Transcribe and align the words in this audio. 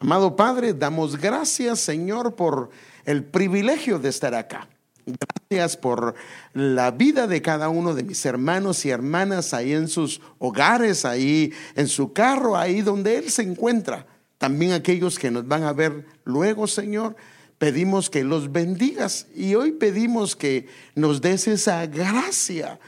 Amado 0.00 0.36
Padre, 0.36 0.74
damos 0.74 1.18
gracias, 1.18 1.80
Señor, 1.80 2.36
por 2.36 2.70
el 3.04 3.24
privilegio 3.24 3.98
de 3.98 4.10
estar 4.10 4.32
acá. 4.32 4.68
Gracias 5.04 5.76
por 5.76 6.14
la 6.52 6.92
vida 6.92 7.26
de 7.26 7.42
cada 7.42 7.68
uno 7.68 7.94
de 7.94 8.04
mis 8.04 8.24
hermanos 8.24 8.84
y 8.84 8.90
hermanas 8.90 9.52
ahí 9.54 9.72
en 9.72 9.88
sus 9.88 10.20
hogares, 10.38 11.04
ahí 11.04 11.52
en 11.74 11.88
su 11.88 12.12
carro, 12.12 12.56
ahí 12.56 12.80
donde 12.80 13.18
Él 13.18 13.28
se 13.28 13.42
encuentra. 13.42 14.06
También 14.38 14.70
aquellos 14.70 15.18
que 15.18 15.32
nos 15.32 15.48
van 15.48 15.64
a 15.64 15.72
ver 15.72 16.06
luego, 16.24 16.68
Señor, 16.68 17.16
pedimos 17.58 18.08
que 18.08 18.22
los 18.22 18.52
bendigas 18.52 19.26
y 19.34 19.56
hoy 19.56 19.72
pedimos 19.72 20.36
que 20.36 20.68
nos 20.94 21.20
des 21.20 21.48
esa 21.48 21.84
gracia, 21.86 22.78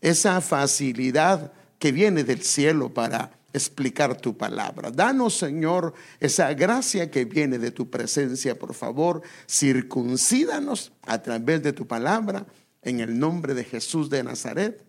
esa 0.00 0.40
facilidad 0.40 1.50
que 1.80 1.90
viene 1.90 2.22
del 2.22 2.42
cielo 2.42 2.90
para 2.90 3.39
explicar 3.52 4.16
tu 4.20 4.36
palabra. 4.36 4.90
Danos, 4.90 5.36
Señor, 5.36 5.94
esa 6.20 6.52
gracia 6.54 7.10
que 7.10 7.24
viene 7.24 7.58
de 7.58 7.70
tu 7.70 7.90
presencia, 7.90 8.58
por 8.58 8.74
favor, 8.74 9.22
circuncídanos 9.48 10.92
a 11.02 11.20
través 11.22 11.62
de 11.62 11.72
tu 11.72 11.86
palabra, 11.86 12.46
en 12.82 13.00
el 13.00 13.18
nombre 13.18 13.54
de 13.54 13.64
Jesús 13.64 14.08
de 14.08 14.22
Nazaret. 14.22 14.84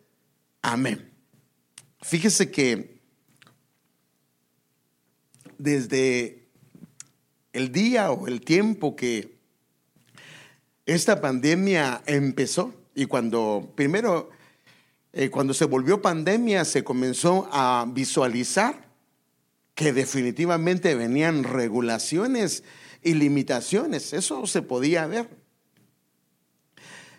Amén. 0.62 1.12
Fíjese 2.02 2.50
que 2.50 3.02
desde 5.58 6.48
el 7.54 7.72
día 7.72 8.12
o 8.12 8.28
el 8.28 8.42
tiempo 8.42 8.96
que 8.96 9.40
esta 10.86 11.22
pandemia 11.22 12.02
empezó, 12.06 12.74
y 12.96 13.06
cuando 13.06 13.72
primero 13.76 14.30
eh, 15.14 15.30
cuando 15.30 15.54
se 15.54 15.66
volvió 15.66 16.02
pandemia, 16.02 16.64
se 16.64 16.84
comenzó 16.84 17.50
a 17.52 17.86
visualizar 17.88 18.90
que 19.76 19.94
definitivamente 19.94 20.96
venían 20.96 21.44
regulaciones 21.44 22.64
y 23.04 23.16
limitaciones. 23.16 24.14
Eso 24.14 24.46
se 24.48 24.62
podía 24.62 25.08
ver. 25.08 25.30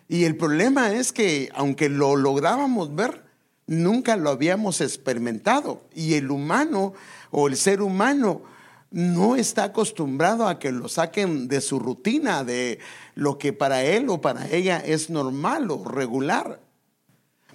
Y 0.08 0.24
el 0.24 0.36
problema 0.36 0.92
es 0.92 1.12
que 1.12 1.50
aunque 1.54 1.88
lo 1.88 2.16
lográbamos 2.16 2.94
ver, 2.94 3.24
nunca 3.66 4.16
lo 4.16 4.30
habíamos 4.30 4.80
experimentado. 4.80 5.82
Y 5.94 6.14
el 6.14 6.30
humano 6.30 6.94
o 7.30 7.48
el 7.48 7.56
ser 7.56 7.82
humano 7.82 8.42
no 8.90 9.36
está 9.36 9.64
acostumbrado 9.64 10.46
a 10.46 10.58
que 10.58 10.70
lo 10.70 10.88
saquen 10.88 11.48
de 11.48 11.60
su 11.60 11.78
rutina, 11.78 12.44
de 12.44 12.78
lo 13.14 13.38
que 13.38 13.52
para 13.52 13.82
él 13.82 14.08
o 14.08 14.20
para 14.20 14.48
ella 14.50 14.78
es 14.78 15.10
normal 15.10 15.70
o 15.70 15.84
regular. 15.84 16.60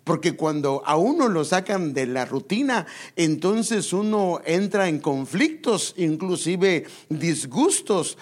Porque 0.08 0.38
cuando 0.38 0.82
a 0.86 0.96
uno 0.96 1.28
lo 1.28 1.44
sacan 1.44 1.94
de 1.94 2.08
la 2.08 2.24
rutina, 2.24 2.88
entonces 3.18 3.92
uno 3.92 4.40
entra 4.46 4.88
en 4.88 5.00
conflictos, 5.00 5.94
inclusive 5.98 6.86
disgustos, 7.10 8.18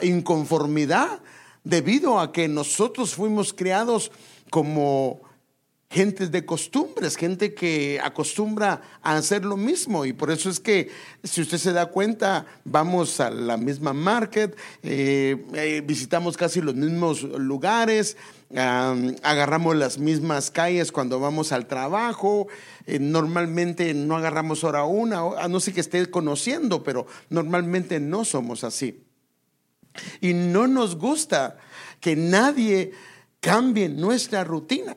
inconformidad, 0.00 1.20
debido 1.62 2.20
a 2.20 2.32
que 2.32 2.48
nosotros 2.48 3.14
fuimos 3.14 3.52
creados 3.52 4.10
como 4.48 5.25
gentes 5.90 6.30
de 6.32 6.44
costumbres, 6.44 7.16
gente 7.16 7.54
que 7.54 8.00
acostumbra 8.02 8.82
a 9.02 9.16
hacer 9.16 9.44
lo 9.44 9.56
mismo. 9.56 10.04
Y 10.04 10.12
por 10.12 10.30
eso 10.30 10.50
es 10.50 10.60
que, 10.60 10.90
si 11.22 11.40
usted 11.42 11.58
se 11.58 11.72
da 11.72 11.86
cuenta, 11.86 12.46
vamos 12.64 13.20
a 13.20 13.30
la 13.30 13.56
misma 13.56 13.92
market, 13.92 14.56
eh, 14.82 15.44
eh, 15.54 15.82
visitamos 15.84 16.36
casi 16.36 16.60
los 16.60 16.74
mismos 16.74 17.22
lugares, 17.22 18.16
agarramos 18.54 19.74
las 19.76 19.98
mismas 19.98 20.50
calles 20.50 20.92
cuando 20.92 21.18
vamos 21.20 21.52
al 21.52 21.66
trabajo. 21.66 22.48
Eh, 22.86 22.98
normalmente 22.98 23.92
no 23.94 24.16
agarramos 24.16 24.64
hora 24.64 24.84
una, 24.84 25.20
a 25.38 25.48
no 25.48 25.60
ser 25.60 25.74
que 25.74 25.80
esté 25.80 26.10
conociendo, 26.10 26.82
pero 26.82 27.06
normalmente 27.30 28.00
no 28.00 28.24
somos 28.24 28.64
así. 28.64 29.02
Y 30.20 30.34
no 30.34 30.66
nos 30.66 30.96
gusta 30.96 31.56
que 32.00 32.16
nadie 32.16 32.92
cambie 33.40 33.88
nuestra 33.88 34.44
rutina. 34.44 34.94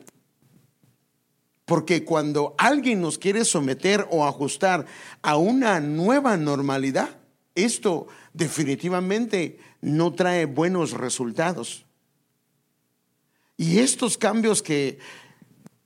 Porque 1.70 2.04
cuando 2.04 2.56
alguien 2.58 3.00
nos 3.00 3.16
quiere 3.16 3.44
someter 3.44 4.04
o 4.10 4.26
ajustar 4.26 4.86
a 5.22 5.36
una 5.36 5.78
nueva 5.78 6.36
normalidad, 6.36 7.10
esto 7.54 8.08
definitivamente 8.32 9.60
no 9.80 10.12
trae 10.12 10.46
buenos 10.46 10.90
resultados. 10.90 11.86
Y 13.56 13.78
estos 13.78 14.18
cambios 14.18 14.62
que 14.62 14.98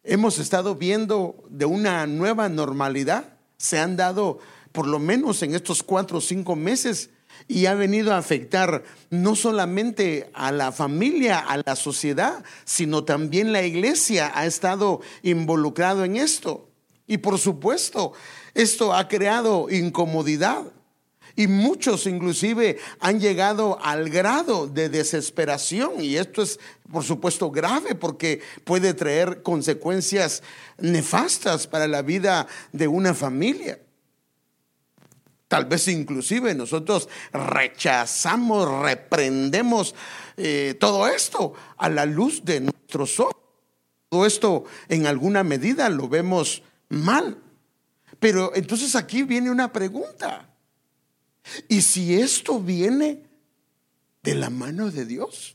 hemos 0.05 0.39
estado 0.39 0.75
viendo 0.75 1.44
de 1.50 1.67
una 1.67 2.06
nueva 2.06 2.49
normalidad 2.49 3.37
se 3.59 3.78
han 3.78 3.99
dado 3.99 4.39
por 4.73 4.87
lo 4.87 4.99
menos 4.99 5.43
en 5.43 5.55
estos 5.55 5.83
cuatro 5.83 6.17
o 6.17 6.23
cinco 6.23 6.56
meses 6.56 7.11
y 7.47 7.67
ha 7.67 7.75
venido 7.75 8.12
a 8.12 8.19
afectar 8.19 8.84
no 9.11 9.37
solamente 9.37 10.31
a 10.33 10.53
la 10.53 10.72
familia, 10.72 11.39
a 11.39 11.59
la 11.65 11.77
sociedad, 11.77 12.43
sino 12.65 13.05
también 13.05 13.53
la 13.53 13.62
iglesia 13.62 14.33
ha 14.34 14.47
estado 14.47 15.00
involucrado 15.22 16.05
en 16.05 16.17
esto. 16.17 16.69
Y 17.06 17.19
por 17.19 17.39
supuesto, 17.39 18.12
esto 18.55 18.94
ha 18.94 19.09
creado 19.09 19.69
incomodidad. 19.71 20.65
Y 21.37 21.49
muchos 21.49 22.06
inclusive 22.06 22.78
han 23.00 23.19
llegado 23.19 23.78
al 23.83 24.09
grado 24.09 24.69
de 24.69 24.89
desesperación. 24.89 26.00
Y 26.00 26.17
esto 26.17 26.43
es, 26.43 26.61
por 26.93 27.03
supuesto, 27.03 27.50
grave 27.50 27.97
porque 27.97 28.41
puede 28.62 28.94
traer 28.94 29.43
consecuencias 29.43 30.43
nefastas 30.78 31.67
para 31.67 31.89
la 31.89 32.03
vida 32.03 32.47
de 32.73 32.87
una 32.87 33.15
familia. 33.15 33.81
Tal 35.55 35.67
vez 35.67 35.87
inclusive 35.87 36.53
nosotros 36.53 37.09
rechazamos, 37.33 38.69
reprendemos 38.83 39.95
eh, 40.37 40.75
todo 40.81 41.07
esto 41.07 41.55
a 41.77 41.89
la 41.89 42.07
luz 42.07 42.45
de 42.45 42.59
nuestros 42.59 43.21
ojos. 43.21 43.37
Todo 44.09 44.27
esto 44.27 44.65
en 44.89 45.07
alguna 45.07 45.45
medida 45.45 45.89
lo 45.91 46.09
vemos 46.09 46.65
mal. 46.89 47.39
Pero 48.19 48.51
entonces 48.57 48.97
aquí 48.97 49.23
viene 49.23 49.49
una 49.49 49.73
pregunta. 49.73 50.53
¿Y 51.69 51.83
si 51.83 52.17
esto 52.21 52.59
viene 52.59 53.23
de 54.25 54.35
la 54.35 54.51
mano 54.51 54.91
de 54.91 55.07
Dios? 55.07 55.55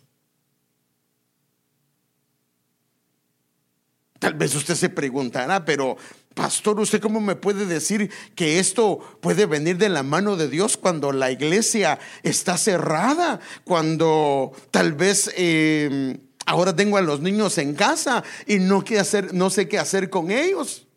Tal 4.18 4.36
vez 4.36 4.56
usted 4.56 4.76
se 4.76 4.88
preguntará, 4.88 5.66
pero 5.66 5.98
pastor, 6.40 6.80
¿usted 6.80 7.02
cómo 7.02 7.20
me 7.20 7.36
puede 7.36 7.66
decir 7.66 8.10
que 8.34 8.60
esto 8.60 9.00
puede 9.20 9.46
venir 9.46 9.78
de 9.78 9.90
la 9.90 10.04
mano 10.04 10.38
de 10.38 10.48
Dios 10.48 10.78
cuando 10.78 11.12
la 11.12 11.32
iglesia 11.32 12.00
está 12.24 12.58
cerrada? 12.58 13.42
Cuando 13.66 14.54
tal 14.72 14.94
vez 14.94 15.30
em, 15.36 16.18
ahora 16.46 16.74
tengo 16.74 16.96
a 16.96 17.02
los 17.02 17.20
niños 17.20 17.58
en 17.58 17.76
casa 17.76 18.24
y 18.48 18.60
no, 18.60 18.86
hacer, 18.98 19.34
no 19.34 19.50
sé 19.50 19.68
qué 19.68 19.80
hacer 19.80 20.10
con 20.10 20.32
ellos. 20.32 20.88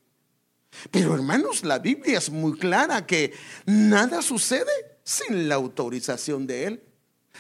Pero 0.92 1.12
hermanos, 1.12 1.64
la 1.64 1.80
Biblia 1.80 2.18
es 2.18 2.30
muy 2.30 2.56
clara 2.56 3.04
que 3.04 3.32
nada 3.66 4.22
sucede 4.22 4.70
sin 5.02 5.48
la 5.48 5.56
autorización 5.56 6.46
de 6.46 6.66
Él 6.66 6.82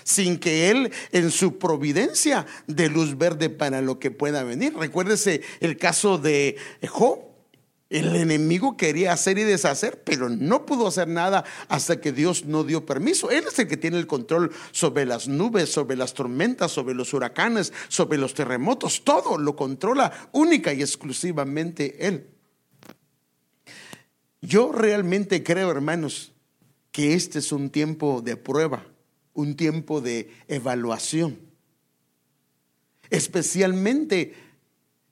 sin 0.02 0.40
que 0.40 0.70
Él 0.70 0.90
en 1.12 1.30
su 1.30 1.58
providencia 1.58 2.46
dé 2.66 2.88
luz 2.88 3.16
verde 3.16 3.50
para 3.50 3.80
lo 3.80 4.00
que 4.00 4.10
pueda 4.10 4.42
venir. 4.42 4.74
Recuérdese 4.76 5.42
el 5.60 5.76
caso 5.76 6.18
de 6.18 6.56
Job. 6.88 7.31
El 7.92 8.16
enemigo 8.16 8.78
quería 8.78 9.12
hacer 9.12 9.36
y 9.36 9.42
deshacer, 9.42 10.02
pero 10.02 10.30
no 10.30 10.64
pudo 10.64 10.86
hacer 10.86 11.08
nada 11.08 11.44
hasta 11.68 12.00
que 12.00 12.10
Dios 12.10 12.46
no 12.46 12.64
dio 12.64 12.86
permiso. 12.86 13.30
Él 13.30 13.44
es 13.46 13.58
el 13.58 13.68
que 13.68 13.76
tiene 13.76 13.98
el 13.98 14.06
control 14.06 14.50
sobre 14.70 15.04
las 15.04 15.28
nubes, 15.28 15.70
sobre 15.70 15.94
las 15.94 16.14
tormentas, 16.14 16.72
sobre 16.72 16.94
los 16.94 17.12
huracanes, 17.12 17.70
sobre 17.88 18.16
los 18.16 18.32
terremotos. 18.32 19.04
Todo 19.04 19.36
lo 19.36 19.54
controla 19.56 20.30
única 20.32 20.72
y 20.72 20.80
exclusivamente 20.80 22.08
Él. 22.08 22.30
Yo 24.40 24.72
realmente 24.72 25.42
creo, 25.42 25.70
hermanos, 25.70 26.32
que 26.92 27.12
este 27.12 27.40
es 27.40 27.52
un 27.52 27.68
tiempo 27.68 28.22
de 28.22 28.38
prueba, 28.38 28.86
un 29.34 29.54
tiempo 29.54 30.00
de 30.00 30.32
evaluación. 30.48 31.38
Especialmente 33.10 34.34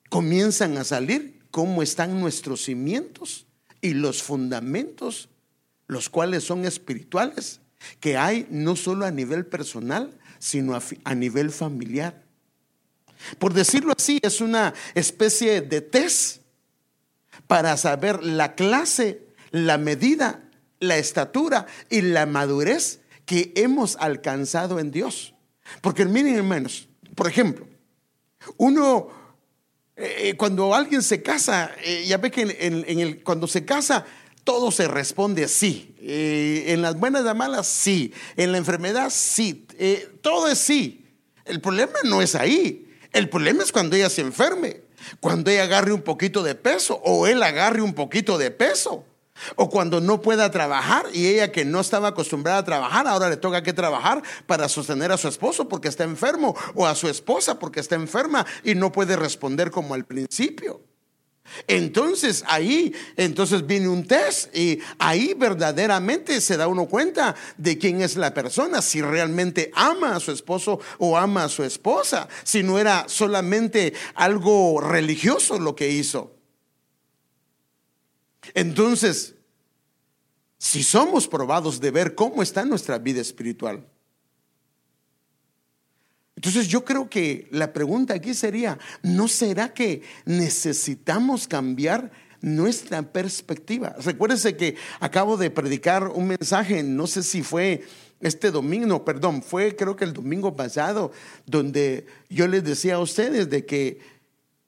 comienzan 0.09 0.79
a 0.79 0.85
salir 0.85 1.40
cómo 1.51 1.83
están 1.83 2.21
nuestros 2.21 2.65
cimientos 2.65 3.47
y 3.81 3.95
los 3.95 4.23
fundamentos, 4.23 5.29
los 5.87 6.09
cuales 6.09 6.45
son 6.45 6.65
espirituales, 6.65 7.61
que 7.99 8.17
hay 8.17 8.47
no 8.51 8.77
solo 8.77 9.07
a 9.07 9.11
nivel 9.11 9.47
personal, 9.47 10.19
sino 10.39 10.79
a, 11.05 11.15
nivel 11.15 11.51
familiar. 11.51 12.23
Por 13.39 13.53
decirlo 13.53 13.93
así, 13.97 14.19
es 14.23 14.41
una 14.41 14.75
especie 14.95 15.61
de 15.61 15.81
test 15.81 16.43
para 17.47 17.77
saber 17.77 18.23
la 18.25 18.55
clase, 18.55 19.27
la 19.51 19.79
medida, 19.79 20.49
la 20.79 20.97
estatura 20.97 21.67
y 21.91 22.01
la 22.01 22.27
madurez 22.27 23.01
que 23.27 23.53
hemos 23.57 23.97
alcanzado 23.97 24.79
en 24.79 24.91
Dios. 24.91 25.35
Porque 25.83 26.05
miren 26.05 26.37
hermanos, 26.37 26.89
por 27.15 27.29
ejemplo, 27.29 27.67
uno 28.57 29.11
eh, 30.01 30.35
cuando 30.37 30.75
alguien 30.75 31.03
se 31.03 31.23
casa, 31.23 31.71
eh, 31.85 32.05
ya 32.07 32.17
ve 32.17 32.31
que 32.31 32.43
en, 32.43 33.01
el, 33.01 33.23
cuando 33.23 33.47
se 33.47 33.65
casa, 33.65 34.07
todo 34.45 34.71
se 34.71 34.89
responde 34.89 35.49
sí. 35.49 35.95
Eh, 36.01 36.65
en 36.69 36.83
las 36.83 36.99
buenas 36.99 37.23
y 37.23 37.25
las 37.25 37.37
malas, 37.37 37.67
sí. 37.67 38.13
En 38.37 38.53
la 38.53 38.59
enfermedad, 38.59 39.11
sí. 39.11 39.67
Eh, 39.79 40.09
todo 40.23 40.49
es 40.49 40.59
sí. 40.59 41.05
El 41.45 41.61
problema 41.61 41.95
no 42.05 42.23
es 42.23 42.35
ahí. 42.35 42.89
El 43.13 43.29
problema 43.29 43.63
es 43.63 43.73
cuando 43.73 43.97
ella 43.97 44.09
se 44.09 44.21
enferme, 44.21 44.83
cuando 45.21 45.51
ella 45.51 45.65
agarre 45.65 45.93
un 45.93 46.03
poquito 46.03 46.43
de 46.43 46.55
peso 46.55 47.01
o 47.05 47.27
él 47.27 47.43
agarre 47.43 47.83
un 47.83 47.95
poquito 47.95 48.39
de 48.39 48.51
peso. 48.51 49.05
O 49.57 49.71
cuando 49.71 50.01
no 50.01 50.21
pueda 50.21 50.51
trabajar 50.51 51.07
y 51.13 51.27
ella 51.27 51.53
que 51.53 51.65
no 51.65 51.81
estaba 51.81 52.09
acostumbrada 52.09 52.59
a 52.59 52.65
trabajar, 52.65 53.07
ahora 53.07 53.29
le 53.29 53.37
toca 53.37 53.63
que 53.63 53.73
trabajar 53.73 54.23
para 54.47 54.69
sostener 54.69 55.13
a 55.13 55.19
su 55.19 55.29
esposo 55.29 55.69
porque 55.69 55.89
está 55.89 56.05
enfermo 56.05 56.57
o 56.75 56.87
a 56.87 56.95
su 56.95 57.09
esposa 57.09 57.59
porque 57.59 57.81
está 57.81 57.95
enferma 57.95 58.47
y 58.65 58.75
no 58.75 58.93
puede 58.93 59.17
responder 59.17 59.71
como 59.71 59.95
al 59.95 60.05
principio. 60.05 60.83
Entonces 61.67 62.45
ahí, 62.47 62.95
entonces 63.17 63.67
viene 63.67 63.89
un 63.89 64.07
test 64.07 64.55
y 64.57 64.81
ahí 64.99 65.35
verdaderamente 65.37 66.41
se 66.41 66.57
da 66.57 66.69
uno 66.69 66.87
cuenta 66.87 67.35
de 67.57 67.79
quién 67.79 68.03
es 68.03 68.17
la 68.17 68.33
persona, 68.35 68.83
si 68.83 69.03
realmente 69.03 69.71
ama 69.75 70.17
a 70.17 70.21
su 70.21 70.33
esposo 70.33 70.81
o 70.99 71.17
ama 71.17 71.45
a 71.45 71.49
su 71.49 71.65
esposa, 71.65 72.29
si 72.45 72.63
no 72.63 72.79
era 72.79 73.07
solamente 73.09 73.95
algo 74.15 74.81
religioso 74.81 75.59
lo 75.59 75.75
que 75.75 75.91
hizo. 75.91 76.40
Entonces, 78.55 79.35
si 80.59 80.83
somos 80.83 81.27
probados 81.27 81.81
de 81.81 81.91
ver 81.91 82.15
cómo 82.15 82.43
está 82.43 82.65
nuestra 82.65 82.99
vida 82.99 83.21
espiritual, 83.21 83.87
entonces 86.37 86.69
yo 86.69 86.85
creo 86.85 87.11
que 87.11 87.49
la 87.51 87.73
pregunta 87.73 88.15
aquí 88.15 88.33
sería, 88.33 88.79
¿no 89.03 89.29
será 89.29 89.75
que 89.75 90.03
necesitamos 90.25 91.47
cambiar 91.47 92.11
nuestra 92.41 93.03
perspectiva? 93.03 93.95
Recuérdense 93.99 94.57
que 94.57 94.77
acabo 95.01 95.37
de 95.37 95.51
predicar 95.51 96.09
un 96.09 96.29
mensaje, 96.29 96.83
no 96.83 97.07
sé 97.07 97.23
si 97.23 97.43
fue 97.43 97.85
este 98.21 98.51
domingo, 98.51 99.05
perdón, 99.05 99.43
fue 99.43 99.77
creo 99.77 99.97
que 99.97 100.05
el 100.05 100.15
domingo 100.15 100.57
pasado, 100.57 101.13
donde 101.45 102.07
yo 102.31 102.49
les 102.49 102.65
decía 102.65 102.95
a 102.95 103.01
ustedes 103.01 103.51
de 103.51 103.67
que 103.67 103.99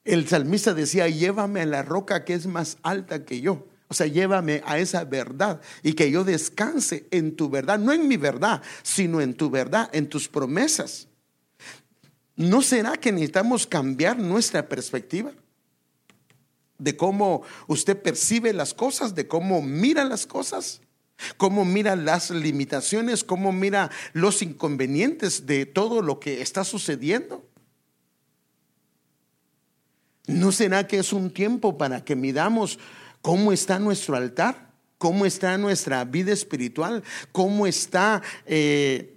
el 0.04 0.28
salmista 0.28 0.74
decía, 0.74 1.08
llévame 1.08 1.60
a 1.60 1.66
la 1.66 1.82
roca 1.82 2.24
que 2.24 2.34
es 2.34 2.46
más 2.46 2.78
alta 2.82 3.24
que 3.24 3.40
yo. 3.40 3.68
O 3.88 3.94
sea, 3.94 4.06
llévame 4.06 4.62
a 4.64 4.78
esa 4.78 5.04
verdad 5.04 5.60
y 5.82 5.92
que 5.92 6.10
yo 6.10 6.24
descanse 6.24 7.06
en 7.10 7.36
tu 7.36 7.50
verdad, 7.50 7.78
no 7.78 7.92
en 7.92 8.08
mi 8.08 8.16
verdad, 8.16 8.62
sino 8.82 9.20
en 9.20 9.34
tu 9.34 9.50
verdad, 9.50 9.90
en 9.92 10.08
tus 10.08 10.28
promesas. 10.28 11.08
¿No 12.34 12.62
será 12.62 12.96
que 12.96 13.12
necesitamos 13.12 13.66
cambiar 13.66 14.18
nuestra 14.18 14.66
perspectiva? 14.66 15.32
De 16.78 16.96
cómo 16.96 17.42
usted 17.66 18.00
percibe 18.00 18.52
las 18.54 18.72
cosas, 18.72 19.14
de 19.14 19.28
cómo 19.28 19.60
mira 19.60 20.04
las 20.04 20.26
cosas, 20.26 20.80
cómo 21.36 21.64
mira 21.64 21.94
las 21.94 22.30
limitaciones, 22.30 23.22
cómo 23.22 23.52
mira 23.52 23.90
los 24.14 24.40
inconvenientes 24.40 25.46
de 25.46 25.66
todo 25.66 26.00
lo 26.00 26.18
que 26.18 26.40
está 26.40 26.64
sucediendo. 26.64 27.46
¿No 30.26 30.52
será 30.52 30.86
que 30.86 30.98
es 30.98 31.12
un 31.12 31.30
tiempo 31.30 31.76
para 31.76 32.04
que 32.04 32.14
midamos 32.14 32.78
cómo 33.22 33.52
está 33.52 33.78
nuestro 33.78 34.16
altar? 34.16 34.70
¿Cómo 34.98 35.26
está 35.26 35.58
nuestra 35.58 36.04
vida 36.04 36.32
espiritual? 36.32 37.02
¿Cómo 37.32 37.66
está 37.66 38.22
eh, 38.46 39.16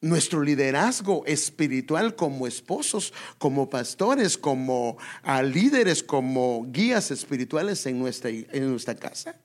nuestro 0.00 0.42
liderazgo 0.42 1.24
espiritual 1.26 2.16
como 2.16 2.46
esposos, 2.46 3.12
como 3.36 3.68
pastores, 3.68 4.38
como 4.38 4.96
ah, 5.22 5.42
líderes, 5.42 6.02
como 6.02 6.66
guías 6.70 7.10
espirituales 7.10 7.84
en 7.84 7.98
nuestra, 7.98 8.30
en 8.30 8.70
nuestra 8.70 8.94
casa? 8.94 9.38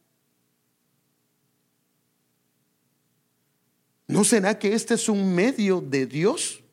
¿No 4.07 4.23
será 4.23 4.57
que 4.59 4.73
este 4.73 4.93
es 4.93 5.09
un 5.09 5.35
medio 5.35 5.81
de 5.81 6.05
Dios 6.05 6.63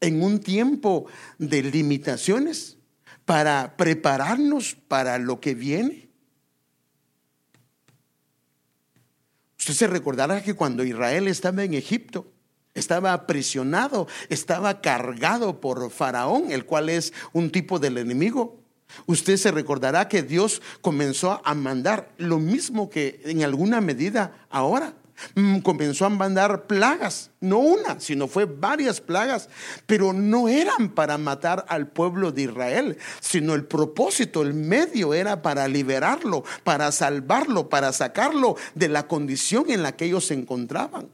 en 0.00 0.20
un 0.20 0.40
tiempo 0.40 1.06
de 1.38 1.62
limitaciones 1.62 2.76
para 3.30 3.76
prepararnos 3.76 4.76
para 4.88 5.16
lo 5.16 5.38
que 5.38 5.54
viene? 5.54 6.08
Usted 9.56 9.74
se 9.74 9.86
recordará 9.86 10.42
que 10.42 10.54
cuando 10.54 10.82
Israel 10.82 11.28
estaba 11.28 11.62
en 11.62 11.74
Egipto, 11.74 12.26
estaba 12.74 13.12
aprisionado, 13.12 14.08
estaba 14.30 14.80
cargado 14.80 15.60
por 15.60 15.92
Faraón, 15.92 16.50
el 16.50 16.64
cual 16.64 16.88
es 16.88 17.12
un 17.32 17.52
tipo 17.52 17.78
del 17.78 17.98
enemigo. 17.98 18.64
Usted 19.06 19.36
se 19.36 19.52
recordará 19.52 20.08
que 20.08 20.24
Dios 20.24 20.60
comenzó 20.80 21.40
a 21.44 21.54
mandar 21.54 22.10
lo 22.18 22.40
mismo 22.40 22.90
que 22.90 23.20
en 23.26 23.44
alguna 23.44 23.80
medida 23.80 24.44
ahora. 24.50 24.94
Mm, 25.34 25.58
comenzó 25.60 26.06
a 26.06 26.10
mandar 26.10 26.66
plagas, 26.66 27.30
no 27.40 27.58
una, 27.58 28.00
sino 28.00 28.28
fue 28.28 28.44
varias 28.44 29.00
plagas, 29.00 29.48
pero 29.86 30.12
no 30.12 30.48
eran 30.48 30.90
para 30.90 31.18
matar 31.18 31.64
al 31.68 31.88
pueblo 31.88 32.32
de 32.32 32.42
Israel, 32.42 32.98
sino 33.20 33.54
el 33.54 33.64
propósito, 33.64 34.42
el 34.42 34.54
medio 34.54 35.14
era 35.14 35.42
para 35.42 35.68
liberarlo, 35.68 36.44
para 36.64 36.90
salvarlo, 36.92 37.68
para 37.68 37.92
sacarlo 37.92 38.56
de 38.74 38.88
la 38.88 39.06
condición 39.06 39.70
en 39.70 39.82
la 39.82 39.92
que 39.92 40.06
ellos 40.06 40.26
se 40.26 40.34
encontraban. 40.34 41.08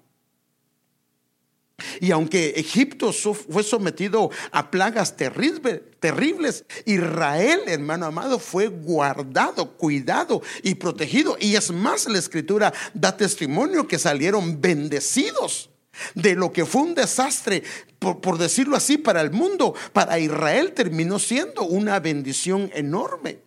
Y 2.01 2.11
aunque 2.11 2.55
Egipto 2.57 3.13
fue 3.13 3.63
sometido 3.63 4.31
a 4.51 4.71
plagas 4.71 5.17
terribles, 5.17 6.65
Israel, 6.87 7.61
hermano 7.67 8.07
amado, 8.07 8.39
fue 8.39 8.69
guardado, 8.69 9.73
cuidado 9.77 10.43
y 10.63 10.77
protegido. 10.77 11.37
Y 11.39 11.55
es 11.55 11.71
más, 11.71 12.09
la 12.09 12.19
escritura 12.19 12.73
da 12.95 13.17
testimonio 13.17 13.87
que 13.87 13.99
salieron 13.99 14.61
bendecidos 14.61 15.71
de 16.15 16.35
lo 16.35 16.53
que 16.53 16.65
fue 16.65 16.83
un 16.83 16.95
desastre, 16.95 17.63
por, 17.99 18.39
decirlo 18.39 18.77
así, 18.77 18.97
para 18.97 19.21
el 19.21 19.31
mundo. 19.31 19.75
Para 19.93 20.19
Israel 20.19 20.73
terminó 20.73 21.19
siendo 21.19 21.63
una 21.65 22.01
bendición 22.01 22.71
enorme. 22.75 23.41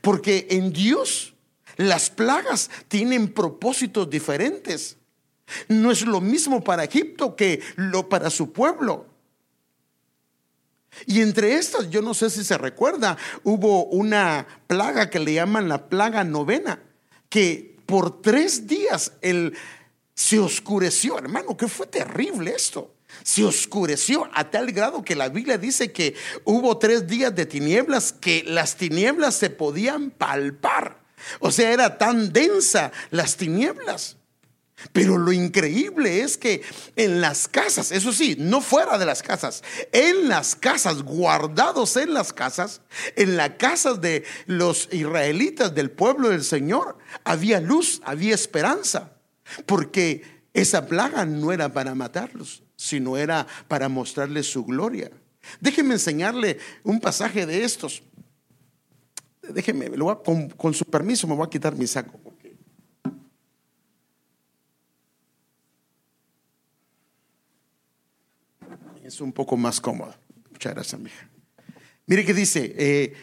Porque 0.00 0.46
en 0.50 0.72
Dios 0.72 1.34
las 1.76 2.08
plagas 2.08 2.70
tienen 2.88 3.32
propósitos 3.32 4.08
diferentes. 4.08 4.95
No 5.68 5.90
es 5.90 6.04
lo 6.04 6.20
mismo 6.20 6.62
para 6.62 6.84
Egipto 6.84 7.36
que 7.36 7.62
lo 7.76 8.08
para 8.08 8.30
su 8.30 8.52
pueblo. 8.52 9.06
Y 11.04 11.20
entre 11.20 11.56
estas, 11.56 11.90
yo 11.90 12.00
no 12.00 12.14
sé 12.14 12.30
si 12.30 12.42
se 12.42 12.56
recuerda, 12.56 13.18
hubo 13.44 13.84
una 13.86 14.46
plaga 14.66 15.10
que 15.10 15.20
le 15.20 15.34
llaman 15.34 15.68
la 15.68 15.88
plaga 15.88 16.24
novena, 16.24 16.80
que 17.28 17.76
por 17.84 18.22
tres 18.22 18.66
días 18.66 19.12
el, 19.20 19.54
se 20.14 20.38
oscureció, 20.38 21.18
hermano, 21.18 21.56
que 21.56 21.68
fue 21.68 21.86
terrible 21.86 22.52
esto. 22.54 22.94
Se 23.22 23.44
oscureció 23.44 24.28
a 24.32 24.50
tal 24.50 24.72
grado 24.72 25.04
que 25.04 25.14
la 25.14 25.28
Biblia 25.28 25.58
dice 25.58 25.92
que 25.92 26.14
hubo 26.44 26.78
tres 26.78 27.06
días 27.06 27.34
de 27.34 27.46
tinieblas 27.46 28.12
que 28.12 28.42
las 28.44 28.76
tinieblas 28.76 29.36
se 29.36 29.50
podían 29.50 30.10
palpar. 30.10 31.02
O 31.40 31.50
sea, 31.50 31.72
era 31.72 31.98
tan 31.98 32.32
densa 32.32 32.92
las 33.10 33.36
tinieblas 33.36 34.16
pero 34.92 35.16
lo 35.16 35.32
increíble 35.32 36.20
es 36.20 36.36
que 36.36 36.62
en 36.96 37.20
las 37.20 37.48
casas, 37.48 37.92
eso 37.92 38.12
sí, 38.12 38.36
no 38.38 38.60
fuera 38.60 38.98
de 38.98 39.06
las 39.06 39.22
casas, 39.22 39.62
en 39.92 40.28
las 40.28 40.54
casas, 40.54 41.02
guardados 41.02 41.96
en 41.96 42.12
las 42.12 42.32
casas, 42.32 42.82
en 43.16 43.36
las 43.36 43.50
casas 43.50 44.00
de 44.00 44.24
los 44.46 44.88
israelitas 44.92 45.74
del 45.74 45.90
pueblo 45.90 46.28
del 46.28 46.44
Señor, 46.44 46.98
había 47.24 47.60
luz, 47.60 48.02
había 48.04 48.34
esperanza, 48.34 49.12
porque 49.64 50.22
esa 50.52 50.86
plaga 50.86 51.24
no 51.24 51.52
era 51.52 51.72
para 51.72 51.94
matarlos, 51.94 52.62
sino 52.76 53.16
era 53.16 53.46
para 53.68 53.88
mostrarles 53.88 54.50
su 54.50 54.64
gloria. 54.64 55.10
Déjenme 55.60 55.94
enseñarle 55.94 56.58
un 56.82 57.00
pasaje 57.00 57.46
de 57.46 57.64
estos. 57.64 58.02
Déjenme, 59.42 59.90
con, 60.24 60.50
con 60.50 60.74
su 60.74 60.84
permiso 60.84 61.26
me 61.26 61.34
voy 61.34 61.46
a 61.46 61.50
quitar 61.50 61.74
mi 61.74 61.86
saco. 61.86 62.18
Es 69.06 69.20
un 69.20 69.32
poco 69.32 69.56
más 69.56 69.80
cómodo. 69.80 70.14
Muchas 70.50 70.74
gracias, 70.74 71.00
mija. 71.00 71.28
Mire 72.06 72.24
que 72.24 72.34
dice, 72.34 72.74
eh, 72.76 73.14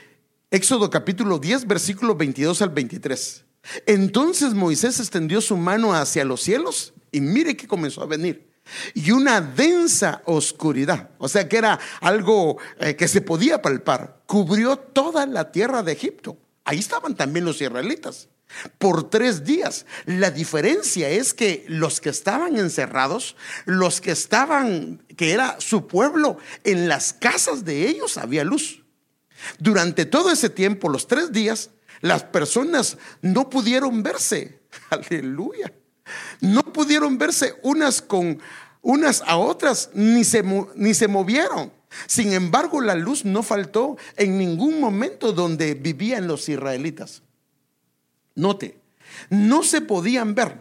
Éxodo 0.50 0.90
capítulo 0.90 1.40
10, 1.40 1.68
versículo 1.68 2.16
22 2.16 2.62
al 2.62 2.70
23. 2.70 3.46
Entonces 3.86 4.54
Moisés 4.54 5.00
extendió 5.00 5.42
su 5.42 5.58
mano 5.58 5.94
hacia 5.94 6.26
los 6.26 6.42
cielos 6.42 6.94
y 7.12 7.22
mire 7.22 7.56
que 7.56 7.68
comenzó 7.68 8.02
a 8.02 8.06
venir. 8.06 8.52
Y 8.94 9.12
una 9.12 9.42
densa 9.42 10.22
oscuridad, 10.26 11.10
o 11.18 11.28
sea 11.28 11.50
que 11.50 11.58
era 11.58 11.80
algo 12.00 12.58
eh, 12.80 12.96
que 12.96 13.10
se 13.10 13.22
podía 13.22 13.62
palpar, 13.62 14.22
cubrió 14.26 14.78
toda 14.78 15.26
la 15.26 15.52
tierra 15.52 15.84
de 15.84 15.92
Egipto. 15.92 16.38
Ahí 16.64 16.80
estaban 16.80 17.16
también 17.16 17.46
los 17.46 17.62
israelitas 17.62 18.30
por 18.78 19.10
tres 19.10 19.44
días. 19.44 19.86
La 20.06 20.32
diferencia 20.32 21.10
es 21.10 21.34
que 21.34 21.66
los 21.68 22.02
que 22.02 22.10
estaban 22.10 22.58
encerrados, 22.58 23.36
los 23.66 24.02
que 24.02 24.12
estaban, 24.12 25.04
que 25.18 25.32
era 25.32 25.60
su 25.60 25.88
pueblo, 25.88 26.38
en 26.64 26.88
las 26.88 27.14
casas 27.14 27.66
de 27.66 27.88
ellos 27.88 28.18
había 28.18 28.44
luz. 28.44 28.84
Durante 29.60 30.06
todo 30.06 30.32
ese 30.32 30.50
tiempo, 30.50 30.90
los 30.90 31.08
tres 31.08 31.32
días, 31.32 31.70
Las 32.02 32.24
personas 32.24 32.98
no 33.22 33.50
pudieron 33.50 34.04
verse. 34.04 34.60
Aleluya. 34.90 35.72
No 36.42 36.62
pudieron 36.62 37.18
verse 37.18 37.56
unas 37.64 38.02
con 38.02 38.42
unas 38.82 39.24
a 39.26 39.38
otras, 39.38 39.90
ni 39.94 40.26
se, 40.26 40.44
ni 40.76 40.94
se 40.94 41.08
movieron. 41.08 41.72
Sin 42.08 42.34
embargo, 42.34 42.82
la 42.82 42.96
luz 42.96 43.24
no 43.24 43.42
faltó 43.42 43.96
en 44.18 44.38
ningún 44.38 44.82
momento 44.82 45.32
donde 45.32 45.76
vivían 45.76 46.28
los 46.28 46.50
israelitas. 46.50 47.24
Note, 48.36 48.80
no 49.30 49.64
se 49.64 49.82
podían 49.82 50.36
ver. 50.36 50.58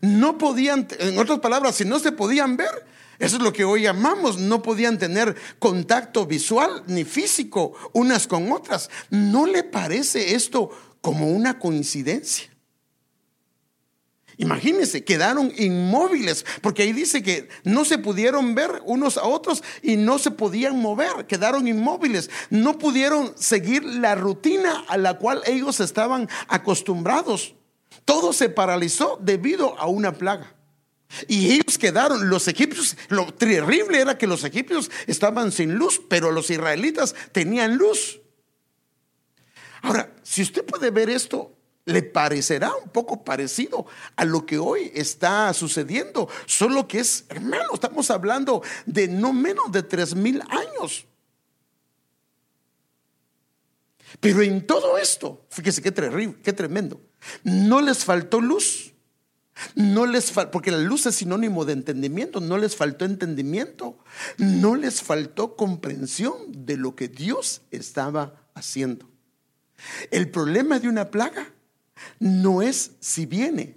No 0.00 0.38
podían, 0.38 0.86
en 0.98 1.18
otras 1.18 1.40
palabras, 1.40 1.74
si 1.76 1.84
no 1.84 1.98
se 1.98 2.12
podían 2.12 2.56
ver, 2.56 2.86
eso 3.18 3.36
es 3.36 3.42
lo 3.42 3.52
que 3.52 3.64
hoy 3.64 3.82
llamamos, 3.82 4.38
no 4.38 4.62
podían 4.62 4.98
tener 4.98 5.36
contacto 5.58 6.26
visual 6.26 6.84
ni 6.86 7.04
físico 7.04 7.72
unas 7.92 8.26
con 8.26 8.50
otras. 8.52 8.90
¿No 9.10 9.46
le 9.46 9.64
parece 9.64 10.34
esto 10.34 10.70
como 11.00 11.28
una 11.30 11.58
coincidencia? 11.58 12.51
Imagínense, 14.42 15.04
quedaron 15.04 15.52
inmóviles, 15.56 16.44
porque 16.62 16.82
ahí 16.82 16.92
dice 16.92 17.22
que 17.22 17.48
no 17.62 17.84
se 17.84 17.96
pudieron 17.96 18.56
ver 18.56 18.82
unos 18.84 19.16
a 19.16 19.22
otros 19.22 19.62
y 19.82 19.94
no 19.94 20.18
se 20.18 20.32
podían 20.32 20.80
mover, 20.80 21.28
quedaron 21.28 21.68
inmóviles, 21.68 22.28
no 22.50 22.76
pudieron 22.76 23.34
seguir 23.38 23.84
la 23.84 24.16
rutina 24.16 24.84
a 24.88 24.96
la 24.96 25.16
cual 25.16 25.42
ellos 25.46 25.78
estaban 25.78 26.28
acostumbrados. 26.48 27.54
Todo 28.04 28.32
se 28.32 28.48
paralizó 28.48 29.16
debido 29.22 29.78
a 29.78 29.86
una 29.86 30.10
plaga. 30.12 30.52
Y 31.28 31.52
ellos 31.52 31.78
quedaron, 31.78 32.28
los 32.28 32.48
egipcios, 32.48 32.96
lo 33.10 33.32
terrible 33.32 34.00
era 34.00 34.18
que 34.18 34.26
los 34.26 34.42
egipcios 34.42 34.90
estaban 35.06 35.52
sin 35.52 35.76
luz, 35.76 36.02
pero 36.08 36.32
los 36.32 36.50
israelitas 36.50 37.14
tenían 37.30 37.76
luz. 37.76 38.20
Ahora, 39.82 40.12
si 40.24 40.42
usted 40.42 40.64
puede 40.64 40.90
ver 40.90 41.10
esto, 41.10 41.51
le 41.84 42.02
parecerá 42.02 42.74
un 42.76 42.90
poco 42.90 43.24
parecido 43.24 43.86
a 44.16 44.24
lo 44.24 44.46
que 44.46 44.58
hoy 44.58 44.90
está 44.94 45.52
sucediendo, 45.52 46.28
solo 46.46 46.86
que 46.86 47.00
es, 47.00 47.24
hermano, 47.28 47.74
estamos 47.74 48.10
hablando 48.10 48.62
de 48.86 49.08
no 49.08 49.32
menos 49.32 49.72
de 49.72 49.82
tres 49.82 50.14
mil 50.14 50.42
años. 50.48 51.06
Pero 54.20 54.42
en 54.42 54.66
todo 54.66 54.98
esto, 54.98 55.44
fíjese 55.48 55.82
qué 55.82 55.90
terrible, 55.90 56.36
qué 56.42 56.52
tremendo, 56.52 57.00
no 57.42 57.80
les 57.80 58.04
faltó 58.04 58.40
luz. 58.40 58.88
No 59.74 60.06
les 60.06 60.32
porque 60.50 60.70
la 60.70 60.78
luz 60.78 61.04
es 61.04 61.16
sinónimo 61.16 61.66
de 61.66 61.74
entendimiento, 61.74 62.40
no 62.40 62.56
les 62.56 62.74
faltó 62.74 63.04
entendimiento, 63.04 63.98
no 64.38 64.76
les 64.76 65.02
faltó 65.02 65.56
comprensión 65.56 66.34
de 66.48 66.78
lo 66.78 66.96
que 66.96 67.08
Dios 67.08 67.60
estaba 67.70 68.48
haciendo. 68.54 69.10
El 70.10 70.30
problema 70.30 70.78
de 70.78 70.88
una 70.88 71.10
plaga 71.10 71.52
no 72.18 72.62
es 72.62 72.92
si 73.00 73.26
viene, 73.26 73.76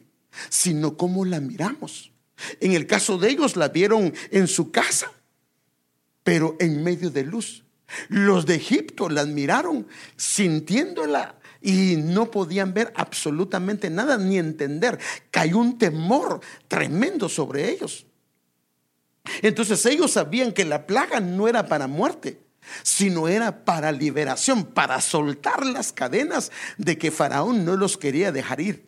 sino 0.50 0.98
cómo 0.98 1.26
la 1.26 1.40
miramos. 1.40 2.12
En 2.60 2.74
el 2.74 2.88
caso 2.88 3.18
de 3.18 3.30
ellos 3.30 3.56
la 3.56 3.70
vieron 3.70 4.14
en 4.32 4.48
su 4.48 4.72
casa, 4.72 5.12
pero 6.24 6.56
en 6.60 6.84
medio 6.84 7.10
de 7.10 7.24
luz. 7.24 7.64
Los 8.10 8.46
de 8.46 8.56
Egipto 8.56 9.10
la 9.10 9.22
admiraron 9.22 9.88
sintiéndola 10.16 11.36
y 11.62 11.96
no 11.98 12.30
podían 12.30 12.74
ver 12.74 12.92
absolutamente 12.96 13.90
nada 13.90 14.18
ni 14.18 14.38
entender. 14.38 15.00
Cayó 15.32 15.58
un 15.58 15.78
temor 15.78 16.42
tremendo 16.68 17.30
sobre 17.30 17.72
ellos. 17.72 18.06
Entonces 19.42 19.86
ellos 19.86 20.12
sabían 20.12 20.52
que 20.52 20.66
la 20.66 20.86
plaga 20.86 21.20
no 21.20 21.48
era 21.48 21.68
para 21.68 21.88
muerte, 21.88 22.40
sino 22.84 23.28
era 23.28 23.66
para 23.66 23.92
liberación, 23.92 24.66
para 24.66 25.02
soltar 25.02 25.66
las 25.66 25.92
cadenas 25.92 26.52
de 26.78 26.98
que 26.98 27.12
Faraón 27.12 27.66
no 27.66 27.76
los 27.76 27.98
quería 27.98 28.32
dejar 28.32 28.62
ir. 28.62 28.86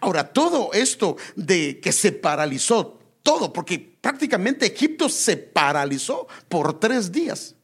Ahora, 0.00 0.32
todo 0.32 0.72
esto 0.72 1.16
de 1.34 1.80
que 1.80 1.92
se 1.92 2.12
paralizó, 2.12 2.98
todo, 3.22 3.52
porque 3.52 3.78
prácticamente 4.00 4.66
Egipto 4.66 5.08
se 5.08 5.36
paralizó 5.36 6.26
por 6.48 6.78
tres 6.78 7.12
días. 7.12 7.54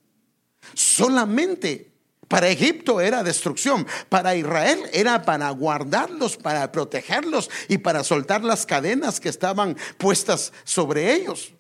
Solamente 0.75 1.93
para 2.33 2.49
Egipto 2.49 3.01
era 3.03 3.23
destrucción, 3.23 3.87
para 4.09 4.35
Israel 4.35 4.89
era 4.95 5.23
para 5.23 5.51
guardarlos, 5.51 6.39
para 6.39 6.73
protegerlos 6.73 7.51
y 7.69 7.79
para 7.79 8.05
soltar 8.05 8.43
las 8.43 8.65
cadenas 8.65 9.21
que 9.21 9.29
estaban 9.29 9.77
puestas 9.99 10.53
sobre 10.65 11.13
ellos. 11.13 11.53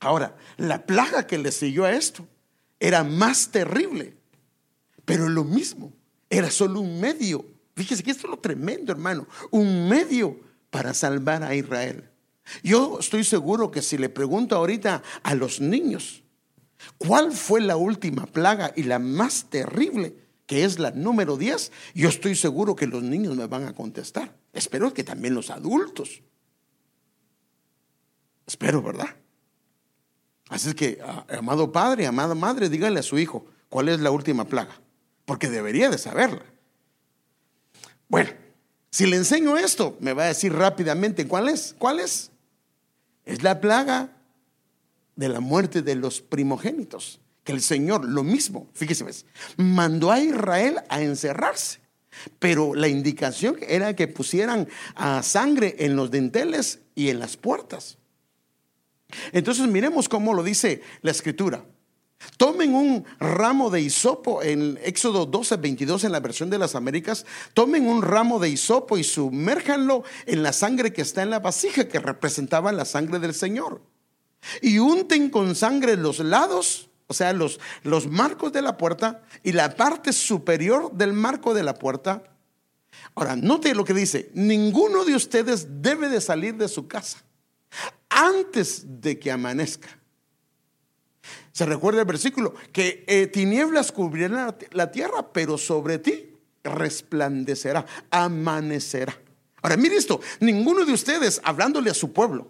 Ahora, 0.00 0.36
la 0.56 0.86
plaga 0.86 1.26
que 1.26 1.38
le 1.38 1.50
siguió 1.50 1.84
a 1.84 1.92
esto 1.92 2.26
era 2.78 3.02
más 3.02 3.50
terrible, 3.50 4.16
pero 5.04 5.28
lo 5.28 5.44
mismo, 5.44 5.92
era 6.30 6.50
solo 6.50 6.80
un 6.80 7.00
medio. 7.00 7.44
Fíjese 7.74 8.02
que 8.02 8.10
esto 8.10 8.26
es 8.26 8.30
lo 8.30 8.38
tremendo, 8.38 8.92
hermano, 8.92 9.26
un 9.50 9.88
medio 9.88 10.38
para 10.70 10.94
salvar 10.94 11.42
a 11.42 11.54
Israel. 11.54 12.08
Yo 12.62 12.98
estoy 13.00 13.24
seguro 13.24 13.70
que 13.70 13.82
si 13.82 13.98
le 13.98 14.08
pregunto 14.08 14.56
ahorita 14.56 15.02
a 15.22 15.34
los 15.34 15.60
niños, 15.60 16.22
¿cuál 16.96 17.32
fue 17.32 17.60
la 17.60 17.76
última 17.76 18.26
plaga 18.26 18.72
y 18.76 18.84
la 18.84 18.98
más 18.98 19.46
terrible, 19.50 20.14
que 20.46 20.64
es 20.64 20.78
la 20.78 20.90
número 20.92 21.36
10? 21.36 21.72
Yo 21.94 22.08
estoy 22.08 22.34
seguro 22.36 22.74
que 22.74 22.86
los 22.86 23.02
niños 23.02 23.36
me 23.36 23.46
van 23.46 23.64
a 23.64 23.74
contestar. 23.74 24.34
Espero 24.52 24.94
que 24.94 25.04
también 25.04 25.34
los 25.34 25.50
adultos. 25.50 26.22
Espero, 28.46 28.82
¿verdad? 28.82 29.14
Así 30.48 30.70
es 30.70 30.74
que, 30.74 30.98
ah, 31.04 31.24
amado 31.38 31.70
padre, 31.72 32.06
amada 32.06 32.34
madre, 32.34 32.68
díganle 32.68 33.00
a 33.00 33.02
su 33.02 33.18
hijo 33.18 33.46
cuál 33.68 33.88
es 33.88 34.00
la 34.00 34.10
última 34.10 34.46
plaga, 34.46 34.80
porque 35.24 35.48
debería 35.48 35.90
de 35.90 35.98
saberla. 35.98 36.44
Bueno, 38.08 38.30
si 38.90 39.06
le 39.06 39.16
enseño 39.16 39.56
esto, 39.58 39.96
me 40.00 40.14
va 40.14 40.24
a 40.24 40.28
decir 40.28 40.52
rápidamente 40.52 41.26
cuál 41.28 41.48
es. 41.48 41.74
¿Cuál 41.78 42.00
es? 42.00 42.30
Es 43.24 43.42
la 43.42 43.60
plaga 43.60 44.16
de 45.16 45.28
la 45.28 45.40
muerte 45.40 45.82
de 45.82 45.94
los 45.94 46.22
primogénitos. 46.22 47.20
Que 47.44 47.52
el 47.52 47.60
Señor, 47.60 48.04
lo 48.04 48.22
mismo, 48.22 48.68
fíjese, 48.72 49.04
mandó 49.56 50.10
a 50.10 50.20
Israel 50.20 50.80
a 50.88 51.02
encerrarse. 51.02 51.80
Pero 52.38 52.74
la 52.74 52.88
indicación 52.88 53.56
era 53.60 53.94
que 53.94 54.08
pusieran 54.08 54.68
sangre 55.22 55.76
en 55.80 55.94
los 55.94 56.10
dinteles 56.10 56.80
y 56.94 57.10
en 57.10 57.18
las 57.18 57.36
puertas. 57.36 57.97
Entonces 59.32 59.66
miremos 59.66 60.08
cómo 60.08 60.34
lo 60.34 60.42
dice 60.42 60.82
la 61.02 61.10
escritura. 61.10 61.64
Tomen 62.36 62.74
un 62.74 63.04
ramo 63.20 63.70
de 63.70 63.80
hisopo 63.80 64.42
en 64.42 64.78
Éxodo 64.82 65.24
12, 65.24 65.56
22 65.56 66.04
en 66.04 66.12
la 66.12 66.20
versión 66.20 66.50
de 66.50 66.58
las 66.58 66.74
Américas. 66.74 67.24
Tomen 67.54 67.86
un 67.86 68.02
ramo 68.02 68.40
de 68.40 68.48
hisopo 68.48 68.98
y 68.98 69.04
sumérjanlo 69.04 70.02
en 70.26 70.42
la 70.42 70.52
sangre 70.52 70.92
que 70.92 71.02
está 71.02 71.22
en 71.22 71.30
la 71.30 71.38
vasija 71.38 71.86
que 71.88 72.00
representaba 72.00 72.72
la 72.72 72.84
sangre 72.84 73.18
del 73.20 73.34
Señor. 73.34 73.82
Y 74.62 74.78
unten 74.78 75.30
con 75.30 75.54
sangre 75.54 75.96
los 75.96 76.18
lados, 76.18 76.90
o 77.06 77.14
sea, 77.14 77.32
los, 77.32 77.60
los 77.82 78.08
marcos 78.08 78.52
de 78.52 78.62
la 78.62 78.76
puerta 78.76 79.22
y 79.42 79.52
la 79.52 79.76
parte 79.76 80.12
superior 80.12 80.92
del 80.92 81.12
marco 81.12 81.54
de 81.54 81.62
la 81.62 81.74
puerta. 81.74 82.24
Ahora, 83.14 83.36
note 83.36 83.74
lo 83.74 83.84
que 83.84 83.94
dice, 83.94 84.30
ninguno 84.34 85.04
de 85.04 85.14
ustedes 85.14 85.82
debe 85.82 86.08
de 86.08 86.20
salir 86.20 86.56
de 86.56 86.68
su 86.68 86.88
casa 86.88 87.22
antes 88.18 88.82
de 89.00 89.16
que 89.18 89.30
amanezca. 89.30 89.88
Se 91.52 91.64
recuerda 91.64 92.00
el 92.00 92.06
versículo, 92.06 92.54
que 92.72 93.04
eh, 93.06 93.28
tinieblas 93.28 93.92
cubrirán 93.92 94.56
la 94.72 94.90
tierra, 94.90 95.32
pero 95.32 95.56
sobre 95.56 95.98
ti 95.98 96.34
resplandecerá, 96.64 97.86
amanecerá. 98.10 99.16
Ahora, 99.62 99.76
mire 99.76 99.96
esto, 99.96 100.20
ninguno 100.40 100.84
de 100.84 100.92
ustedes, 100.92 101.40
hablándole 101.44 101.90
a 101.90 101.94
su 101.94 102.12
pueblo, 102.12 102.48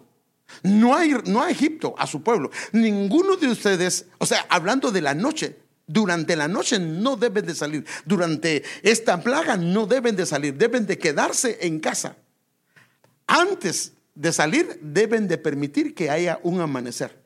no 0.63 0.95
hay 0.95 1.15
no 1.25 1.43
a 1.43 1.51
Egipto, 1.51 1.93
a 1.97 2.07
su 2.07 2.23
pueblo, 2.23 2.49
ninguno 2.71 3.35
de 3.35 3.47
ustedes, 3.47 4.07
o 4.17 4.25
sea, 4.25 4.47
hablando 4.49 4.91
de 4.91 5.01
la 5.01 5.13
noche, 5.13 5.59
durante 5.85 6.35
la 6.35 6.47
noche 6.47 6.79
no 6.79 7.15
deben 7.15 7.45
de 7.45 7.53
salir, 7.53 7.85
durante 8.05 8.63
esta 8.81 9.21
plaga 9.21 9.55
no 9.55 9.85
deben 9.85 10.15
de 10.15 10.25
salir, 10.25 10.55
deben 10.55 10.87
de 10.87 10.97
quedarse 10.97 11.59
en 11.61 11.79
casa. 11.79 12.15
Antes 13.27 13.93
de 14.19 14.33
salir, 14.33 14.77
deben 14.81 15.29
de 15.29 15.37
permitir 15.37 15.95
que 15.95 16.09
haya 16.09 16.41
un 16.43 16.59
amanecer. 16.59 17.17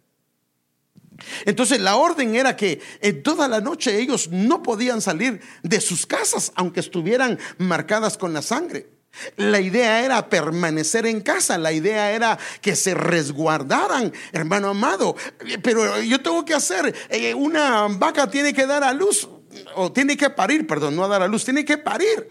Entonces 1.45 1.81
la 1.81 1.95
orden 1.95 2.35
era 2.35 2.55
que 2.55 2.81
en 3.01 3.23
toda 3.23 3.47
la 3.47 3.61
noche 3.61 3.99
ellos 3.99 4.29
no 4.29 4.61
podían 4.61 5.01
salir 5.01 5.41
de 5.63 5.81
sus 5.81 6.05
casas, 6.05 6.51
aunque 6.55 6.81
estuvieran 6.81 7.39
marcadas 7.57 8.15
con 8.15 8.31
la 8.31 8.43
sangre. 8.43 8.89
La 9.37 9.59
idea 9.59 10.05
era 10.05 10.29
permanecer 10.29 11.07
en 11.07 11.21
casa, 11.21 11.57
la 11.57 11.71
idea 11.71 12.11
era 12.11 12.37
que 12.61 12.75
se 12.75 12.93
resguardaran, 12.93 14.13
hermano 14.31 14.69
amado. 14.69 15.15
Pero 15.63 15.99
yo 16.01 16.21
tengo 16.21 16.45
que 16.45 16.53
hacer, 16.53 16.93
eh, 17.09 17.33
una 17.33 17.87
vaca 17.87 18.29
tiene 18.29 18.53
que 18.53 18.67
dar 18.67 18.83
a 18.83 18.93
luz, 18.93 19.27
o 19.75 19.91
tiene 19.91 20.15
que 20.15 20.29
parir, 20.29 20.67
perdón, 20.67 20.95
no 20.95 21.03
a 21.03 21.07
dar 21.07 21.23
a 21.23 21.27
luz, 21.27 21.43
tiene 21.43 21.65
que 21.65 21.79
parir. 21.79 22.29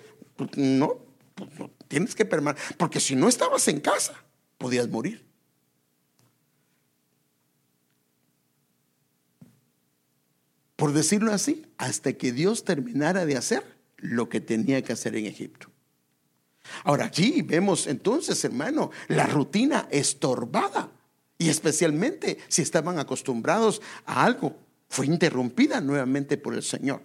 No, 0.54 0.99
tienes 1.88 2.14
que 2.14 2.25
permanecer, 2.25 2.76
porque 2.76 3.00
si 3.00 3.16
no 3.16 3.28
estabas 3.28 3.66
en 3.66 3.81
casa 3.81 4.14
podías 4.62 4.88
morir. 4.88 5.33
por 10.83 10.92
decirlo 10.92 11.33
así, 11.33 11.64
hasta 11.78 12.14
que 12.14 12.33
Dios 12.33 12.64
terminara 12.64 13.25
de 13.25 13.37
hacer 13.37 13.62
lo 13.99 14.28
que 14.28 14.40
tenía 14.40 14.83
que 14.83 14.92
hacer 14.92 15.14
en 15.14 15.26
Egipto. 15.26 15.69
Ahora 16.83 17.04
allí 17.04 17.40
vemos 17.42 17.87
entonces, 17.87 18.45
hermano, 18.45 18.90
la 19.07 19.28
rutina 19.28 19.87
estorbada 19.92 20.90
y 21.38 21.50
especialmente 21.50 22.38
si 22.49 22.62
estaban 22.62 22.99
acostumbrados 22.99 23.81
a 24.07 24.25
algo, 24.25 24.57
fue 24.88 25.07
interrumpida 25.07 25.81
nuevamente 25.81 26.37
por 26.37 26.52
el 26.52 26.64
Señor. 26.64 27.00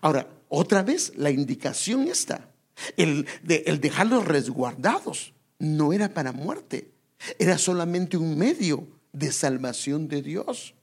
Ahora, 0.00 0.28
otra 0.48 0.82
vez 0.82 1.12
la 1.14 1.30
indicación 1.30 2.08
está, 2.08 2.50
el, 2.96 3.24
el 3.48 3.80
dejarlos 3.80 4.24
resguardados 4.24 5.32
no 5.58 5.92
era 5.92 6.14
para 6.14 6.32
muerte, 6.32 6.92
era 7.38 7.58
solamente 7.58 8.16
un 8.16 8.38
medio 8.38 8.86
de 9.12 9.32
salvación 9.32 10.08
de 10.08 10.22
Dios. 10.22 10.74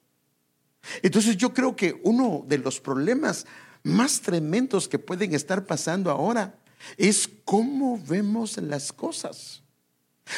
Entonces 1.01 1.37
yo 1.37 1.53
creo 1.53 1.75
que 1.75 1.99
uno 2.03 2.43
de 2.47 2.57
los 2.57 2.79
problemas 2.79 3.45
más 3.83 4.21
tremendos 4.21 4.87
que 4.87 4.99
pueden 4.99 5.33
estar 5.33 5.65
pasando 5.65 6.11
ahora 6.11 6.55
es 6.97 7.29
cómo 7.45 7.99
vemos 8.05 8.57
las 8.57 8.91
cosas. 8.91 9.63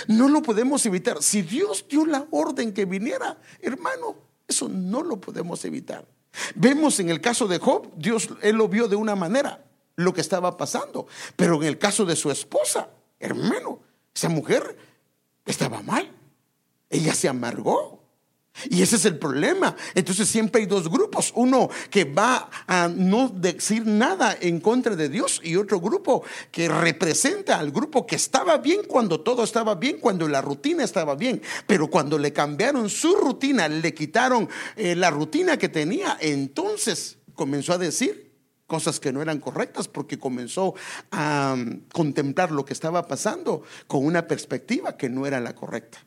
No 0.08 0.28
lo 0.28 0.42
podemos 0.42 0.86
evitar. 0.86 1.24
Si 1.24 1.42
Dios 1.42 1.86
dio 1.90 2.06
la 2.06 2.28
orden 2.32 2.74
que 2.74 2.86
viniera, 2.86 3.40
hermano, 3.62 4.18
eso 4.48 4.68
no 4.68 5.02
lo 5.02 5.20
podemos 5.20 5.64
evitar. 5.66 6.06
Vemos 6.56 7.00
en 7.00 7.10
el 7.10 7.22
caso 7.22 7.48
de 7.48 7.58
Job, 7.58 7.92
Dios, 7.98 8.30
él 8.42 8.58
lo 8.58 8.68
vio 8.68 8.88
de 8.88 8.96
una 8.96 9.16
manera, 9.16 9.66
lo 9.96 10.14
que 10.14 10.22
estaba 10.22 10.58
pasando. 10.58 11.08
Pero 11.36 11.56
en 11.56 11.64
el 11.64 11.78
caso 11.78 12.06
de 12.06 12.16
su 12.16 12.30
esposa, 12.32 12.90
hermano, 13.20 13.80
esa 14.18 14.30
mujer 14.30 14.76
estaba 15.46 15.84
mal. 15.84 16.12
Ella 16.90 17.14
se 17.14 17.30
amargó. 17.30 18.02
Y 18.72 18.82
ese 18.82 18.96
es 18.96 19.06
el 19.06 19.20
problema. 19.20 19.76
Entonces 19.94 20.28
siempre 20.28 20.62
hay 20.62 20.68
dos 20.68 20.90
grupos. 20.90 21.32
Uno 21.36 21.70
que 21.92 22.06
va 22.06 22.50
a 22.66 22.88
no 22.88 23.30
decir 23.30 23.86
nada 23.86 24.36
en 24.42 24.60
contra 24.60 24.96
de 24.96 25.10
Dios 25.10 25.40
y 25.44 25.56
otro 25.56 25.80
grupo 25.80 26.24
que 26.50 26.68
representa 26.68 27.60
al 27.60 27.70
grupo 27.70 28.08
que 28.08 28.16
estaba 28.16 28.58
bien 28.58 28.82
cuando 28.88 29.22
todo 29.22 29.44
estaba 29.44 29.76
bien, 29.76 30.00
cuando 30.00 30.28
la 30.28 30.42
rutina 30.42 30.84
estaba 30.84 31.14
bien. 31.14 31.40
Pero 31.68 31.88
cuando 31.88 32.18
le 32.18 32.34
cambiaron 32.34 32.90
su 32.90 33.16
rutina, 33.16 33.68
le 33.68 33.94
quitaron 33.94 34.50
eh, 34.76 34.96
la 34.96 35.12
rutina 35.12 35.58
que 35.58 35.70
tenía, 35.70 36.18
entonces 36.20 37.20
comenzó 37.36 37.74
a 37.74 37.78
decir 37.78 38.27
cosas 38.68 39.00
que 39.00 39.12
no 39.12 39.22
eran 39.22 39.40
correctas 39.40 39.88
porque 39.88 40.20
comenzó 40.20 40.76
a 41.10 41.56
um, 41.58 41.80
contemplar 41.92 42.52
lo 42.52 42.66
que 42.66 42.74
estaba 42.74 43.08
pasando 43.08 43.64
con 43.88 44.06
una 44.06 44.28
perspectiva 44.28 44.98
que 44.98 45.10
no 45.10 45.26
era 45.26 45.40
la 45.40 45.56
correcta. 45.56 46.06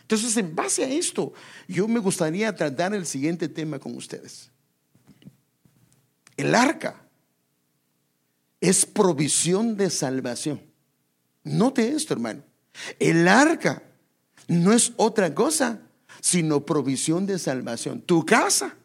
Entonces, 0.00 0.36
en 0.36 0.54
base 0.54 0.84
a 0.84 0.88
esto, 0.88 1.32
yo 1.66 1.88
me 1.88 1.98
gustaría 1.98 2.54
tratar 2.54 2.94
el 2.94 3.06
siguiente 3.06 3.48
tema 3.48 3.80
con 3.80 3.96
ustedes. 3.96 4.50
El 6.36 6.54
arca 6.54 7.02
es 8.60 8.86
provisión 8.86 9.76
de 9.76 9.90
salvación. 9.90 10.62
Note 11.42 11.88
esto, 11.88 12.14
hermano. 12.14 12.42
El 13.00 13.26
arca 13.26 13.82
no 14.46 14.72
es 14.72 14.92
otra 14.96 15.34
cosa 15.34 15.80
sino 16.20 16.64
provisión 16.64 17.26
de 17.26 17.38
salvación. 17.38 18.00
Tu 18.00 18.24
casa, 18.24 18.76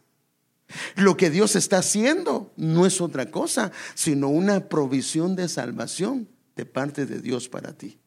lo 0.95 1.17
que 1.17 1.29
Dios 1.29 1.55
está 1.55 1.79
haciendo, 1.79 2.51
no 2.55 2.85
es 2.85 3.01
otra 3.01 3.31
cosa 3.31 3.71
sino 3.95 4.29
una 4.29 4.67
provisión 4.69 5.35
de 5.35 5.47
salvación 5.49 6.27
de 6.55 6.65
parte 6.65 7.05
de 7.05 7.19
Dios 7.19 7.49
para 7.49 7.73
ti. 7.73 7.99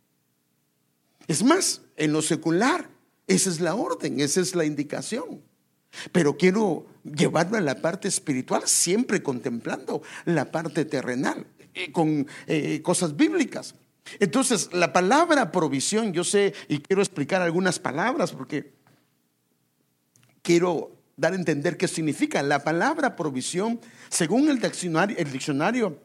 Es 1.26 1.42
más, 1.42 1.83
en 1.97 2.12
lo 2.12 2.23
secular, 2.23 2.88
esa 3.26 3.50
es 3.50 3.61
la 3.61 3.75
orden, 3.75 4.21
esa 4.21 4.40
es 4.40 4.54
la 4.54 4.64
indicación. 4.64 5.42
Pero 6.12 6.37
quiero 6.37 6.87
llevarlo 7.04 7.56
a 7.56 7.61
la 7.61 7.80
parte 7.80 8.09
espiritual, 8.09 8.62
siempre 8.66 9.23
contemplando 9.23 10.02
la 10.25 10.50
parte 10.50 10.85
terrenal, 10.85 11.47
eh, 11.73 11.92
con 11.92 12.26
eh, 12.47 12.83
cosas 12.83 13.16
bíblicas. 13.16 13.75
Entonces, 14.21 14.68
la 14.73 14.92
palabra 14.92 15.50
provisión, 15.50 16.12
yo 16.12 16.25
sé 16.25 16.52
y 16.68 16.80
quiero 16.80 17.00
explicar 17.00 17.40
algunas 17.40 17.78
palabras 17.78 18.33
porque 18.33 18.75
quiero 20.43 20.94
dar 21.17 21.33
a 21.33 21.37
entender 21.37 21.77
qué 21.77 21.89
significa. 21.89 22.43
La 22.43 22.65
palabra 22.65 23.17
provisión, 23.17 23.81
según 24.09 24.49
el 24.49 24.61
diccionario, 24.61 25.17
el 25.19 25.31
diccionario 25.31 25.99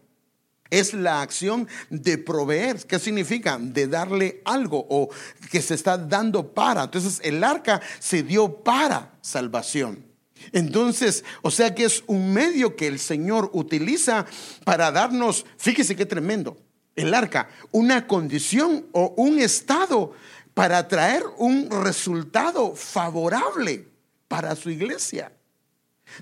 es 0.69 0.93
la 0.93 1.21
acción 1.21 1.67
de 1.89 2.17
proveer. 2.17 2.77
¿Qué 2.85 2.99
significa? 2.99 3.57
De 3.59 3.87
darle 3.87 4.41
algo 4.45 4.85
o 4.89 5.09
que 5.51 5.61
se 5.61 5.73
está 5.73 5.97
dando 5.97 6.53
para. 6.53 6.83
Entonces 6.83 7.19
el 7.23 7.43
arca 7.43 7.81
se 7.99 8.23
dio 8.23 8.63
para 8.63 9.13
salvación. 9.21 10.05
Entonces, 10.53 11.25
o 11.41 11.51
sea 11.51 11.75
que 11.75 11.85
es 11.85 12.03
un 12.07 12.33
medio 12.33 12.75
que 12.75 12.87
el 12.87 12.99
Señor 12.99 13.49
utiliza 13.53 14.25
para 14.63 14.89
darnos, 14.89 15.45
fíjese 15.57 15.97
qué 15.97 16.05
tremendo, 16.05 16.57
el 16.95 17.13
arca, 17.13 17.49
una 17.71 18.07
condición 18.07 18.85
o 18.93 19.13
un 19.17 19.39
estado 19.39 20.13
para 20.53 20.87
traer 20.87 21.23
un 21.37 21.69
resultado 21.69 22.73
favorable 22.73 23.87
para 24.29 24.55
su 24.55 24.69
iglesia. 24.69 25.33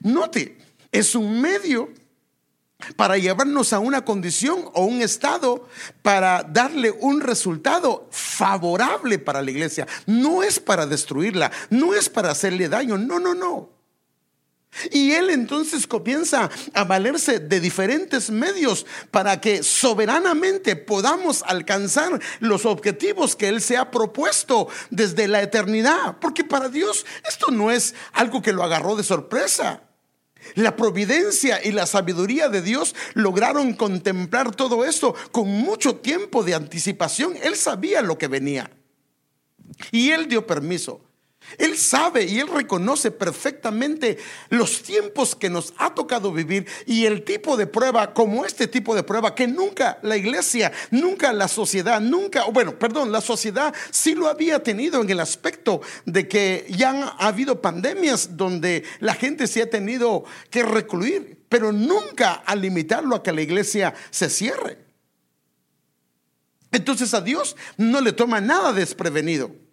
Note, 0.02 0.58
es 0.92 1.14
un 1.14 1.40
medio 1.40 1.94
para 2.96 3.18
llevarnos 3.18 3.74
a 3.74 3.80
una 3.80 4.04
condición 4.04 4.70
o 4.74 4.86
un 4.86 5.02
estado 5.02 5.68
para 6.02 6.44
darle 6.44 6.92
un 6.92 7.22
resultado 7.22 8.08
favorable 8.12 9.20
para 9.20 9.44
la 9.44 9.52
iglesia. 9.52 9.88
No 10.08 10.42
es 10.42 10.60
para 10.60 10.88
destruirla, 10.88 11.52
no 11.70 11.94
es 11.94 12.10
para 12.10 12.32
hacerle 12.32 12.70
daño, 12.70 12.98
no, 12.98 13.20
no, 13.20 13.36
no. 13.36 13.77
Y 14.92 15.12
él 15.12 15.30
entonces 15.30 15.88
comienza 15.88 16.50
a 16.74 16.84
valerse 16.84 17.40
de 17.40 17.60
diferentes 17.60 18.30
medios 18.30 18.86
para 19.12 19.42
que 19.42 19.64
soberanamente 19.64 20.76
podamos 20.76 21.44
alcanzar 21.46 22.20
los 22.40 22.66
objetivos 22.66 23.36
que 23.36 23.48
él 23.48 23.62
se 23.62 23.78
ha 23.78 23.92
propuesto 23.92 24.68
desde 24.90 25.28
la 25.28 25.42
eternidad. 25.42 26.18
Porque 26.20 26.44
para 26.44 26.70
Dios 26.70 27.06
esto 27.28 27.52
no 27.52 27.72
es 27.72 27.96
algo 28.14 28.42
que 28.42 28.54
lo 28.54 28.64
agarró 28.64 28.96
de 28.96 29.04
sorpresa. 29.04 29.82
La 30.56 30.76
providencia 30.76 31.64
y 31.64 31.72
la 31.72 31.86
sabiduría 31.86 32.50
de 32.50 32.62
Dios 32.62 32.96
lograron 33.14 33.74
contemplar 33.74 34.56
todo 34.56 34.86
esto 34.86 35.16
con 35.32 35.48
mucho 35.48 35.98
tiempo 35.98 36.44
de 36.44 36.54
anticipación. 36.54 37.36
Él 37.44 37.56
sabía 37.56 38.02
lo 38.02 38.18
que 38.18 38.28
venía. 38.28 38.72
Y 39.92 40.12
él 40.12 40.28
dio 40.28 40.48
permiso. 40.48 41.07
Él 41.58 41.78
sabe 41.78 42.26
y 42.26 42.40
él 42.40 42.48
reconoce 42.48 43.10
perfectamente 43.10 44.18
los 44.50 44.84
tiempos 44.84 45.36
que 45.36 45.50
nos 45.50 45.74
ha 45.78 45.94
tocado 45.94 46.32
vivir 46.32 46.68
y 46.86 47.06
el 47.06 47.24
tipo 47.24 47.56
de 47.56 47.68
prueba 47.68 48.14
como 48.14 48.46
este 48.46 48.68
tipo 48.68 48.94
de 48.94 49.04
prueba 49.04 49.34
que 49.34 49.48
nunca 49.48 49.98
la 50.02 50.18
iglesia, 50.18 50.72
nunca 50.92 51.32
la 51.32 51.48
sociedad, 51.48 52.02
nunca, 52.02 52.46
bueno, 52.46 52.78
perdón, 52.78 53.12
la 53.12 53.22
sociedad 53.22 53.74
sí 53.92 54.14
lo 54.14 54.28
había 54.28 54.62
tenido 54.62 55.02
en 55.02 55.10
el 55.10 55.20
aspecto 55.20 55.82
de 56.06 56.28
que 56.28 56.66
ya 56.70 56.90
han 56.90 57.10
habido 57.18 57.62
pandemias 57.62 58.36
donde 58.36 58.84
la 59.00 59.14
gente 59.14 59.48
se 59.48 59.62
ha 59.62 59.70
tenido 59.70 60.26
que 60.50 60.64
recluir, 60.64 61.46
pero 61.50 61.72
nunca 61.72 62.34
a 62.34 62.56
limitarlo 62.56 63.16
a 63.16 63.24
que 63.24 63.32
la 63.32 63.42
iglesia 63.42 63.94
se 64.10 64.30
cierre. 64.30 64.86
Entonces 66.72 67.14
a 67.14 67.22
Dios 67.22 67.56
no 67.78 68.02
le 68.02 68.12
toma 68.12 68.42
nada 68.42 68.74
desprevenido. 68.74 69.67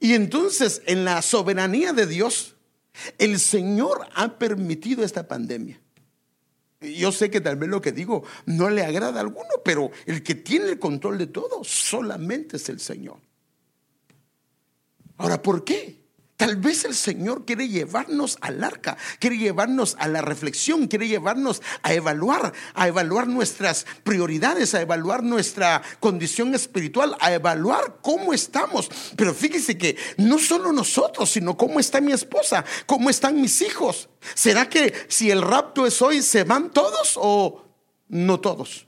Y 0.00 0.14
entonces, 0.14 0.82
en 0.86 1.04
la 1.04 1.20
soberanía 1.20 1.92
de 1.92 2.06
Dios, 2.06 2.56
el 3.18 3.38
Señor 3.38 4.08
ha 4.14 4.38
permitido 4.38 5.04
esta 5.04 5.28
pandemia. 5.28 5.80
Yo 6.80 7.12
sé 7.12 7.30
que 7.30 7.42
tal 7.42 7.56
vez 7.56 7.68
lo 7.68 7.82
que 7.82 7.92
digo 7.92 8.24
no 8.46 8.70
le 8.70 8.82
agrada 8.82 9.18
a 9.18 9.22
alguno, 9.22 9.50
pero 9.62 9.90
el 10.06 10.22
que 10.22 10.34
tiene 10.34 10.70
el 10.70 10.78
control 10.78 11.18
de 11.18 11.26
todo 11.26 11.62
solamente 11.62 12.56
es 12.56 12.68
el 12.70 12.80
Señor. 12.80 13.18
Ahora, 15.18 15.42
¿por 15.42 15.62
qué? 15.64 15.99
Tal 16.40 16.56
vez 16.56 16.86
el 16.86 16.94
Señor 16.94 17.44
quiere 17.44 17.68
llevarnos 17.68 18.38
al 18.40 18.64
arca, 18.64 18.96
quiere 19.18 19.36
llevarnos 19.36 19.94
a 19.98 20.08
la 20.08 20.22
reflexión, 20.22 20.88
quiere 20.88 21.06
llevarnos 21.06 21.60
a 21.82 21.92
evaluar, 21.92 22.54
a 22.72 22.88
evaluar 22.88 23.28
nuestras 23.28 23.84
prioridades, 24.04 24.74
a 24.74 24.80
evaluar 24.80 25.22
nuestra 25.22 25.82
condición 26.00 26.54
espiritual, 26.54 27.14
a 27.20 27.34
evaluar 27.34 27.98
cómo 28.00 28.32
estamos. 28.32 28.90
Pero 29.16 29.34
fíjese 29.34 29.76
que 29.76 29.98
no 30.16 30.38
solo 30.38 30.72
nosotros, 30.72 31.28
sino 31.28 31.58
cómo 31.58 31.78
está 31.78 32.00
mi 32.00 32.12
esposa, 32.12 32.64
cómo 32.86 33.10
están 33.10 33.38
mis 33.38 33.60
hijos. 33.60 34.08
¿Será 34.34 34.66
que 34.66 34.94
si 35.08 35.30
el 35.30 35.42
rapto 35.42 35.86
es 35.86 36.00
hoy, 36.00 36.22
se 36.22 36.44
van 36.44 36.70
todos 36.70 37.18
o 37.20 37.66
no 38.08 38.40
todos? 38.40 38.86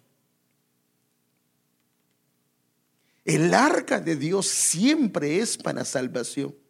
El 3.27 3.53
arca 3.53 4.01
de 4.01 4.17
Dios 4.17 4.49
siempre 4.49 5.41
es 5.41 5.59
para 5.59 5.85
salvación. 5.85 6.62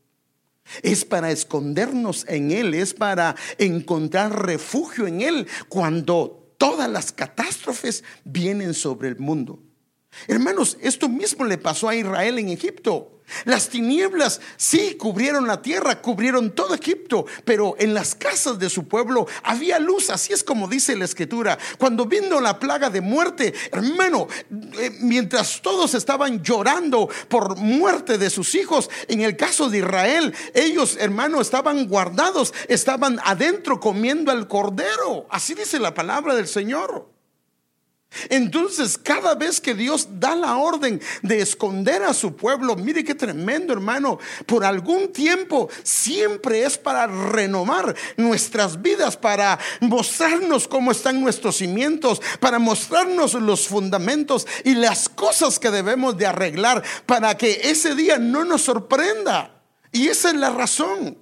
Es 0.83 1.05
para 1.05 1.31
escondernos 1.31 2.25
en 2.29 2.51
Él, 2.51 2.75
es 2.75 2.94
para 2.94 3.37
encontrar 3.59 4.46
refugio 4.46 5.07
en 5.07 5.20
Él 5.20 5.48
cuando 5.68 6.55
todas 6.59 6.88
las 6.88 7.12
catástrofes 7.12 8.05
vienen 8.25 8.75
sobre 8.75 9.09
el 9.09 9.18
mundo. 9.18 9.61
Hermanos, 10.29 10.77
esto 10.81 11.09
mismo 11.09 11.44
le 11.44 11.59
pasó 11.59 11.88
a 11.88 11.96
Israel 11.96 12.38
en 12.38 12.48
Egipto. 12.48 13.21
Las 13.45 13.68
tinieblas 13.68 14.40
sí 14.57 14.97
cubrieron 14.99 15.47
la 15.47 15.62
tierra, 15.62 16.01
cubrieron 16.01 16.51
todo 16.51 16.75
Egipto, 16.75 17.27
pero 17.45 17.75
en 17.79 17.95
las 17.95 18.14
casas 18.14 18.59
de 18.59 18.71
su 18.71 18.88
pueblo 18.88 19.27
había 19.42 19.79
luz, 19.79 20.11
así 20.11 20.33
es 20.33 20.45
como 20.45 20.68
dice 20.68 20.97
la 20.97 21.05
escritura. 21.05 21.59
Cuando 21.79 22.07
vino 22.07 22.40
la 22.40 22.59
plaga 22.59 22.90
de 22.90 23.01
muerte, 23.01 23.53
hermano, 23.71 24.29
eh, 24.79 24.90
mientras 25.01 25.61
todos 25.62 25.95
estaban 25.95 26.42
llorando 26.42 27.09
por 27.29 27.57
muerte 27.57 28.18
de 28.18 28.31
sus 28.31 28.55
hijos, 28.55 28.90
en 29.09 29.21
el 29.21 29.37
caso 29.37 29.68
de 29.68 29.79
Israel, 29.79 30.35
ellos, 30.55 30.97
hermano, 30.99 31.40
estaban 31.40 31.87
guardados, 31.88 32.53
estaban 32.68 33.18
adentro 33.25 33.81
comiendo 33.81 34.31
al 34.31 34.49
cordero. 34.49 35.27
Así 35.31 35.55
dice 35.55 35.79
la 35.79 35.95
palabra 35.95 36.35
del 36.35 36.49
Señor. 36.49 37.12
Entonces, 38.29 38.98
cada 38.98 39.35
vez 39.35 39.61
que 39.61 39.75
Dios 39.75 40.09
da 40.18 40.35
la 40.37 40.57
orden 40.57 41.01
de 41.22 41.40
esconder 41.40 42.03
a 42.03 42.14
su 42.14 42.37
pueblo, 42.37 42.77
mire 42.77 43.05
qué 43.05 43.14
tremendo 43.14 43.72
hermano, 43.72 44.18
por 44.46 44.64
algún 44.64 45.12
tiempo 45.12 45.68
siempre 45.83 46.64
es 46.64 46.77
para 46.77 47.07
renovar 47.07 47.94
nuestras 48.16 48.81
vidas, 48.81 49.16
para 49.16 49.59
mostrarnos 49.81 50.68
cómo 50.68 50.92
están 50.92 51.20
nuestros 51.20 51.57
cimientos, 51.57 52.20
para 52.40 52.59
mostrarnos 52.59 53.35
los 53.35 53.66
fundamentos 53.66 54.46
y 54.64 54.75
las 54.75 55.09
cosas 55.09 55.59
que 55.59 55.70
debemos 55.70 56.16
de 56.16 56.27
arreglar 56.27 56.83
para 57.07 57.37
que 57.37 57.61
ese 57.64 57.94
día 57.94 58.18
no 58.18 58.44
nos 58.44 58.62
sorprenda. 58.62 59.62
Y 59.90 60.09
esa 60.09 60.31
es 60.31 60.37
la 60.37 60.51
razón. 60.51 61.18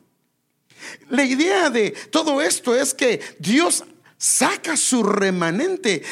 La 1.09 1.25
idea 1.25 1.71
de 1.71 1.91
todo 1.91 2.41
esto 2.41 2.75
es 2.75 2.95
que 2.95 3.21
Dios 3.39 3.85
saca 4.21 4.77
su 4.77 5.03
remanente 5.03 6.03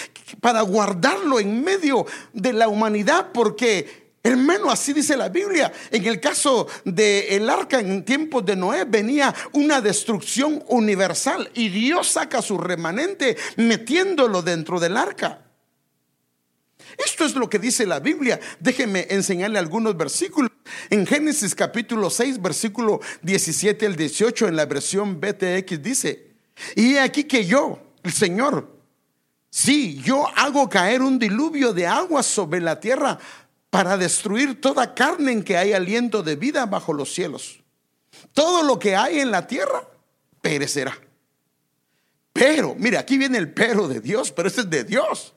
para 0.40 0.62
guardarlo 0.62 1.38
en 1.38 1.62
medio 1.62 2.06
de 2.32 2.54
la 2.54 2.66
humanidad, 2.68 3.32
porque 3.32 4.08
Hermano, 4.20 4.70
así 4.70 4.92
dice 4.92 5.16
la 5.16 5.28
Biblia. 5.28 5.72
En 5.90 6.04
el 6.04 6.20
caso 6.20 6.66
del 6.84 7.48
arca 7.48 7.78
en 7.78 8.04
tiempos 8.04 8.44
de 8.44 8.56
Noé 8.56 8.84
venía 8.84 9.34
una 9.52 9.80
destrucción 9.80 10.62
universal 10.68 11.48
y 11.54 11.68
Dios 11.68 12.08
saca 12.08 12.42
su 12.42 12.58
remanente 12.58 13.36
metiéndolo 13.56 14.42
dentro 14.42 14.80
del 14.80 14.96
arca. 14.96 15.46
Esto 16.98 17.24
es 17.24 17.36
lo 17.36 17.48
que 17.48 17.58
dice 17.58 17.86
la 17.86 18.00
Biblia. 18.00 18.40
Déjeme 18.58 19.06
enseñarle 19.08 19.58
algunos 19.58 19.96
versículos. 19.96 20.50
En 20.90 21.06
Génesis 21.06 21.54
capítulo 21.54 22.10
6, 22.10 22.42
versículo 22.42 23.00
17 23.22 23.86
al 23.86 23.96
18 23.96 24.48
en 24.48 24.56
la 24.56 24.66
versión 24.66 25.20
BTX 25.20 25.82
dice, 25.82 26.32
y 26.74 26.96
aquí 26.96 27.24
que 27.24 27.46
yo, 27.46 27.87
el 28.02 28.12
Señor. 28.12 28.78
Sí, 29.50 30.00
yo 30.02 30.26
hago 30.36 30.68
caer 30.68 31.02
un 31.02 31.18
diluvio 31.18 31.72
de 31.72 31.86
agua 31.86 32.22
sobre 32.22 32.60
la 32.60 32.78
tierra 32.78 33.18
para 33.70 33.96
destruir 33.96 34.60
toda 34.60 34.94
carne 34.94 35.32
en 35.32 35.42
que 35.42 35.56
hay 35.56 35.72
aliento 35.72 36.22
de 36.22 36.36
vida 36.36 36.66
bajo 36.66 36.92
los 36.92 37.12
cielos. 37.12 37.60
Todo 38.32 38.62
lo 38.62 38.78
que 38.78 38.96
hay 38.96 39.20
en 39.20 39.30
la 39.30 39.46
tierra 39.46 39.86
perecerá. 40.40 40.96
Pero, 42.32 42.74
mire, 42.78 42.98
aquí 42.98 43.18
viene 43.18 43.38
el 43.38 43.52
pero 43.52 43.88
de 43.88 44.00
Dios, 44.00 44.30
pero 44.32 44.48
ese 44.48 44.60
es 44.60 44.70
de 44.70 44.84
Dios. 44.84 45.34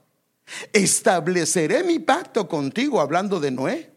Estableceré 0.74 1.84
mi 1.84 2.00
pacto 2.00 2.47
contigo, 2.47 3.02
hablando 3.02 3.39
de 3.39 3.52
Noé, 3.52 3.91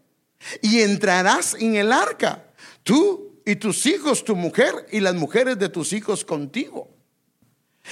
y 0.62 0.80
entrarás 0.80 1.54
en 1.54 1.76
el 1.76 1.92
arca, 1.92 2.44
tú 2.82 3.40
y 3.44 3.56
tus 3.56 3.84
hijos, 3.86 4.24
tu 4.24 4.36
mujer 4.36 4.86
y 4.90 5.00
las 5.00 5.14
mujeres 5.14 5.58
de 5.58 5.68
tus 5.68 5.92
hijos 5.92 6.24
contigo. 6.24 6.93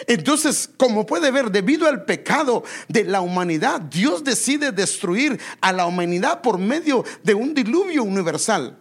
Entonces, 0.07 0.71
como 0.77 1.05
puede 1.05 1.31
ver, 1.31 1.51
debido 1.51 1.87
al 1.87 2.05
pecado 2.05 2.65
de 2.89 3.05
la 3.05 3.21
humanidad, 3.21 3.81
Dios 3.81 4.25
decide 4.25 4.73
destruir 4.73 5.39
a 5.61 5.73
la 5.73 5.87
humanidad 5.87 6.41
por 6.41 6.59
medio 6.59 7.05
de 7.23 7.35
un 7.35 7.53
diluvio 7.53 8.03
universal. 8.03 8.79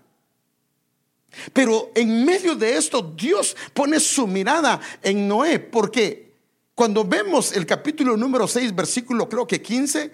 Pero 1.54 1.92
en 1.96 2.26
medio 2.26 2.56
de 2.56 2.78
esto, 2.78 3.02
Dios 3.02 3.56
pone 3.74 4.00
su 4.00 4.28
mirada 4.28 4.80
en 5.02 5.28
Noé, 5.28 5.60
porque 5.60 6.34
cuando 6.76 7.04
vemos 7.04 7.52
el 7.54 7.66
capítulo 7.66 8.16
número 8.16 8.48
6, 8.48 8.74
versículo 8.74 9.28
creo 9.28 9.46
que 9.46 9.62
15, 9.62 10.12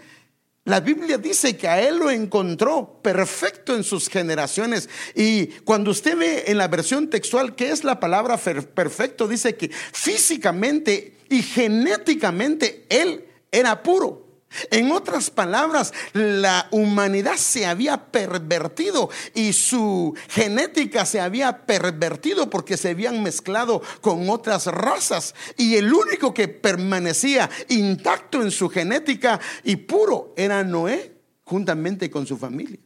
la 0.68 0.82
Biblia 0.82 1.18
dice 1.18 1.56
que 1.56 1.70
a 1.70 1.82
él 1.82 1.98
lo 1.98 2.12
encontró 2.12 3.00
perfecto 3.02 3.74
en 3.74 3.86
sus 3.86 4.10
generaciones. 4.10 4.90
Y 5.16 5.48
cuando 5.64 5.92
usted 5.92 6.18
ve 6.18 6.44
en 6.48 6.58
la 6.58 6.68
versión 6.68 7.10
textual 7.10 7.56
qué 7.56 7.72
es 7.72 7.86
la 7.86 8.02
palabra 8.02 8.36
perfecto, 8.36 9.30
dice 9.30 9.56
que 9.56 9.70
físicamente 9.70 11.20
y 11.30 11.42
genéticamente 11.42 12.86
él 12.90 13.24
era 13.50 13.82
puro. 13.82 14.27
En 14.72 14.92
otras 14.92 15.30
palabras, 15.30 15.94
la 16.14 16.68
humanidad 16.72 17.36
se 17.36 17.66
había 17.66 18.12
pervertido 18.12 19.10
y 19.34 19.52
su 19.54 20.16
genética 20.30 21.06
se 21.06 21.20
había 21.20 21.66
pervertido 21.66 22.50
porque 22.50 22.78
se 22.78 22.90
habían 22.90 23.22
mezclado 23.22 23.82
con 24.02 24.30
otras 24.30 24.66
razas. 24.68 25.36
Y 25.58 25.76
el 25.76 25.94
único 25.94 26.34
que 26.34 26.48
permanecía 26.48 27.50
intacto 27.68 28.42
en 28.42 28.52
su 28.52 28.70
genética 28.70 29.40
y 29.64 29.76
puro 29.76 30.34
era 30.38 30.64
Noé, 30.64 31.14
juntamente 31.44 32.10
con 32.10 32.26
su 32.26 32.38
familia. 32.38 32.80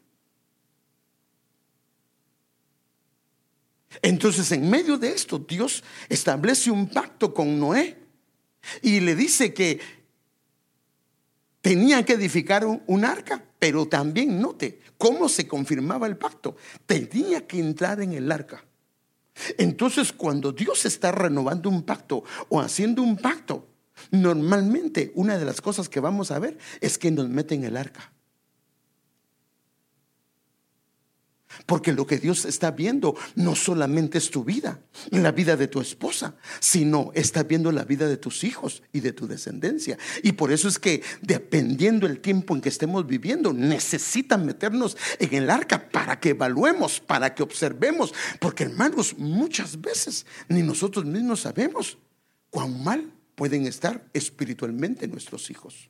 Entonces, 4.02 4.52
en 4.52 4.70
medio 4.70 4.98
de 4.98 5.10
esto, 5.10 5.38
Dios 5.38 5.84
establece 6.10 6.72
un 6.72 6.90
pacto 6.90 7.34
con 7.34 7.60
Noé 7.60 7.98
y 8.82 9.00
le 9.00 9.16
dice 9.16 9.54
que 9.54 10.01
tenía 11.62 12.04
que 12.04 12.14
edificar 12.14 12.66
un, 12.66 13.06
arca, 13.06 13.44
pero 13.60 13.88
también 13.88 14.42
note 14.42 14.80
cómo 14.98 15.30
se 15.30 15.48
confirmaba 15.48 16.08
el 16.08 16.18
pacto. 16.18 16.56
Tenía 16.86 17.48
que 17.48 17.60
entrar 17.60 18.02
en 18.02 18.14
el 18.14 18.32
arca. 18.32 18.66
Entonces, 19.58 20.12
cuando 20.12 20.52
Dios 20.52 20.86
está 20.86 21.12
renovando 21.12 21.70
un 21.70 21.84
pacto 21.84 22.24
o 22.50 22.60
haciendo 22.60 23.02
un 23.02 23.18
pacto, 23.18 23.68
normalmente 24.12 25.12
una 25.16 25.38
de 25.38 25.46
las 25.46 25.62
cosas 25.62 25.88
que 25.88 26.00
vamos 26.00 26.32
a 26.32 26.40
ver 26.40 26.58
es 26.82 26.98
que 26.98 27.12
nos 27.12 27.30
mete 27.30 27.56
en 27.56 27.64
el 27.64 27.78
arca. 27.78 28.12
Porque 31.66 31.94
lo 31.94 32.06
que 32.06 32.18
Dios 32.18 32.46
está 32.46 32.72
viendo 32.72 33.16
no 33.36 33.56
solamente 33.56 34.18
es 34.18 34.32
tu 34.32 34.44
vida, 34.44 34.80
la 35.12 35.32
vida 35.32 35.56
de 35.56 35.68
tu 35.68 35.82
esposa, 35.82 36.36
sino 36.60 37.12
está 37.14 37.44
viendo 37.44 37.72
la 37.72 37.84
vida 37.84 38.08
de 38.08 38.18
tus 38.18 38.44
hijos 38.44 38.84
y 38.92 39.00
de 39.00 39.14
tu 39.14 39.28
descendencia. 39.28 39.98
Y 40.24 40.34
por 40.34 40.52
eso 40.52 40.68
es 40.68 40.80
que 40.80 41.04
dependiendo 41.22 42.08
el 42.08 42.20
tiempo 42.20 42.56
en 42.56 42.62
que 42.62 42.70
estemos 42.70 43.06
viviendo, 43.08 43.54
necesitan 43.54 44.46
meternos 44.46 44.98
en 45.20 45.34
el 45.34 45.50
arca 45.50 45.90
para 45.90 46.20
que 46.20 46.30
evaluemos, 46.30 47.00
para 47.00 47.34
que 47.36 47.44
observemos. 47.44 48.14
Porque 48.40 48.64
hermanos, 48.64 49.16
muchas 49.18 49.80
veces 49.80 50.26
ni 50.48 50.64
nosotros 50.64 51.06
mismos 51.06 51.42
sabemos 51.42 51.98
cuán 52.50 52.84
mal 52.84 53.12
pueden 53.36 53.66
estar 53.66 54.06
espiritualmente 54.14 55.08
nuestros 55.08 55.50
hijos. 55.50 55.90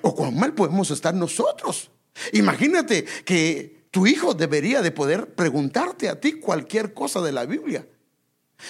O 0.00 0.14
cuán 0.14 0.36
mal 0.36 0.54
podemos 0.54 0.90
estar 0.90 1.14
nosotros. 1.14 1.90
Imagínate 2.32 3.04
que 3.24 3.81
tu 3.92 4.06
hijo 4.06 4.32
debería 4.32 4.80
de 4.80 4.90
poder 4.90 5.34
preguntarte 5.34 6.08
a 6.08 6.18
ti 6.18 6.40
cualquier 6.40 6.94
cosa 6.94 7.20
de 7.20 7.30
la 7.30 7.44
Biblia. 7.44 7.86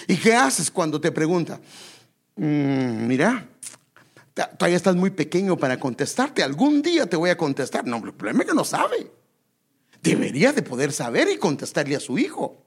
¿Y 0.05 0.17
qué 0.17 0.35
haces 0.35 0.69
cuando 0.69 0.99
te 0.99 1.13
pregunta? 1.13 1.61
Mm, 2.35 3.07
mira, 3.07 3.47
todavía 4.33 4.75
estás 4.75 4.97
muy 4.97 5.11
pequeño 5.11 5.55
para 5.55 5.79
contestarte. 5.79 6.43
Algún 6.43 6.81
día 6.81 7.05
te 7.05 7.15
voy 7.15 7.29
a 7.29 7.37
contestar. 7.37 7.87
No, 7.87 7.97
el 8.03 8.13
problema 8.13 8.41
es 8.41 8.49
que 8.49 8.55
no 8.55 8.65
sabe. 8.65 9.11
Debería 10.01 10.51
de 10.51 10.61
poder 10.61 10.91
saber 10.91 11.29
y 11.29 11.37
contestarle 11.37 11.95
a 11.95 12.01
su 12.01 12.19
hijo. 12.19 12.62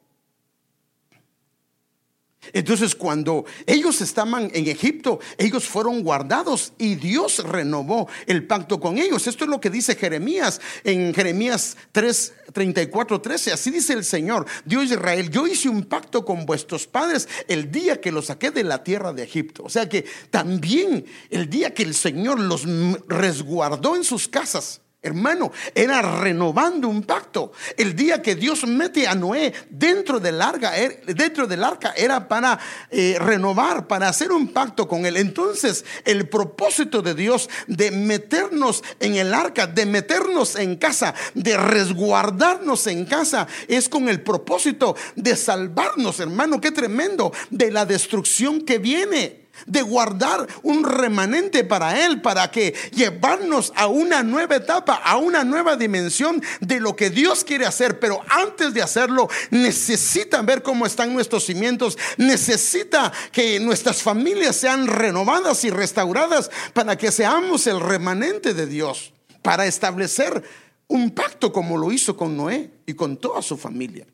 Entonces 2.53 2.95
cuando 2.95 3.45
ellos 3.67 4.01
estaban 4.01 4.51
en 4.55 4.69
Egipto, 4.69 5.21
ellos 5.39 5.65
fueron 5.65 6.03
guardados 6.03 6.73
y 6.79 6.95
Dios 6.97 7.45
renovó 7.45 8.09
el 8.27 8.47
pacto 8.47 8.81
con 8.81 8.99
ellos. 8.99 9.27
Esto 9.27 9.45
es 9.45 9.51
lo 9.51 9.61
que 9.61 9.71
dice 9.71 9.95
Jeremías 9.95 10.61
en 10.85 11.15
Jeremías 11.15 11.77
3, 11.93 12.35
34, 12.53 13.21
13. 13.21 13.53
Así 13.53 13.71
dice 13.71 13.93
el 13.93 14.05
Señor, 14.05 14.47
Dios 14.65 14.89
de 14.89 14.97
Israel, 14.97 15.31
yo 15.31 15.47
hice 15.47 15.69
un 15.69 15.85
pacto 15.85 16.25
con 16.25 16.47
vuestros 16.47 16.87
padres 16.87 17.29
el 17.49 17.71
día 17.71 18.01
que 18.01 18.13
los 18.13 18.27
saqué 18.27 18.51
de 18.51 18.65
la 18.65 18.83
tierra 18.83 19.13
de 19.13 19.23
Egipto. 19.23 19.63
O 19.65 19.71
sea 19.71 19.89
que 19.89 20.05
también 20.31 21.05
el 21.31 21.49
día 21.51 21.75
que 21.75 21.83
el 21.83 21.95
Señor 21.95 22.41
los 22.41 22.65
resguardó 23.09 23.97
en 23.97 24.05
sus 24.05 24.29
casas 24.29 24.81
Hermano, 25.03 25.53
era 25.75 26.03
renovando 26.03 26.89
un 26.89 27.03
pacto. 27.03 27.53
El 27.77 27.95
día 27.95 28.23
que 28.23 28.35
Dios 28.35 28.67
mete 28.67 29.07
a 29.07 29.15
Noé 29.15 29.53
dentro 29.71 30.19
del 30.19 30.43
arca, 30.43 30.77
er, 30.77 31.05
dentro 31.07 31.47
del 31.47 31.63
arca 31.63 31.93
era 31.97 32.27
para 32.27 32.59
eh, 32.91 33.17
renovar, 33.21 33.87
para 33.87 34.09
hacer 34.09 34.33
un 34.33 34.49
pacto 34.49 34.89
con 34.89 35.07
él. 35.07 35.17
Entonces, 35.17 35.85
el 36.05 36.29
propósito 36.29 37.03
de 37.03 37.15
Dios 37.15 37.49
de 37.69 37.93
meternos 37.93 38.83
en 38.99 39.15
el 39.17 39.33
arca, 39.33 39.69
de 39.69 39.87
meternos 39.87 40.57
en 40.57 40.77
casa, 40.77 41.15
de 41.35 41.57
resguardarnos 41.57 42.87
en 42.89 43.05
casa, 43.05 43.47
es 43.69 43.89
con 43.89 44.09
el 44.09 44.23
propósito 44.23 44.97
de 45.15 45.37
salvarnos, 45.37 46.19
hermano, 46.19 46.61
qué 46.61 46.73
tremendo, 46.73 47.33
de 47.51 47.71
la 47.71 47.87
destrucción 47.87 48.63
que 48.63 48.79
viene. 48.79 49.46
De 49.67 49.83
guardar 49.83 50.47
un 50.63 50.85
remanente 50.85 51.65
para 51.65 52.05
Él, 52.05 52.21
para 52.21 52.51
que 52.51 52.75
llevarnos 52.93 53.73
a 53.77 53.87
una 53.87 54.23
nueva 54.23 54.57
etapa, 54.57 54.95
a 54.95 55.17
una 55.17 55.45
nueva 55.45 55.77
dimensión 55.77 56.43
de 56.61 56.81
lo 56.81 56.95
que 56.95 57.11
Dios 57.11 57.45
quiere 57.45 57.67
hacer. 57.67 57.99
Pero 57.99 58.21
antes 58.29 58.75
de 58.75 58.83
hacerlo, 58.83 59.29
necesita 59.51 60.43
ver 60.43 60.63
cómo 60.63 60.87
están 60.87 61.15
nuestros 61.15 61.45
cimientos, 61.45 61.97
necesita 62.17 63.13
que 63.33 63.59
nuestras 63.61 64.03
familias 64.03 64.57
sean 64.57 64.87
renovadas 64.87 65.65
y 65.65 65.71
restauradas 65.71 66.51
para 66.73 66.97
que 66.97 67.11
seamos 67.11 67.67
el 67.67 67.81
remanente 67.81 68.55
de 68.55 68.67
Dios, 68.67 69.13
para 69.43 69.67
establecer 69.67 70.43
un 70.89 71.11
pacto 71.11 71.53
como 71.53 71.77
lo 71.77 71.93
hizo 71.93 72.17
con 72.17 72.37
Noé 72.37 72.71
y 72.87 72.95
con 72.95 73.17
toda 73.17 73.43
su 73.43 73.57
familia. 73.57 74.07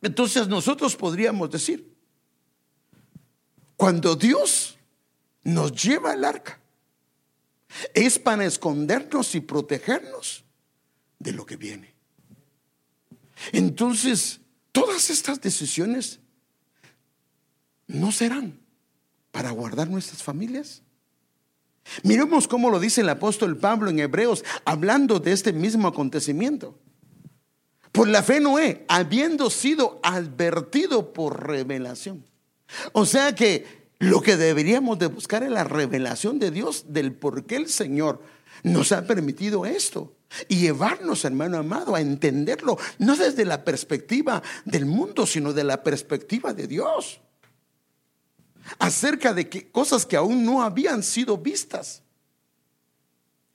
Entonces 0.00 0.48
nosotros 0.48 0.96
podríamos 0.96 1.50
decir, 1.50 1.91
cuando 3.82 4.14
Dios 4.14 4.78
nos 5.42 5.72
lleva 5.72 6.12
al 6.12 6.24
arca, 6.24 6.60
es 7.92 8.16
para 8.16 8.44
escondernos 8.44 9.34
y 9.34 9.40
protegernos 9.40 10.44
de 11.18 11.32
lo 11.32 11.44
que 11.44 11.56
viene. 11.56 11.92
Entonces, 13.50 14.38
todas 14.70 15.10
estas 15.10 15.40
decisiones 15.40 16.20
no 17.88 18.12
serán 18.12 18.60
para 19.32 19.50
guardar 19.50 19.90
nuestras 19.90 20.22
familias. 20.22 20.82
Miremos 22.04 22.46
cómo 22.46 22.70
lo 22.70 22.78
dice 22.78 23.00
el 23.00 23.08
apóstol 23.08 23.56
Pablo 23.56 23.90
en 23.90 23.98
Hebreos, 23.98 24.44
hablando 24.64 25.18
de 25.18 25.32
este 25.32 25.52
mismo 25.52 25.88
acontecimiento. 25.88 26.78
Por 27.90 28.06
la 28.06 28.22
fe 28.22 28.38
Noé, 28.38 28.84
habiendo 28.86 29.50
sido 29.50 29.98
advertido 30.04 31.12
por 31.12 31.48
revelación. 31.48 32.30
O 32.92 33.06
sea 33.06 33.34
que 33.34 33.82
lo 33.98 34.20
que 34.20 34.36
deberíamos 34.36 34.98
de 34.98 35.06
buscar 35.06 35.42
es 35.42 35.50
la 35.50 35.64
revelación 35.64 36.38
de 36.38 36.50
Dios 36.50 36.86
del 36.88 37.12
por 37.12 37.44
qué 37.46 37.56
el 37.56 37.68
Señor 37.68 38.22
nos 38.62 38.92
ha 38.92 39.06
permitido 39.06 39.64
esto. 39.66 40.16
Y 40.48 40.56
llevarnos, 40.56 41.24
hermano 41.24 41.58
amado, 41.58 41.94
a 41.94 42.00
entenderlo, 42.00 42.78
no 42.98 43.16
desde 43.16 43.44
la 43.44 43.64
perspectiva 43.64 44.42
del 44.64 44.86
mundo, 44.86 45.26
sino 45.26 45.52
de 45.52 45.64
la 45.64 45.82
perspectiva 45.82 46.54
de 46.54 46.66
Dios. 46.66 47.20
Acerca 48.78 49.34
de 49.34 49.48
que, 49.48 49.70
cosas 49.70 50.06
que 50.06 50.16
aún 50.16 50.44
no 50.44 50.62
habían 50.62 51.02
sido 51.02 51.36
vistas 51.36 52.02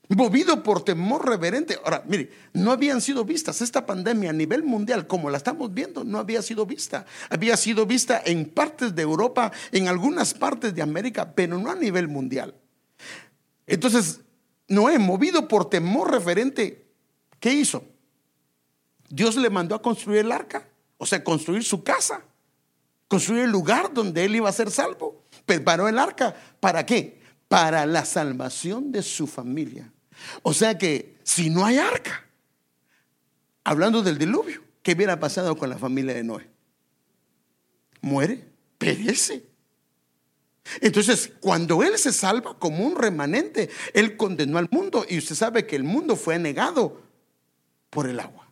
movido 0.09 0.63
por 0.63 0.83
temor 0.83 1.27
reverente. 1.27 1.77
Ahora, 1.83 2.03
mire, 2.07 2.31
no 2.53 2.71
habían 2.71 3.01
sido 3.01 3.25
vistas. 3.25 3.61
Esta 3.61 3.85
pandemia 3.85 4.29
a 4.29 4.33
nivel 4.33 4.63
mundial, 4.63 5.07
como 5.07 5.29
la 5.29 5.37
estamos 5.37 5.73
viendo, 5.73 6.03
no 6.03 6.19
había 6.19 6.41
sido 6.41 6.65
vista. 6.65 7.05
Había 7.29 7.57
sido 7.57 7.85
vista 7.85 8.21
en 8.25 8.45
partes 8.45 8.95
de 8.95 9.01
Europa, 9.01 9.51
en 9.71 9.87
algunas 9.87 10.33
partes 10.33 10.73
de 10.73 10.81
América, 10.81 11.33
pero 11.35 11.57
no 11.57 11.69
a 11.69 11.75
nivel 11.75 12.07
mundial. 12.07 12.55
Entonces, 13.65 14.21
Noé, 14.69 14.97
movido 14.99 15.47
por 15.47 15.69
temor 15.69 16.11
referente, 16.11 16.87
¿qué 17.39 17.53
hizo? 17.53 17.83
Dios 19.09 19.35
le 19.35 19.49
mandó 19.49 19.75
a 19.75 19.81
construir 19.81 20.19
el 20.19 20.31
arca, 20.31 20.67
o 20.97 21.05
sea, 21.05 21.23
construir 21.23 21.63
su 21.63 21.83
casa, 21.83 22.21
construir 23.07 23.43
el 23.43 23.51
lugar 23.51 23.93
donde 23.93 24.25
él 24.25 24.35
iba 24.35 24.49
a 24.49 24.53
ser 24.53 24.71
salvo. 24.71 25.23
Preparó 25.45 25.87
el 25.87 25.97
arca, 25.97 26.35
¿para 26.59 26.85
qué? 26.85 27.21
Para 27.47 27.85
la 27.85 28.03
salvación 28.03 28.91
de 28.91 29.01
su 29.03 29.27
familia. 29.27 29.91
O 30.43 30.53
sea 30.53 30.77
que 30.77 31.17
si 31.23 31.49
no 31.49 31.65
hay 31.65 31.77
arca, 31.77 32.25
hablando 33.63 34.01
del 34.01 34.17
diluvio, 34.17 34.63
¿qué 34.81 34.93
hubiera 34.93 35.19
pasado 35.19 35.55
con 35.57 35.69
la 35.69 35.77
familia 35.77 36.13
de 36.13 36.23
Noé? 36.23 36.49
Muere, 38.01 38.45
perece. 38.77 39.43
Entonces, 40.81 41.31
cuando 41.39 41.83
Él 41.83 41.97
se 41.97 42.11
salva 42.11 42.57
como 42.57 42.85
un 42.85 42.95
remanente, 42.95 43.69
Él 43.93 44.17
condenó 44.17 44.57
al 44.57 44.67
mundo 44.71 45.05
y 45.07 45.17
usted 45.17 45.35
sabe 45.35 45.65
que 45.65 45.75
el 45.75 45.83
mundo 45.83 46.15
fue 46.15 46.37
negado 46.39 47.01
por 47.89 48.07
el 48.07 48.19
agua. 48.19 48.49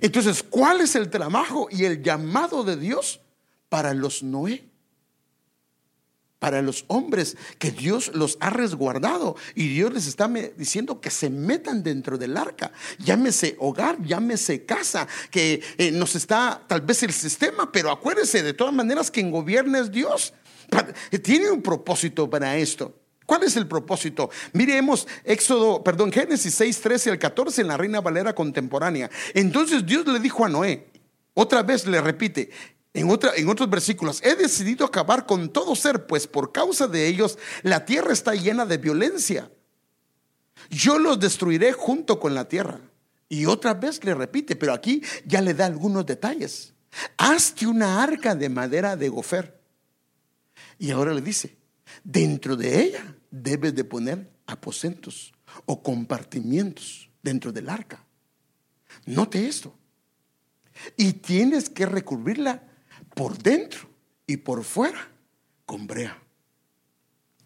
Entonces, 0.00 0.42
¿cuál 0.42 0.80
es 0.80 0.94
el 0.94 1.10
trabajo 1.10 1.68
y 1.70 1.84
el 1.84 2.02
llamado 2.02 2.62
de 2.64 2.76
Dios 2.76 3.20
para 3.68 3.92
los 3.92 4.22
Noé? 4.22 4.69
Para 6.40 6.62
los 6.62 6.84
hombres 6.88 7.36
que 7.58 7.70
Dios 7.70 8.10
los 8.14 8.36
ha 8.40 8.50
resguardado 8.50 9.36
y 9.54 9.68
Dios 9.68 9.92
les 9.92 10.08
está 10.08 10.26
diciendo 10.56 11.00
que 11.00 11.10
se 11.10 11.30
metan 11.30 11.84
dentro 11.84 12.18
del 12.18 12.36
arca. 12.36 12.72
Llámese 12.98 13.54
hogar, 13.60 14.02
llámese 14.02 14.64
casa, 14.64 15.06
que 15.30 15.62
eh, 15.78 15.92
nos 15.92 16.16
está 16.16 16.62
tal 16.66 16.80
vez 16.80 17.02
el 17.04 17.12
sistema, 17.12 17.70
pero 17.70 17.92
acuérdese 17.92 18.42
de 18.42 18.54
todas 18.54 18.74
maneras 18.74 19.10
quien 19.10 19.30
gobierna 19.30 19.78
es 19.78 19.92
Dios. 19.92 20.32
Eh, 21.10 21.18
tiene 21.18 21.50
un 21.50 21.62
propósito 21.62 22.28
para 22.28 22.56
esto. 22.56 22.96
¿Cuál 23.26 23.44
es 23.44 23.54
el 23.56 23.68
propósito? 23.68 24.30
Miremos 24.54 25.06
Éxodo, 25.24 25.84
perdón, 25.84 26.10
Génesis 26.10 26.54
6, 26.54 26.80
13 26.80 27.10
al 27.10 27.18
14 27.18 27.60
en 27.60 27.68
la 27.68 27.76
Reina 27.76 28.00
Valera 28.00 28.34
contemporánea. 28.34 29.08
Entonces 29.34 29.86
Dios 29.86 30.06
le 30.06 30.18
dijo 30.18 30.44
a 30.44 30.48
Noé, 30.48 30.88
otra 31.34 31.62
vez 31.62 31.86
le 31.86 32.00
repite, 32.00 32.50
en, 32.92 33.08
otros 33.48 33.70
versículos, 33.70 34.20
he 34.24 34.34
decidido 34.34 34.84
acabar 34.84 35.26
con 35.26 35.48
todo 35.50 35.76
ser, 35.76 36.06
pues 36.06 36.26
por 36.26 36.50
causa 36.50 36.88
de 36.88 37.06
ellos 37.06 37.38
la 37.62 37.84
tierra 37.84 38.12
está 38.12 38.34
llena 38.34 38.66
de 38.66 38.78
violencia. 38.78 39.50
Yo 40.70 40.98
los 40.98 41.20
destruiré 41.20 41.72
junto 41.72 42.18
con 42.18 42.34
la 42.34 42.48
tierra. 42.48 42.80
Y 43.28 43.46
otra 43.46 43.74
vez 43.74 44.02
le 44.04 44.14
repite, 44.14 44.56
pero 44.56 44.72
aquí 44.72 45.02
ya 45.24 45.40
le 45.40 45.54
da 45.54 45.66
algunos 45.66 46.04
detalles. 46.04 46.74
Hazte 47.16 47.66
una 47.66 48.02
arca 48.02 48.34
de 48.34 48.48
madera 48.48 48.96
de 48.96 49.08
gofer. 49.08 49.60
Y 50.78 50.90
ahora 50.90 51.14
le 51.14 51.20
dice, 51.20 51.56
dentro 52.02 52.56
de 52.56 52.82
ella 52.82 53.16
debes 53.30 53.74
de 53.76 53.84
poner 53.84 54.28
aposentos 54.46 55.32
o 55.64 55.80
compartimientos 55.80 57.08
dentro 57.22 57.52
del 57.52 57.68
arca. 57.68 58.04
Note 59.06 59.46
esto. 59.46 59.78
Y 60.96 61.12
tienes 61.12 61.70
que 61.70 61.86
recubrirla 61.86 62.69
por 63.14 63.38
dentro 63.38 63.88
y 64.26 64.38
por 64.38 64.64
fuera 64.64 65.08
con 65.66 65.86
brea. 65.86 66.18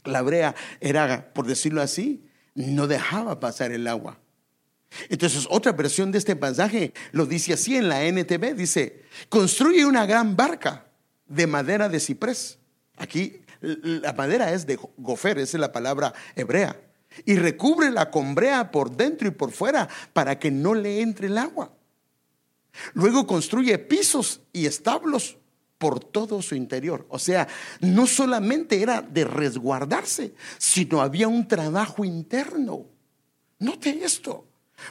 La 0.04 0.22
brea 0.22 0.54
era, 0.80 1.32
por 1.32 1.46
decirlo 1.46 1.80
así, 1.80 2.24
no 2.54 2.86
dejaba 2.86 3.40
pasar 3.40 3.72
el 3.72 3.86
agua. 3.86 4.18
Entonces, 5.08 5.46
otra 5.50 5.72
versión 5.72 6.12
de 6.12 6.18
este 6.18 6.36
pasaje 6.36 6.92
lo 7.12 7.26
dice 7.26 7.54
así 7.54 7.76
en 7.76 7.88
la 7.88 8.04
NTV, 8.04 8.54
dice, 8.54 9.02
construye 9.28 9.84
una 9.84 10.06
gran 10.06 10.36
barca 10.36 10.86
de 11.26 11.46
madera 11.46 11.88
de 11.88 12.00
ciprés. 12.00 12.58
Aquí 12.96 13.40
la 13.60 14.12
madera 14.12 14.52
es 14.52 14.66
de 14.66 14.78
gofer, 14.96 15.38
esa 15.38 15.56
es 15.56 15.60
la 15.60 15.72
palabra 15.72 16.12
hebrea. 16.36 16.80
Y 17.24 17.36
recúbrela 17.36 18.10
con 18.10 18.34
brea 18.34 18.70
por 18.70 18.96
dentro 18.96 19.28
y 19.28 19.32
por 19.32 19.52
fuera 19.52 19.88
para 20.12 20.38
que 20.38 20.50
no 20.50 20.74
le 20.74 21.00
entre 21.00 21.28
el 21.28 21.38
agua. 21.38 21.72
Luego 22.92 23.26
construye 23.26 23.78
pisos 23.78 24.40
y 24.52 24.66
establos 24.66 25.38
por 25.78 26.00
todo 26.00 26.40
su 26.42 26.54
interior. 26.54 27.06
O 27.08 27.18
sea, 27.18 27.48
no 27.80 28.06
solamente 28.06 28.80
era 28.80 29.02
de 29.02 29.24
resguardarse, 29.24 30.34
sino 30.58 31.00
había 31.00 31.28
un 31.28 31.46
trabajo 31.46 32.04
interno. 32.04 32.86
Note 33.58 34.04
esto. 34.04 34.46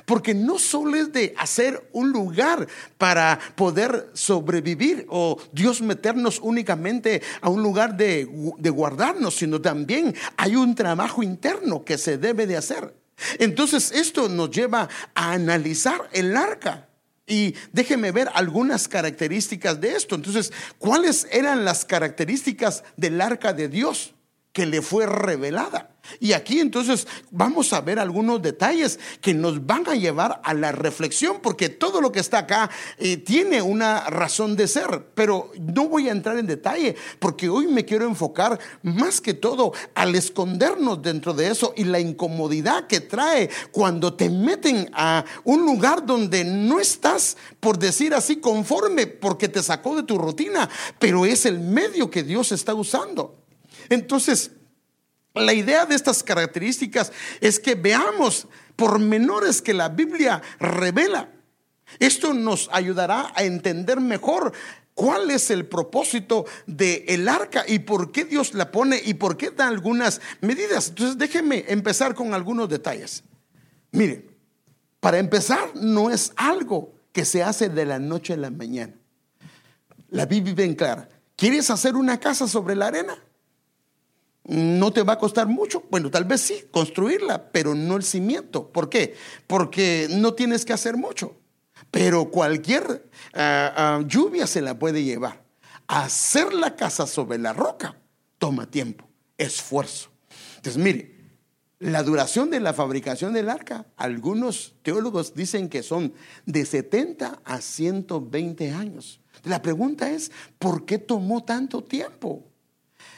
Porque 0.06 0.34
no 0.34 0.58
solo 0.60 0.96
es 0.96 1.12
de 1.12 1.36
hacer 1.38 1.90
un 1.92 2.12
lugar 2.12 2.68
para 2.98 3.38
poder 3.56 4.10
sobrevivir 4.14 5.06
o 5.10 5.38
Dios 5.52 5.82
meternos 5.82 6.40
únicamente 6.42 7.22
a 7.42 7.50
un 7.50 7.62
lugar 7.62 7.98
de, 7.98 8.28
de, 8.58 8.70
guardarnos, 8.70 9.36
sino 9.36 9.62
también 9.62 10.16
hay 10.38 10.56
un 10.56 10.74
trabajo 10.74 11.22
interno 11.22 11.84
que 11.84 11.98
se 11.98 12.18
debe 12.18 12.48
de 12.48 12.58
hacer. 12.58 12.96
Entonces 13.40 13.92
esto 13.92 14.30
nos 14.30 14.50
lleva 14.52 14.88
a 15.14 15.34
analizar 15.34 16.10
el 16.14 16.36
arca. 16.36 16.88
Y 17.26 17.56
déjeme 17.72 18.12
ver 18.12 18.30
algunas 18.34 18.88
características 18.88 19.80
de 19.80 19.96
esto. 19.96 20.16
Entonces, 20.16 20.52
¿cuáles 20.78 21.28
eran 21.32 21.64
las 21.64 21.86
características 21.86 22.84
del 22.98 23.22
arca 23.22 23.54
de 23.54 23.70
Dios 23.70 24.14
que 24.54 24.66
le 24.66 24.82
fue 24.82 25.06
revelada? 25.06 25.94
Y 26.20 26.34
aquí 26.34 26.60
entonces 26.60 27.08
vamos 27.32 27.72
a 27.72 27.82
ver 27.82 27.98
algunos 27.98 28.42
detalles 28.42 29.00
que 29.22 29.34
nos 29.34 29.66
van 29.66 29.88
a 29.88 29.96
llevar 29.96 30.42
a 30.44 30.54
la 30.54 30.72
reflexión, 30.72 31.40
porque 31.42 31.70
todo 31.70 32.02
lo 32.02 32.12
que 32.12 32.20
está 32.20 32.40
acá 32.40 32.70
eh, 32.98 33.18
tiene 33.18 33.62
una 33.62 34.10
razón 34.10 34.56
de 34.56 34.68
ser, 34.68 35.08
pero 35.16 35.52
no 35.60 35.88
voy 35.88 36.10
a 36.10 36.12
entrar 36.12 36.38
en 36.38 36.48
detalle, 36.48 36.96
porque 37.20 37.50
hoy 37.50 37.68
me 37.68 37.86
quiero 37.86 38.06
enfocar 38.06 38.60
más 38.84 39.22
que 39.22 39.34
todo 39.34 39.74
al 39.96 40.14
escondernos 40.16 41.02
dentro 41.02 41.34
de 41.34 41.48
eso 41.48 41.74
y 41.76 41.86
la 41.86 42.00
incomodidad 42.00 42.88
que 42.88 43.00
trae 43.00 43.50
cuando 43.72 44.14
te 44.14 44.30
meten 44.30 44.90
a 44.94 45.24
un 45.46 45.66
lugar 45.66 46.06
donde 46.06 46.44
no 46.44 46.80
estás, 46.80 47.38
por 47.60 47.80
decir 47.80 48.14
así, 48.14 48.38
conforme, 48.38 49.08
porque 49.08 49.48
te 49.48 49.64
sacó 49.64 49.96
de 49.96 50.04
tu 50.04 50.18
rutina, 50.18 50.70
pero 51.00 51.26
es 51.26 51.46
el 51.46 51.60
medio 51.60 52.10
que 52.10 52.24
Dios 52.24 52.52
está 52.52 52.74
usando. 52.74 53.43
Entonces, 53.90 54.52
la 55.34 55.54
idea 55.54 55.86
de 55.86 55.96
estas 55.96 56.24
características 56.24 57.12
es 57.42 57.60
que 57.60 57.76
veamos 57.76 58.48
por 58.76 59.00
menores 59.00 59.62
que 59.62 59.74
la 59.74 59.90
Biblia 59.90 60.42
revela. 60.60 61.30
Esto 62.00 62.34
nos 62.34 62.70
ayudará 62.72 63.32
a 63.36 63.44
entender 63.44 64.00
mejor 64.00 64.54
cuál 64.94 65.32
es 65.32 65.50
el 65.50 65.66
propósito 65.66 66.46
del 66.68 67.04
el 67.08 67.28
arca 67.28 67.64
y 67.68 67.80
por 67.80 68.12
qué 68.12 68.26
Dios 68.26 68.54
la 68.54 68.72
pone 68.72 69.02
y 69.04 69.16
por 69.16 69.38
qué 69.38 69.52
da 69.52 69.68
algunas 69.68 70.22
medidas. 70.42 70.90
Entonces 70.90 71.18
déjenme 71.18 71.66
empezar 71.68 72.14
con 72.14 72.34
algunos 72.34 72.70
detalles. 72.70 73.24
Mire, 73.92 74.28
para 75.00 75.20
empezar, 75.20 75.76
no 75.76 76.10
es 76.10 76.32
algo 76.36 76.94
que 77.12 77.26
se 77.26 77.44
hace 77.44 77.70
de 77.70 77.86
la 77.86 78.00
noche 78.00 78.34
a 78.34 78.38
la 78.38 78.50
mañana. 78.50 78.94
La 80.10 80.26
Biblia 80.26 80.54
bien 80.54 80.76
clara. 80.76 81.10
¿Quieres 81.36 81.70
hacer 81.70 81.96
una 81.96 82.20
casa 82.20 82.48
sobre 82.48 82.76
la 82.76 82.88
arena? 82.88 83.18
No 84.46 84.92
te 84.92 85.04
va 85.04 85.14
a 85.14 85.20
costar 85.20 85.48
mucho. 85.48 85.84
Bueno, 85.90 86.12
tal 86.12 86.26
vez 86.26 86.42
sí, 86.42 86.66
construirla, 86.72 87.52
pero 87.52 87.76
no 87.76 87.96
el 87.96 88.04
cimiento. 88.04 88.70
¿Por 88.70 88.90
qué? 88.90 89.16
Porque 89.48 90.08
no 90.10 90.34
tienes 90.34 90.66
que 90.66 90.74
hacer 90.74 90.98
mucho. 90.98 91.38
Pero 91.92 92.30
cualquier 92.30 93.10
ah, 93.34 93.74
ah, 93.76 94.04
lluvia 94.06 94.48
se 94.48 94.62
la 94.62 94.78
puede 94.78 95.04
llevar. 95.04 95.44
Hacer 95.88 96.54
la 96.54 96.76
casa 96.76 97.08
sobre 97.08 97.38
la 97.38 97.54
roca 97.54 97.98
toma 98.38 98.70
tiempo, 98.70 99.08
esfuerzo. 99.38 100.10
Entonces, 100.58 100.82
mire, 100.82 101.14
la 101.80 102.04
duración 102.04 102.50
de 102.50 102.60
la 102.60 102.74
fabricación 102.74 103.34
del 103.34 103.50
arca, 103.50 103.86
algunos 103.98 104.74
teólogos 104.84 105.34
dicen 105.34 105.70
que 105.70 105.84
son 105.84 106.14
de 106.46 106.66
70 106.66 107.42
a 107.44 107.62
120 107.62 108.72
años. 108.72 109.20
La 109.44 109.62
pregunta 109.62 110.10
es, 110.10 110.32
¿por 110.60 110.86
qué 110.86 110.98
tomó 110.98 111.44
tanto 111.44 111.84
tiempo? 111.84 112.46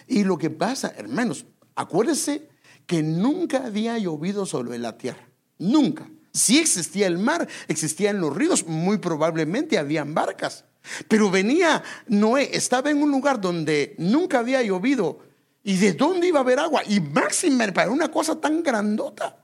Y 0.07 0.23
lo 0.23 0.37
que 0.37 0.49
pasa, 0.49 0.93
hermanos, 0.97 1.45
acuérdense 1.75 2.49
que 2.85 3.01
nunca 3.01 3.65
había 3.65 3.97
llovido 3.97 4.45
sobre 4.45 4.77
la 4.77 4.97
tierra. 4.97 5.27
Nunca. 5.57 6.09
Si 6.31 6.59
existía 6.59 7.07
el 7.07 7.17
mar, 7.17 7.47
existían 7.67 8.19
los 8.19 8.35
ríos, 8.35 8.67
muy 8.67 8.97
probablemente 8.97 9.77
habían 9.77 10.13
barcas. 10.13 10.65
Pero 11.07 11.31
venía 11.31 11.83
Noé, 12.07 12.49
estaba 12.53 12.91
en 12.91 13.01
un 13.01 13.09
lugar 13.09 13.41
donde 13.41 13.95
nunca 13.97 14.39
había 14.39 14.61
llovido. 14.61 15.19
¿Y 15.63 15.77
de 15.77 15.93
dónde 15.93 16.27
iba 16.27 16.39
a 16.39 16.43
haber 16.43 16.59
agua? 16.59 16.83
Y 16.87 16.99
máxima 16.99 17.65
para 17.73 17.89
una 17.89 18.11
cosa 18.11 18.39
tan 18.39 18.61
grandota. 18.61 19.43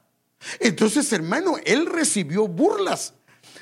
Entonces, 0.60 1.12
hermano, 1.14 1.56
él 1.66 1.88
recibió 1.88 2.48
burlas. 2.48 3.14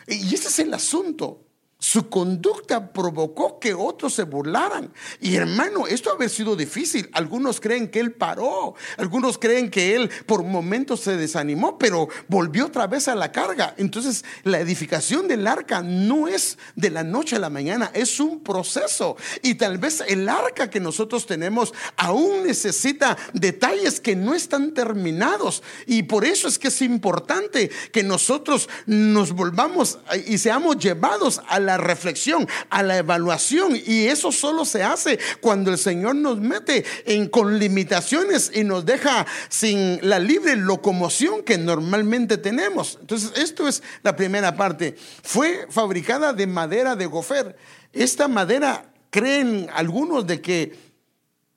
Y 0.08 0.34
ese 0.34 0.50
es 0.50 0.60
el 0.60 0.74
asunto. 0.74 1.46
Su 1.82 2.10
conducta 2.10 2.92
provocó 2.92 3.58
que 3.58 3.74
otros 3.74 4.13
se 4.13 4.24
burlaran. 4.24 4.92
Y 5.22 5.38
hermano, 5.38 5.88
esto 5.88 6.12
haber 6.12 6.30
sido 6.30 6.58
difícil. 6.58 7.10
Algunos 7.13 7.62
creen 7.62 7.88
que 7.88 8.02
él 8.02 8.12
paró, 8.12 8.76
algunos 8.98 9.38
creen 9.38 9.72
que 9.72 9.96
él 9.96 10.10
por 10.26 10.44
momentos 10.44 11.00
se 11.00 11.15
desanimó, 11.15 11.78
pero 11.78 12.10
volvió 12.28 12.65
otra 12.65 12.86
vez 12.88 13.08
a 13.08 13.15
la 13.15 13.32
carga. 13.32 13.76
Entonces, 13.78 14.26
la 14.44 14.60
edificación 14.60 15.30
del 15.30 15.48
arca 15.48 15.82
no 15.82 16.28
es 16.28 16.58
de 16.76 16.89
la 16.89 17.06
noche 17.06 17.38
a 17.38 17.39
la 17.39 17.50
mañana, 17.50 17.92
es 17.94 18.20
un 18.20 18.42
proceso. 18.44 19.15
Y 19.42 19.56
tal 19.56 19.78
vez 19.78 20.04
el 20.06 20.28
arca 20.28 20.70
que 20.70 20.82
nosotros 20.82 21.26
tenemos 21.26 21.74
aún 21.96 22.44
necesita 22.46 23.15
detalles 23.32 24.02
que 24.02 24.18
no 24.18 24.36
están 24.36 24.74
terminados. 24.74 25.63
Y 25.86 26.04
por 26.04 26.26
eso 26.26 26.50
es 26.50 26.60
que 26.60 26.68
es 26.68 26.82
importante 26.82 27.70
que 27.94 28.04
nosotros 28.04 28.68
nos 28.86 29.32
volvamos 29.32 30.00
y 30.28 30.38
seamos 30.39 30.78
llevados 30.78 31.42
a 31.48 31.62
la 31.62 31.69
la 31.70 31.78
reflexión, 31.78 32.48
a 32.70 32.82
la 32.82 32.98
evaluación. 32.98 33.76
Y 33.76 34.08
eso 34.08 34.32
solo 34.32 34.66
se 34.66 34.84
hace 34.84 35.20
cuando 35.40 35.72
el 35.72 35.78
Señor 35.78 36.16
nos 36.16 36.40
mete 36.40 36.84
en, 37.06 37.28
con 37.28 37.60
limitaciones 37.60 38.52
y 38.54 38.64
nos 38.64 38.86
deja 38.86 39.28
sin 39.50 40.00
la 40.02 40.18
libre 40.18 40.56
locomoción 40.56 41.44
que 41.44 41.58
normalmente 41.58 42.38
tenemos. 42.38 42.98
Entonces, 43.02 43.34
esto 43.36 43.68
es 43.68 43.84
la 44.02 44.16
primera 44.16 44.56
parte. 44.56 44.96
Fue 45.24 45.68
fabricada 45.70 46.34
de 46.34 46.48
madera 46.48 46.96
de 46.96 47.06
gofer. 47.06 47.56
Esta 47.94 48.28
madera, 48.28 48.92
creen 49.12 49.70
algunos 49.74 50.26
de 50.26 50.42
que 50.42 50.90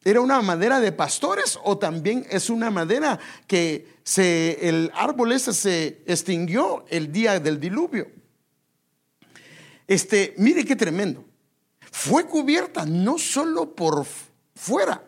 era 0.05 0.21
una 0.21 0.43
madera 0.43 0.81
de 0.81 0.93
pastores 0.93 1.59
o 1.63 1.79
también 1.79 2.27
es 2.29 2.51
una 2.51 2.71
madera 2.71 3.19
que 3.47 3.87
se, 4.03 4.69
el 4.69 4.91
árbol 4.95 5.33
ese 5.33 5.53
se 5.53 6.03
extinguió 6.07 6.85
el 6.89 7.13
día 7.13 7.39
del 7.39 7.61
diluvio. 7.61 8.22
Este, 9.93 10.33
mire 10.39 10.65
qué 10.65 10.75
tremendo. 10.75 11.23
Fue 11.91 12.25
cubierta 12.25 12.87
no 12.87 13.19
solo 13.19 13.75
por 13.75 14.07
fuera, 14.55 15.05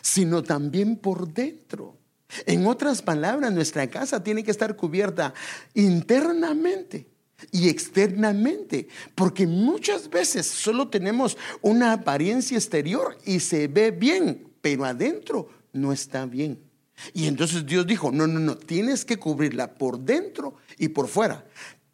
sino 0.00 0.42
también 0.42 0.96
por 0.96 1.28
dentro. 1.28 1.98
En 2.46 2.66
otras 2.66 3.02
palabras, 3.02 3.52
nuestra 3.52 3.86
casa 3.90 4.24
tiene 4.24 4.42
que 4.42 4.50
estar 4.50 4.76
cubierta 4.76 5.34
internamente 5.74 7.06
y 7.52 7.68
externamente, 7.68 8.88
porque 9.14 9.46
muchas 9.46 10.08
veces 10.08 10.46
solo 10.46 10.88
tenemos 10.88 11.36
una 11.60 11.92
apariencia 11.92 12.56
exterior 12.56 13.18
y 13.26 13.40
se 13.40 13.68
ve 13.68 13.90
bien, 13.90 14.48
pero 14.62 14.86
adentro 14.86 15.50
no 15.74 15.92
está 15.92 16.24
bien. 16.24 16.58
Y 17.12 17.26
entonces 17.26 17.66
Dios 17.66 17.86
dijo, 17.86 18.10
no, 18.10 18.26
no, 18.26 18.38
no, 18.38 18.56
tienes 18.56 19.04
que 19.04 19.18
cubrirla 19.18 19.74
por 19.74 19.98
dentro 19.98 20.54
y 20.78 20.88
por 20.88 21.08
fuera. 21.08 21.44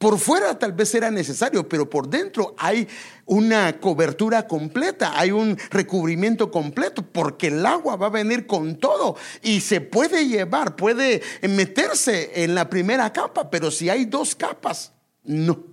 Por 0.00 0.18
fuera 0.18 0.58
tal 0.58 0.72
vez 0.72 0.94
era 0.94 1.10
necesario, 1.10 1.68
pero 1.68 1.90
por 1.90 2.08
dentro 2.08 2.54
hay 2.56 2.88
una 3.26 3.78
cobertura 3.78 4.48
completa, 4.48 5.12
hay 5.20 5.30
un 5.30 5.58
recubrimiento 5.68 6.50
completo, 6.50 7.02
porque 7.02 7.48
el 7.48 7.66
agua 7.66 7.96
va 7.96 8.06
a 8.06 8.08
venir 8.08 8.46
con 8.46 8.76
todo 8.76 9.16
y 9.42 9.60
se 9.60 9.82
puede 9.82 10.26
llevar, 10.26 10.74
puede 10.74 11.20
meterse 11.42 12.42
en 12.42 12.54
la 12.54 12.70
primera 12.70 13.12
capa, 13.12 13.50
pero 13.50 13.70
si 13.70 13.90
hay 13.90 14.06
dos 14.06 14.34
capas, 14.34 14.94
no. 15.22 15.66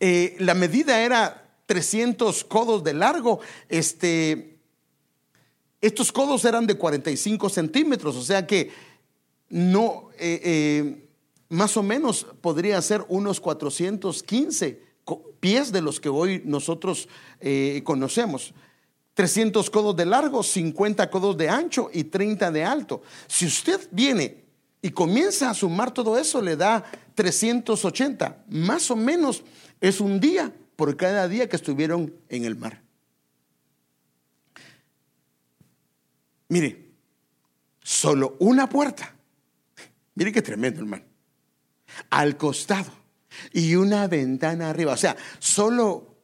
Eh, 0.00 0.36
la 0.38 0.54
medida 0.54 1.02
era 1.02 1.50
300 1.66 2.44
codos 2.44 2.82
de 2.82 2.94
largo, 2.94 3.40
este, 3.68 4.58
estos 5.82 6.12
codos 6.12 6.46
eran 6.46 6.66
de 6.66 6.76
45 6.76 7.50
centímetros, 7.50 8.16
o 8.16 8.22
sea 8.22 8.46
que 8.46 8.70
no... 9.50 10.08
Eh, 10.18 10.40
eh, 10.42 11.04
más 11.48 11.76
o 11.76 11.82
menos 11.82 12.26
podría 12.40 12.80
ser 12.82 13.04
unos 13.08 13.40
415 13.40 14.82
pies 15.40 15.72
de 15.72 15.80
los 15.80 16.00
que 16.00 16.08
hoy 16.08 16.42
nosotros 16.44 17.08
eh, 17.40 17.82
conocemos. 17.84 18.52
300 19.14 19.68
codos 19.70 19.96
de 19.96 20.06
largo, 20.06 20.42
50 20.42 21.10
codos 21.10 21.36
de 21.36 21.48
ancho 21.48 21.90
y 21.92 22.04
30 22.04 22.52
de 22.52 22.64
alto. 22.64 23.02
Si 23.26 23.46
usted 23.46 23.80
viene 23.90 24.44
y 24.80 24.90
comienza 24.90 25.50
a 25.50 25.54
sumar 25.54 25.92
todo 25.92 26.18
eso, 26.18 26.40
le 26.40 26.56
da 26.56 26.84
380. 27.14 28.44
Más 28.48 28.90
o 28.90 28.96
menos 28.96 29.42
es 29.80 30.00
un 30.00 30.20
día 30.20 30.52
por 30.76 30.96
cada 30.96 31.26
día 31.26 31.48
que 31.48 31.56
estuvieron 31.56 32.14
en 32.28 32.44
el 32.44 32.54
mar. 32.54 32.80
Mire, 36.48 36.90
solo 37.82 38.36
una 38.38 38.68
puerta. 38.68 39.14
Mire 40.14 40.30
qué 40.30 40.42
tremendo, 40.42 40.80
hermano 40.80 41.07
al 42.10 42.36
costado 42.36 42.90
y 43.52 43.74
una 43.76 44.06
ventana 44.06 44.70
arriba. 44.70 44.92
O 44.92 44.96
sea, 44.96 45.16
solo 45.38 46.16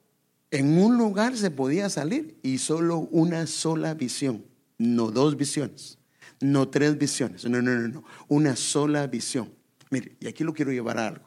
en 0.51 0.79
un 0.79 0.97
lugar 0.97 1.37
se 1.37 1.51
podía 1.51 1.89
salir 1.91 2.39
y 2.43 2.59
solo 2.59 2.99
una 3.11 3.47
sola 3.47 3.95
visión, 3.95 4.45
no 4.79 5.11
dos 5.11 5.37
visiones, 5.37 5.99
no 6.41 6.69
tres 6.69 6.99
visiones, 6.99 7.45
no, 7.45 7.61
no, 7.61 7.73
no, 7.73 7.89
no, 7.89 8.05
una 8.29 8.57
sola 8.57 9.07
visión. 9.07 9.53
Mire, 9.91 10.17
y 10.21 10.27
aquí 10.27 10.45
lo 10.45 10.55
quiero 10.55 10.73
llevar 10.73 10.99
a 10.99 11.09
algo. 11.09 11.25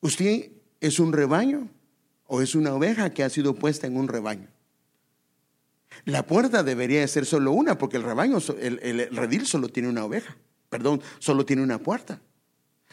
¿Usted 0.00 0.52
es 0.80 0.98
un 1.00 1.12
rebaño 1.12 1.68
o 2.26 2.40
es 2.40 2.54
una 2.54 2.72
oveja 2.72 3.10
que 3.10 3.24
ha 3.24 3.30
sido 3.30 3.54
puesta 3.54 3.86
en 3.86 3.96
un 3.96 4.08
rebaño? 4.08 4.48
La 6.04 6.24
puerta 6.24 6.62
debería 6.62 7.06
ser 7.08 7.26
solo 7.26 7.50
una, 7.50 7.78
porque 7.78 7.96
el 7.96 8.04
rebaño, 8.04 8.38
el, 8.60 8.78
el 8.80 9.16
redil 9.16 9.46
solo 9.46 9.68
tiene 9.68 9.88
una 9.88 10.04
oveja 10.04 10.36
perdón, 10.68 11.02
solo 11.18 11.44
tiene 11.44 11.62
una 11.62 11.78
puerta, 11.78 12.20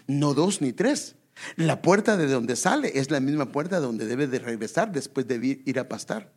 no 0.07 0.33
dos 0.33 0.61
ni 0.61 0.73
tres. 0.73 1.15
La 1.57 1.81
puerta 1.81 2.15
de 2.15 2.27
donde 2.27 2.55
sale 2.55 2.97
es 2.97 3.11
la 3.11 3.19
misma 3.19 3.51
puerta 3.51 3.79
donde 3.79 4.05
debe 4.05 4.27
de 4.27 4.39
regresar 4.39 4.91
después 4.91 5.27
de 5.27 5.61
ir 5.65 5.79
a 5.79 5.89
pastar. 5.89 6.33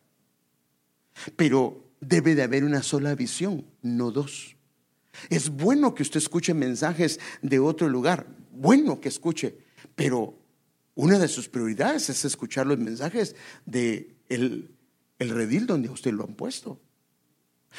Pero 1.35 1.89
debe 2.01 2.35
de 2.35 2.43
haber 2.43 2.63
una 2.63 2.83
sola 2.83 3.15
visión, 3.15 3.65
no 3.81 4.11
dos. 4.11 4.55
Es 5.29 5.49
bueno 5.49 5.95
que 5.95 6.03
usted 6.03 6.17
escuche 6.17 6.53
mensajes 6.53 7.19
de 7.41 7.59
otro 7.59 7.89
lugar, 7.89 8.27
bueno 8.51 8.99
que 9.01 9.09
escuche, 9.09 9.57
pero 9.95 10.37
una 10.95 11.19
de 11.19 11.27
sus 11.27 11.49
prioridades 11.49 12.09
es 12.09 12.25
escuchar 12.25 12.67
los 12.67 12.77
mensajes 12.77 13.35
de 13.65 14.15
el, 14.29 14.75
redil 15.17 15.65
donde 15.65 15.89
usted 15.89 16.11
lo 16.11 16.23
han 16.23 16.35
puesto. 16.35 16.79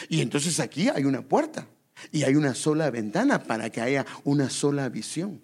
Y 0.09 0.20
entonces 0.20 0.61
aquí 0.61 0.89
hay 0.89 1.05
una 1.05 1.22
puerta. 1.22 1.68
Y 2.12 2.24
hay 2.24 2.34
una 2.36 2.55
sola 2.55 2.90
ventana 2.90 3.42
para 3.42 3.70
que 3.70 3.80
haya 3.80 4.07
una 4.24 4.51
sola 4.51 4.88
visión. 4.88 5.40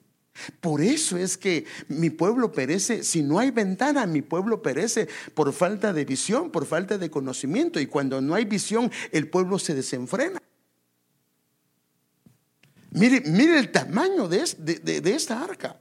Por 0.61 0.83
eso 0.83 1.17
es 1.17 1.39
que 1.39 1.65
mi 1.89 2.11
pueblo 2.11 2.53
perece, 2.53 3.03
si 3.03 3.23
no 3.23 3.39
hay 3.39 3.51
ventana, 3.51 4.07
mi 4.07 4.21
pueblo 4.21 4.61
perece 4.61 5.09
por 5.35 5.53
falta 5.53 5.93
de 5.93 6.05
visión, 6.05 6.51
por 6.51 6.67
falta 6.67 6.99
de 6.99 7.11
conocimiento. 7.11 7.81
Y 7.81 7.87
cuando 7.87 8.21
no 8.21 8.35
hay 8.35 8.45
visión, 8.45 8.91
el 9.13 9.29
pueblo 9.29 9.59
se 9.59 9.75
desenfrena. 9.75 10.43
Mire, 12.91 13.23
mire 13.27 13.59
el 13.59 13.73
tamaño 13.73 14.29
de, 14.29 14.43
esta 15.15 15.43
arca. 15.43 15.81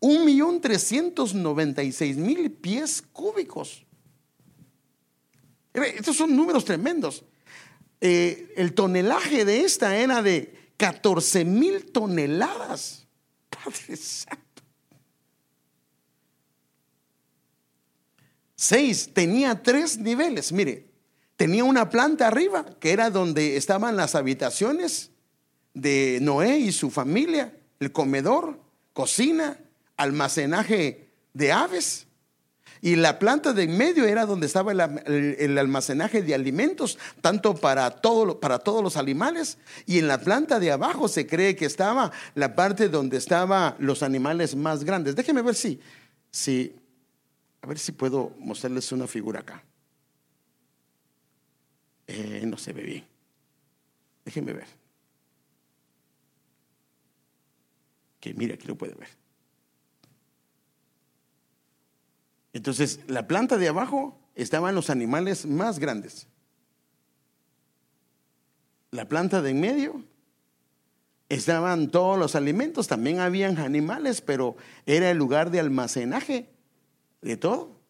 un 0.00 0.24
millón 0.24 0.60
trescientos 0.60 1.34
noventa 1.34 1.82
y 1.82 1.92
seis 1.92 2.16
mil 2.16 2.50
pies 2.50 3.02
cúbicos. 3.12 3.84
Estos 5.72 6.16
son 6.16 6.34
números 6.34 6.64
tremendos. 6.64 7.24
Eh, 8.00 8.52
el 8.56 8.74
tonelaje 8.74 9.44
de 9.44 9.60
esta 9.60 9.96
era 9.96 10.22
de 10.22 10.72
14 10.76 11.44
mil 11.44 11.92
toneladas. 11.92 13.06
Padre 13.50 13.96
Santo. 13.96 14.62
Seis, 18.56 19.10
tenía 19.12 19.62
tres 19.62 19.98
niveles. 19.98 20.52
Mire, 20.52 20.86
tenía 21.36 21.64
una 21.64 21.88
planta 21.88 22.26
arriba, 22.26 22.66
que 22.78 22.92
era 22.92 23.10
donde 23.10 23.56
estaban 23.56 23.96
las 23.96 24.14
habitaciones 24.14 25.10
de 25.72 26.18
Noé 26.20 26.58
y 26.58 26.72
su 26.72 26.90
familia, 26.90 27.56
el 27.78 27.92
comedor, 27.92 28.60
cocina, 28.92 29.58
almacenaje 29.96 31.08
de 31.32 31.52
aves. 31.52 32.06
Y 32.82 32.96
la 32.96 33.18
planta 33.18 33.52
de 33.52 33.64
en 33.64 33.76
medio 33.76 34.06
era 34.06 34.24
donde 34.24 34.46
estaba 34.46 34.72
el, 34.72 35.58
almacenaje 35.58 36.22
de 36.22 36.34
alimentos, 36.34 36.98
tanto 37.20 37.54
para, 37.54 37.90
todo, 37.90 38.40
para 38.40 38.58
todos 38.58 38.82
los 38.82 38.96
animales. 38.96 39.58
Y 39.86 39.98
en 39.98 40.08
la 40.08 40.18
planta 40.18 40.58
de 40.58 40.72
abajo 40.72 41.06
se 41.08 41.26
cree 41.26 41.56
que 41.56 41.66
estaba 41.66 42.10
la 42.34 42.54
parte 42.54 42.88
donde 42.88 43.18
estaban 43.18 43.74
los 43.78 44.02
animales 44.02 44.56
más 44.56 44.84
grandes. 44.84 45.14
Déjenme 45.14 45.42
ver 45.42 45.54
si, 45.54 45.78
si, 46.30 46.74
a 47.60 47.66
ver 47.66 47.78
si 47.78 47.92
puedo 47.92 48.32
mostrarles 48.38 48.90
una 48.92 49.06
figura 49.06 49.40
acá. 49.40 49.62
Eh, 52.06 52.42
no 52.46 52.56
se 52.56 52.72
ve 52.72 52.82
bien. 52.82 53.04
Déjenme 54.24 54.54
ver. 54.54 54.66
Que 58.20 58.32
mira, 58.34 58.54
aquí 58.54 58.66
lo 58.66 58.74
puede 58.74 58.94
ver. 58.94 59.08
Entonces, 62.52 63.00
la 63.06 63.26
planta 63.26 63.56
de 63.56 63.68
abajo 63.68 64.18
estaban 64.34 64.74
los 64.74 64.90
animales 64.90 65.46
más 65.46 65.78
grandes. 65.78 66.26
La 68.90 69.08
planta 69.08 69.40
de 69.40 69.50
en 69.50 69.60
medio 69.60 70.04
estaban 71.28 71.90
todos 71.90 72.18
los 72.18 72.34
alimentos, 72.34 72.88
también 72.88 73.20
habían 73.20 73.58
animales, 73.58 74.20
pero 74.20 74.56
era 74.84 75.10
el 75.10 75.18
lugar 75.18 75.50
de 75.50 75.60
almacenaje 75.60 76.50
de 77.22 77.36
todo. 77.36 77.80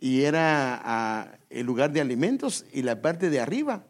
Y 0.00 0.22
era 0.22 0.80
ah, 0.82 1.38
el 1.48 1.66
lugar 1.66 1.92
de 1.92 2.00
alimentos 2.00 2.64
y 2.72 2.82
la 2.82 3.02
parte 3.02 3.30
de 3.30 3.38
arriba 3.38 3.84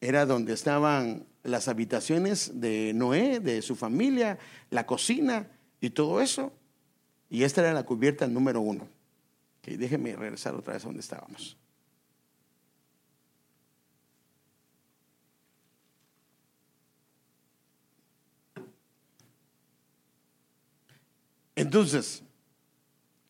era 0.00 0.26
donde 0.26 0.52
estaban 0.52 1.26
las 1.42 1.66
habitaciones 1.66 2.60
de 2.60 2.92
Noé, 2.94 3.40
de 3.40 3.62
su 3.62 3.74
familia, 3.74 4.38
la 4.70 4.86
cocina 4.86 5.48
y 5.80 5.90
todo 5.90 6.20
eso. 6.20 6.52
Y 7.30 7.42
esta 7.42 7.60
era 7.60 7.72
la 7.72 7.84
cubierta 7.84 8.26
número 8.26 8.60
uno. 8.60 8.88
Que 9.62 9.76
déjenme 9.76 10.14
regresar 10.14 10.54
otra 10.54 10.74
vez 10.74 10.84
a 10.84 10.86
donde 10.86 11.00
estábamos. 11.00 11.56
Entonces, 21.56 22.22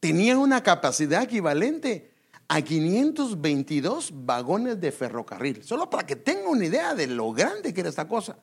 tenía 0.00 0.38
una 0.38 0.62
capacidad 0.62 1.22
equivalente 1.22 2.10
a 2.48 2.62
522 2.62 4.10
vagones 4.24 4.80
de 4.80 4.92
ferrocarril. 4.92 5.62
Solo 5.62 5.88
para 5.88 6.06
que 6.06 6.16
tenga 6.16 6.48
una 6.48 6.64
idea 6.64 6.94
de 6.94 7.06
lo 7.06 7.32
grande 7.32 7.72
que 7.72 7.80
era 7.80 7.90
esta 7.90 8.08
cosa. 8.08 8.38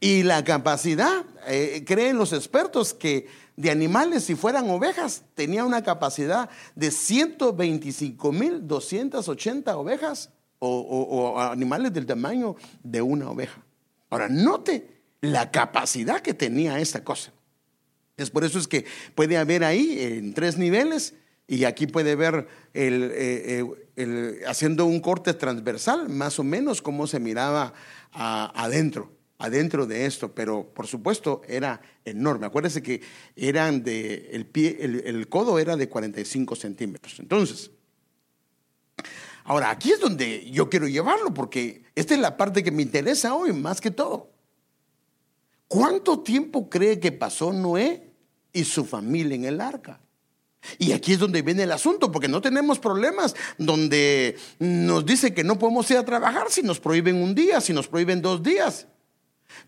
Y 0.00 0.22
la 0.22 0.44
capacidad, 0.44 1.24
eh, 1.46 1.84
creen 1.86 2.18
los 2.18 2.32
expertos 2.32 2.94
que 2.94 3.26
de 3.56 3.70
animales, 3.70 4.24
si 4.24 4.34
fueran 4.36 4.70
ovejas, 4.70 5.24
tenía 5.34 5.64
una 5.64 5.82
capacidad 5.82 6.48
de 6.76 6.90
125.280 6.90 9.74
ovejas 9.74 10.30
o, 10.60 10.78
o 10.78 11.40
animales 11.40 11.92
del 11.92 12.06
tamaño 12.06 12.54
de 12.84 13.02
una 13.02 13.28
oveja. 13.30 13.60
Ahora, 14.10 14.28
note 14.28 15.02
la 15.20 15.50
capacidad 15.50 16.20
que 16.20 16.34
tenía 16.34 16.78
esta 16.78 17.02
cosa. 17.02 17.32
Es 18.16 18.30
por 18.30 18.44
eso 18.44 18.60
es 18.60 18.68
que 18.68 18.84
puede 19.16 19.36
haber 19.36 19.64
ahí 19.64 19.98
en 20.00 20.34
tres 20.34 20.56
niveles 20.56 21.14
y 21.48 21.64
aquí 21.64 21.88
puede 21.88 22.14
ver 22.14 22.46
el, 22.74 23.10
eh, 23.14 23.66
eh, 23.96 24.42
haciendo 24.46 24.86
un 24.86 25.00
corte 25.00 25.34
transversal, 25.34 26.08
más 26.08 26.38
o 26.38 26.44
menos 26.44 26.80
cómo 26.80 27.08
se 27.08 27.18
miraba 27.18 27.74
adentro 28.12 29.17
adentro 29.38 29.86
de 29.86 30.06
esto, 30.06 30.34
pero 30.34 30.72
por 30.74 30.86
supuesto 30.86 31.42
era 31.48 31.80
enorme. 32.04 32.46
Acuérdense 32.46 32.82
que 32.82 33.00
eran 33.36 33.84
de, 33.84 34.30
el, 34.32 34.46
pie, 34.46 34.78
el, 34.80 35.28
codo 35.28 35.58
era 35.58 35.76
de 35.76 35.88
45 35.88 36.56
centímetros. 36.56 37.18
Entonces, 37.20 37.70
ahora 39.44 39.70
aquí 39.70 39.92
es 39.92 40.00
donde 40.00 40.50
yo 40.50 40.68
quiero 40.68 40.88
llevarlo, 40.88 41.32
porque 41.32 41.84
esta 41.94 42.14
es 42.14 42.20
la 42.20 42.36
parte 42.36 42.64
que 42.64 42.72
me 42.72 42.82
interesa 42.82 43.34
hoy 43.34 43.52
más 43.52 43.80
que 43.80 43.92
todo. 43.92 44.30
¿Cuánto 45.68 46.20
tiempo 46.20 46.68
cree 46.68 46.98
que 46.98 47.12
pasó 47.12 47.52
Noé 47.52 48.10
y 48.52 48.64
su 48.64 48.84
familia 48.84 49.36
en 49.36 49.44
el 49.44 49.60
arca? 49.60 50.00
Y 50.78 50.90
aquí 50.90 51.12
es 51.12 51.20
donde 51.20 51.42
viene 51.42 51.62
el 51.62 51.72
asunto, 51.72 52.10
porque 52.10 52.26
no 52.26 52.40
tenemos 52.40 52.80
problemas 52.80 53.36
donde 53.56 54.36
nos 54.58 55.06
dice 55.06 55.32
que 55.32 55.44
no 55.44 55.58
podemos 55.58 55.88
ir 55.92 55.98
a 55.98 56.04
trabajar 56.04 56.50
si 56.50 56.62
nos 56.62 56.80
prohíben 56.80 57.16
un 57.22 57.34
día, 57.34 57.60
si 57.60 57.72
nos 57.72 57.86
prohíben 57.86 58.20
dos 58.20 58.42
días. 58.42 58.88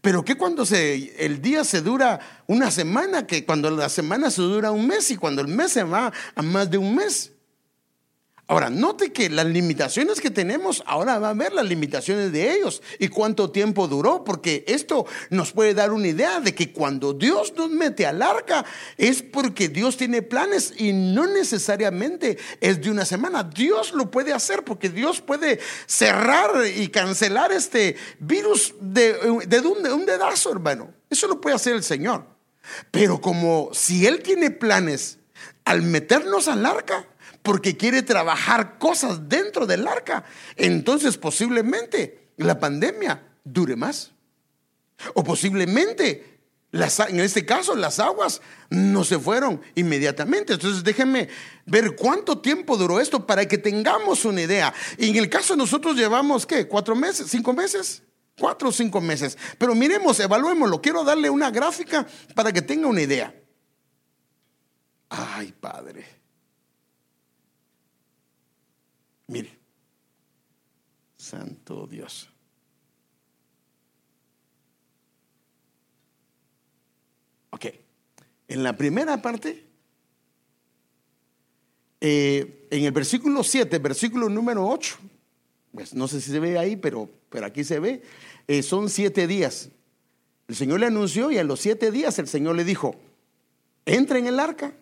Pero 0.01 0.25
que 0.25 0.37
cuando 0.37 0.65
se, 0.65 1.25
el 1.25 1.43
día 1.43 1.65
se 1.65 1.83
dura 1.83 2.21
una 2.47 2.71
semana, 2.71 3.27
que 3.27 3.45
cuando 3.45 3.71
la 3.71 3.89
semana 3.89 4.31
se 4.31 4.43
dura 4.43 4.71
un 4.71 4.87
mes 4.87 5.11
y 5.11 5.17
cuando 5.17 5.43
el 5.43 5.49
mes 5.49 5.73
se 5.73 5.83
va 5.85 6.13
a 6.35 6.43
más 6.43 6.71
de 6.71 6.79
un 6.79 6.95
mes. 6.95 7.33
Ahora, 8.51 8.69
note 8.69 9.13
que 9.13 9.31
las 9.31 9.47
limitaciones 9.47 10.21
que 10.21 10.29
tenemos, 10.29 10.83
ahora 10.85 11.21
va 11.21 11.29
a 11.29 11.35
ver 11.35 11.53
las 11.53 11.67
limitaciones 11.67 12.33
de 12.33 12.53
ellos 12.53 12.83
y 12.99 13.07
cuánto 13.07 13.53
tiempo 13.53 13.87
duró, 13.87 14.25
porque 14.25 14.65
esto 14.67 15.07
nos 15.31 15.53
puede 15.53 15.73
dar 15.73 15.93
una 15.93 16.09
idea 16.09 16.41
de 16.41 16.53
que 16.53 16.73
cuando 16.73 17.13
Dios 17.13 17.55
nos 17.57 17.71
mete 17.71 18.07
al 18.07 18.21
arca 18.21 18.65
es 18.97 19.23
porque 19.23 19.69
Dios 19.69 19.97
tiene 19.97 20.23
planes 20.23 20.75
y 20.77 20.93
no 20.93 21.29
necesariamente 21.29 22.39
es 22.61 22.83
de 22.83 22.91
una 22.91 23.05
semana. 23.05 23.45
Dios 23.45 23.93
lo 23.93 24.11
puede 24.11 24.33
hacer 24.33 24.65
porque 24.65 24.89
Dios 24.89 25.21
puede 25.21 25.61
cerrar 25.87 26.51
y 26.77 26.89
cancelar 26.89 27.53
este 27.53 27.95
virus 28.19 28.75
de, 28.81 29.31
un, 29.31 29.47
de 29.47 29.93
un 29.93 30.07
dedazo, 30.07 30.51
hermano. 30.51 30.93
Eso 31.09 31.29
lo 31.29 31.41
puede 31.41 31.55
hacer 31.55 31.77
el 31.77 31.85
Señor. 31.85 32.27
Pero 32.91 33.21
como 33.21 33.71
si 33.73 34.09
Él 34.09 34.25
tiene 34.25 34.51
planes 34.51 35.19
al 35.65 35.83
meternos 35.83 36.49
al 36.49 36.67
arca, 36.67 37.07
porque 37.43 37.77
quiere 37.77 38.03
trabajar 38.03 38.79
cosas 38.79 39.29
dentro 39.29 39.67
del 39.67 39.87
arca, 39.87 40.25
entonces 40.57 41.17
posiblemente 41.17 42.29
la 42.37 42.59
pandemia 42.59 43.23
dure 43.45 43.77
más. 43.77 44.13
O 45.15 45.25
posiblemente, 45.25 46.41
en 46.73 47.21
este 47.21 47.47
caso, 47.47 47.75
las 47.75 47.99
aguas 47.99 48.43
no 48.69 49.03
se 49.03 49.19
fueron 49.19 49.61
inmediatamente. 49.75 50.53
Entonces 50.55 50.85
déjenme 50.85 51.29
ver 51.67 51.97
cuánto 51.97 52.39
tiempo 52.39 52.77
duró 52.77 53.01
esto 53.01 53.27
para 53.27 53.47
que 53.49 53.59
tengamos 53.59 54.25
una 54.25 54.43
idea. 54.43 54.73
Y 54.99 55.09
en 55.11 55.17
el 55.17 55.31
caso 55.31 55.57
nosotros 55.57 55.97
llevamos, 55.97 56.47
¿qué? 56.47 56.69
¿Cuatro 56.69 56.95
meses? 56.95 57.29
¿Cinco 57.31 57.53
meses? 57.53 58.03
Cuatro 58.39 58.69
o 58.69 58.73
cinco 58.73 59.01
meses. 59.01 59.37
Pero 59.59 59.75
miremos, 59.75 60.21
evaluémoslo. 60.21 60.81
Quiero 60.81 61.03
darle 61.03 61.31
una 61.31 61.51
gráfica 61.51 62.07
para 62.35 62.53
que 62.53 62.63
tenga 62.63 62.89
una 62.89 63.03
idea. 63.03 63.35
Ay, 65.09 65.53
Padre. 65.59 66.20
Mire, 69.31 69.57
Santo 71.17 71.87
Dios. 71.87 72.29
Ok, 77.51 77.67
en 78.49 78.65
la 78.65 78.77
primera 78.77 79.23
parte, 79.23 79.65
eh, 82.01 82.67
en 82.73 82.85
el 82.85 82.91
versículo 82.91 83.45
7, 83.45 83.79
versículo 83.79 84.29
número 84.29 84.67
8, 84.67 84.99
pues 85.75 85.95
no 85.95 86.09
sé 86.09 86.21
si 86.21 86.33
se 86.33 86.41
ve 86.41 86.59
ahí, 86.59 86.75
pero, 86.75 87.09
pero 87.29 87.47
aquí 87.47 87.63
se 87.63 87.79
ve, 87.79 88.03
eh, 88.49 88.65
son 88.65 88.91
siete 88.91 89.29
días. 89.29 89.71
El 90.49 90.57
Señor 90.57 90.81
le 90.81 90.87
anunció 90.87 91.31
y 91.31 91.39
a 91.39 91.45
los 91.45 91.61
siete 91.61 91.93
días 91.93 92.19
el 92.19 92.27
Señor 92.27 92.57
le 92.57 92.65
dijo, 92.65 92.97
entra 93.87 94.19
en 94.19 94.27
el 94.27 94.41
arca. 94.41 94.75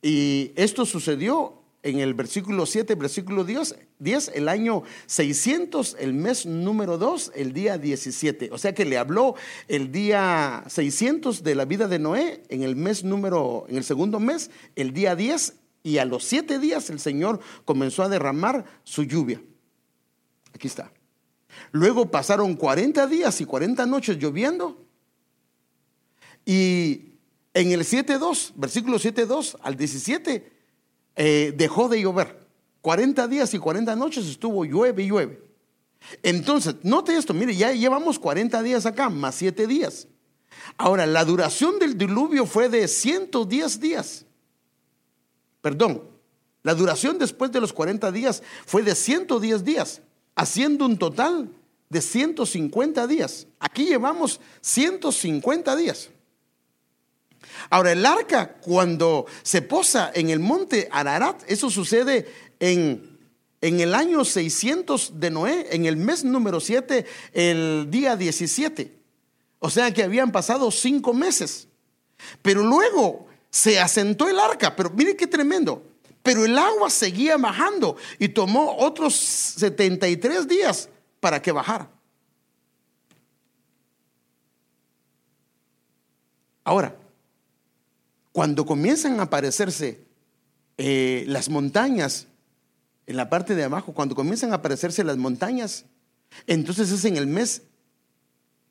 Y 0.00 0.52
esto 0.56 0.86
sucedió 0.86 1.63
en 1.84 2.00
el 2.00 2.14
versículo 2.14 2.64
7, 2.64 2.94
versículo 2.94 3.44
10, 3.44 3.76
10, 3.98 4.32
el 4.34 4.48
año 4.48 4.82
600, 5.06 5.96
el 6.00 6.14
mes 6.14 6.46
número 6.46 6.96
2, 6.96 7.32
el 7.36 7.52
día 7.52 7.76
17. 7.76 8.48
O 8.52 8.58
sea 8.58 8.74
que 8.74 8.86
le 8.86 8.96
habló 8.96 9.34
el 9.68 9.92
día 9.92 10.64
600 10.66 11.44
de 11.44 11.54
la 11.54 11.66
vida 11.66 11.86
de 11.86 11.98
Noé, 11.98 12.42
en 12.48 12.62
el 12.62 12.74
mes 12.74 13.04
número, 13.04 13.66
en 13.68 13.76
el 13.76 13.84
segundo 13.84 14.18
mes, 14.18 14.50
el 14.76 14.94
día 14.94 15.14
10, 15.14 15.56
y 15.82 15.98
a 15.98 16.06
los 16.06 16.24
siete 16.24 16.58
días 16.58 16.88
el 16.88 16.98
Señor 16.98 17.40
comenzó 17.66 18.02
a 18.02 18.08
derramar 18.08 18.64
su 18.82 19.04
lluvia. 19.04 19.42
Aquí 20.54 20.66
está. 20.66 20.90
Luego 21.70 22.10
pasaron 22.10 22.54
40 22.54 23.06
días 23.08 23.42
y 23.42 23.44
40 23.44 23.84
noches 23.84 24.16
lloviendo. 24.16 24.82
Y 26.46 27.10
En 27.52 27.70
el 27.70 27.82
7.2, 27.82 28.52
versículo 28.56 28.98
7.2 28.98 29.58
al 29.62 29.76
17, 29.76 30.53
eh, 31.16 31.52
dejó 31.56 31.88
de 31.88 32.00
llover. 32.00 32.44
40 32.80 33.28
días 33.28 33.54
y 33.54 33.58
40 33.58 33.96
noches 33.96 34.26
estuvo 34.26 34.64
llueve 34.64 35.04
y 35.04 35.08
llueve. 35.08 35.42
Entonces, 36.22 36.76
note 36.82 37.16
esto, 37.16 37.32
mire, 37.32 37.56
ya 37.56 37.72
llevamos 37.72 38.18
40 38.18 38.62
días 38.62 38.84
acá, 38.84 39.08
más 39.08 39.34
7 39.36 39.66
días. 39.66 40.06
Ahora, 40.76 41.06
la 41.06 41.24
duración 41.24 41.78
del 41.78 41.96
diluvio 41.96 42.46
fue 42.46 42.68
de 42.68 42.86
110 42.88 43.80
días. 43.80 44.26
Perdón, 45.60 46.02
la 46.62 46.74
duración 46.74 47.18
después 47.18 47.52
de 47.52 47.60
los 47.60 47.72
40 47.72 48.12
días 48.12 48.42
fue 48.66 48.82
de 48.82 48.94
110 48.94 49.64
días, 49.64 50.02
haciendo 50.34 50.84
un 50.86 50.98
total 50.98 51.50
de 51.88 52.00
150 52.00 53.06
días. 53.06 53.46
Aquí 53.58 53.86
llevamos 53.86 54.40
150 54.60 55.76
días. 55.76 56.10
Ahora, 57.70 57.92
el 57.92 58.04
arca, 58.04 58.54
cuando 58.54 59.26
se 59.42 59.62
posa 59.62 60.10
en 60.14 60.30
el 60.30 60.40
monte 60.40 60.88
Ararat, 60.90 61.42
eso 61.46 61.70
sucede 61.70 62.26
en, 62.60 63.18
en 63.60 63.80
el 63.80 63.94
año 63.94 64.24
600 64.24 65.20
de 65.20 65.30
Noé, 65.30 65.68
en 65.70 65.86
el 65.86 65.96
mes 65.96 66.24
número 66.24 66.60
7, 66.60 67.04
el 67.32 67.86
día 67.90 68.16
17. 68.16 68.92
O 69.58 69.70
sea 69.70 69.92
que 69.92 70.02
habían 70.02 70.30
pasado 70.30 70.70
cinco 70.70 71.14
meses. 71.14 71.68
Pero 72.42 72.62
luego 72.62 73.26
se 73.50 73.80
asentó 73.80 74.28
el 74.28 74.38
arca, 74.38 74.76
pero 74.76 74.90
mire 74.90 75.16
qué 75.16 75.26
tremendo. 75.26 75.82
Pero 76.22 76.44
el 76.44 76.56
agua 76.58 76.90
seguía 76.90 77.36
bajando 77.36 77.96
y 78.18 78.28
tomó 78.28 78.76
otros 78.78 79.14
73 79.14 80.48
días 80.48 80.88
para 81.20 81.40
que 81.40 81.52
bajara. 81.52 81.90
Ahora, 86.64 86.96
cuando 88.34 88.66
comienzan 88.66 89.20
a 89.20 89.24
aparecerse 89.24 90.04
eh, 90.76 91.24
las 91.28 91.48
montañas, 91.48 92.26
en 93.06 93.16
la 93.16 93.30
parte 93.30 93.54
de 93.54 93.62
abajo, 93.62 93.94
cuando 93.94 94.16
comienzan 94.16 94.50
a 94.50 94.56
aparecerse 94.56 95.04
las 95.04 95.16
montañas, 95.16 95.84
entonces 96.48 96.90
es 96.90 97.04
en 97.04 97.16
el 97.16 97.28
mes 97.28 97.62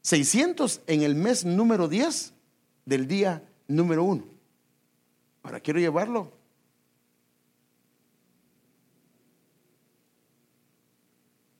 600, 0.01 0.81
en 0.85 1.03
el 1.03 1.15
mes 1.15 1.45
número 1.45 1.87
10 1.87 2.33
del 2.83 3.07
día 3.07 3.41
número 3.69 4.03
1. 4.03 4.25
Ahora 5.43 5.61
quiero 5.61 5.79
llevarlo. 5.79 6.33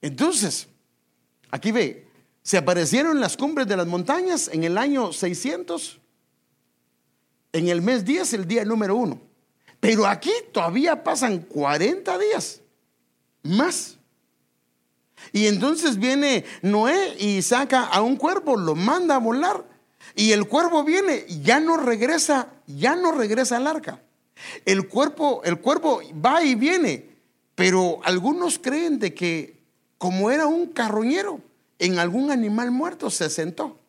Entonces, 0.02 0.68
aquí 1.52 1.72
ve, 1.72 2.06
se 2.42 2.58
aparecieron 2.58 3.22
las 3.22 3.38
cumbres 3.38 3.66
de 3.66 3.78
las 3.78 3.88
montañas 3.88 4.50
en 4.52 4.66
el 4.66 4.78
año 4.78 5.14
600 5.14 6.02
en 7.54 7.70
el 7.70 7.82
mes 7.82 8.04
10, 8.04 8.34
el 8.34 8.48
día 8.48 8.66
número 8.66 8.96
1. 8.96 9.20
Pero 9.80 10.06
aquí 10.06 10.32
todavía 10.52 11.04
pasan 11.04 11.40
40 11.40 12.18
días 12.18 12.62
más. 13.44 13.98
Y 15.32 15.48
entonces 15.48 15.98
viene 15.98 16.44
Noé 16.62 17.16
y 17.20 17.42
saca 17.42 17.86
a 17.86 18.02
un 18.02 18.18
cuervo, 18.18 18.58
lo 18.58 18.76
manda 18.76 19.16
a 19.16 19.20
volar. 19.20 19.66
Y 20.16 20.32
el 20.32 20.48
cuervo 20.48 20.84
viene, 20.84 21.26
ya 21.42 21.60
no 21.60 21.78
regresa, 21.78 22.50
ya 22.68 22.96
no 22.96 23.12
regresa 23.12 23.58
al 23.58 23.68
arca. 23.68 24.02
El 24.66 24.88
cuerpo, 24.88 25.42
el 25.46 25.60
cuervo 25.60 26.02
va 26.24 26.44
y 26.44 26.56
viene, 26.56 27.10
pero 27.56 28.00
algunos 28.04 28.60
creen 28.60 29.00
de 29.00 29.14
que 29.14 29.64
como 29.98 30.32
era 30.32 30.48
un 30.48 30.68
carroñero, 30.68 31.40
en 31.80 32.00
algún 32.00 32.32
animal 32.32 32.72
muerto 32.72 33.10
se 33.10 33.30
sentó. 33.30 33.80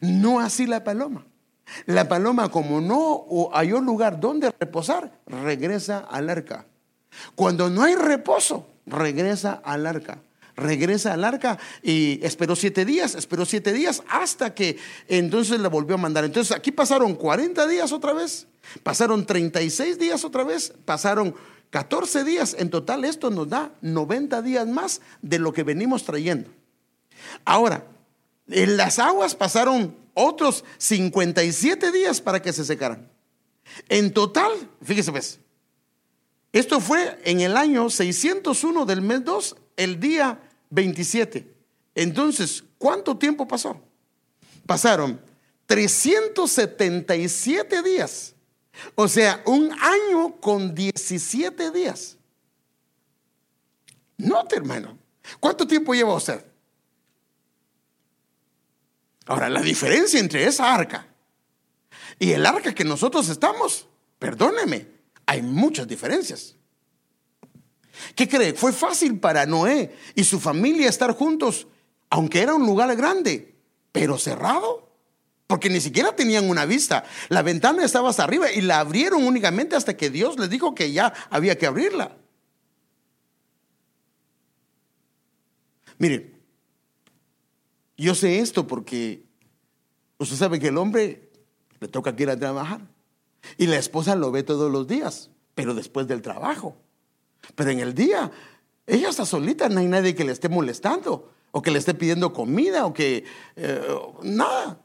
No 0.00 0.40
así 0.40 0.66
la 0.66 0.82
paloma. 0.82 1.24
La 1.86 2.08
paloma, 2.08 2.50
como 2.50 2.80
no 2.80 3.50
halló 3.52 3.80
lugar 3.80 4.20
donde 4.20 4.52
reposar, 4.58 5.20
regresa 5.26 5.98
al 5.98 6.30
arca. 6.30 6.66
Cuando 7.34 7.70
no 7.70 7.82
hay 7.82 7.94
reposo, 7.94 8.68
regresa 8.86 9.60
al 9.64 9.86
arca. 9.86 10.18
Regresa 10.56 11.12
al 11.12 11.24
arca 11.24 11.58
y 11.82 12.18
esperó 12.22 12.56
siete 12.56 12.86
días, 12.86 13.14
esperó 13.14 13.44
siete 13.44 13.74
días 13.74 14.02
hasta 14.08 14.54
que 14.54 14.78
entonces 15.06 15.60
la 15.60 15.68
volvió 15.68 15.96
a 15.96 15.98
mandar. 15.98 16.24
Entonces 16.24 16.56
aquí 16.56 16.72
pasaron 16.72 17.14
40 17.14 17.66
días 17.66 17.92
otra 17.92 18.14
vez, 18.14 18.46
pasaron 18.82 19.26
36 19.26 19.98
días 19.98 20.24
otra 20.24 20.44
vez, 20.44 20.72
pasaron 20.86 21.34
14 21.68 22.24
días. 22.24 22.56
En 22.58 22.70
total 22.70 23.04
esto 23.04 23.28
nos 23.28 23.50
da 23.50 23.70
90 23.82 24.40
días 24.40 24.66
más 24.66 25.02
de 25.20 25.38
lo 25.38 25.52
que 25.52 25.62
venimos 25.62 26.04
trayendo. 26.04 26.48
Ahora, 27.44 27.84
en 28.48 28.78
las 28.78 28.98
aguas 28.98 29.34
pasaron 29.34 29.94
otros 30.16 30.64
57 30.78 31.92
días 31.92 32.20
para 32.20 32.42
que 32.42 32.52
se 32.52 32.64
secaran. 32.64 33.08
En 33.88 34.12
total, 34.12 34.50
fíjese 34.82 35.12
pues, 35.12 35.38
esto 36.52 36.80
fue 36.80 37.20
en 37.24 37.40
el 37.40 37.56
año 37.56 37.88
601 37.90 38.86
del 38.86 39.02
mes 39.02 39.24
2, 39.24 39.56
el 39.76 40.00
día 40.00 40.40
27. 40.70 41.54
Entonces, 41.94 42.64
¿cuánto 42.78 43.16
tiempo 43.18 43.46
pasó? 43.46 43.78
Pasaron 44.64 45.20
377 45.66 47.82
días. 47.82 48.34
O 48.94 49.06
sea, 49.06 49.42
un 49.44 49.70
año 49.72 50.40
con 50.40 50.74
17 50.74 51.70
días. 51.72 52.16
Note, 54.16 54.56
hermano. 54.56 54.96
¿Cuánto 55.40 55.66
tiempo 55.66 55.92
lleva 55.94 56.14
usted? 56.14 56.42
Ahora, 59.26 59.48
la 59.48 59.60
diferencia 59.60 60.20
entre 60.20 60.46
esa 60.46 60.72
arca 60.72 61.06
y 62.18 62.30
el 62.32 62.46
arca 62.46 62.74
que 62.74 62.84
nosotros 62.84 63.28
estamos, 63.28 63.88
perdóneme, 64.18 64.86
hay 65.26 65.42
muchas 65.42 65.88
diferencias. 65.88 66.54
¿Qué 68.14 68.28
cree? 68.28 68.54
Fue 68.54 68.72
fácil 68.72 69.18
para 69.18 69.46
Noé 69.46 69.94
y 70.14 70.24
su 70.24 70.38
familia 70.38 70.88
estar 70.88 71.12
juntos, 71.12 71.66
aunque 72.08 72.40
era 72.40 72.54
un 72.54 72.64
lugar 72.64 72.94
grande, 72.94 73.54
pero 73.90 74.16
cerrado, 74.16 74.88
porque 75.46 75.70
ni 75.70 75.80
siquiera 75.80 76.14
tenían 76.14 76.48
una 76.48 76.64
vista. 76.64 77.04
La 77.28 77.42
ventana 77.42 77.84
estaba 77.84 78.10
hasta 78.10 78.24
arriba 78.24 78.50
y 78.52 78.60
la 78.60 78.80
abrieron 78.80 79.26
únicamente 79.26 79.74
hasta 79.74 79.96
que 79.96 80.10
Dios 80.10 80.38
les 80.38 80.50
dijo 80.50 80.74
que 80.74 80.92
ya 80.92 81.12
había 81.30 81.58
que 81.58 81.66
abrirla. 81.66 82.16
Miren, 85.98 86.35
yo 87.96 88.14
sé 88.14 88.40
esto 88.40 88.66
porque 88.66 89.24
usted 90.18 90.36
sabe 90.36 90.58
que 90.58 90.68
el 90.68 90.78
hombre 90.78 91.30
le 91.80 91.88
toca 91.88 92.14
que 92.14 92.24
ir 92.24 92.30
a 92.30 92.38
trabajar 92.38 92.80
y 93.58 93.66
la 93.66 93.76
esposa 93.76 94.16
lo 94.16 94.30
ve 94.30 94.42
todos 94.42 94.70
los 94.70 94.86
días, 94.86 95.30
pero 95.54 95.74
después 95.74 96.06
del 96.06 96.22
trabajo. 96.22 96.76
Pero 97.54 97.70
en 97.70 97.80
el 97.80 97.94
día, 97.94 98.30
ella 98.86 99.08
está 99.08 99.24
solita, 99.24 99.68
no 99.68 99.80
hay 99.80 99.86
nadie 99.86 100.14
que 100.14 100.24
le 100.24 100.32
esté 100.32 100.48
molestando 100.48 101.32
o 101.52 101.62
que 101.62 101.70
le 101.70 101.78
esté 101.78 101.94
pidiendo 101.94 102.32
comida 102.32 102.86
o 102.86 102.92
que 102.92 103.24
eh, 103.56 103.98
nada. 104.22 104.80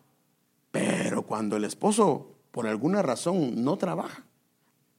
Pero 0.72 1.24
cuando 1.24 1.57
el 1.57 1.66
esposo, 1.66 2.36
por 2.51 2.68
alguna 2.68 3.01
razón, 3.01 3.64
no 3.64 3.78
trabaja, 3.78 4.24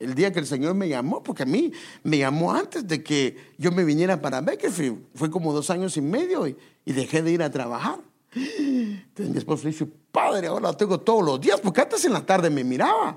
el 0.03 0.14
día 0.14 0.32
que 0.32 0.40
el 0.40 0.46
Señor 0.46 0.74
me 0.74 0.88
llamó, 0.88 1.22
porque 1.22 1.44
a 1.44 1.46
mí 1.46 1.72
me 2.03 2.18
llamó 2.18 2.53
antes 2.53 2.86
de 2.86 3.03
que 3.03 3.53
yo 3.57 3.70
me 3.70 3.84
viniera 3.84 4.20
para 4.20 4.40
Beckerfield, 4.40 4.98
fue 5.14 5.30
como 5.30 5.53
dos 5.53 5.70
años 5.70 5.96
y 5.96 6.00
medio 6.00 6.46
y, 6.48 6.57
dejé 6.84 7.22
de 7.22 7.30
ir 7.30 7.42
a 7.42 7.50
trabajar. 7.50 8.00
Entonces 8.34 9.30
mi 9.30 9.38
esposo 9.38 9.68
dice, 9.68 9.86
padre, 10.11 10.48
ahora 10.48 10.70
lo 10.70 10.76
tengo 10.76 11.00
todos 11.00 11.24
los 11.24 11.40
días, 11.40 11.61
porque 11.61 11.82
antes 11.82 12.05
en 12.05 12.12
la 12.12 12.26
tarde 12.26 12.50
me 12.50 12.64
miraba, 12.64 13.16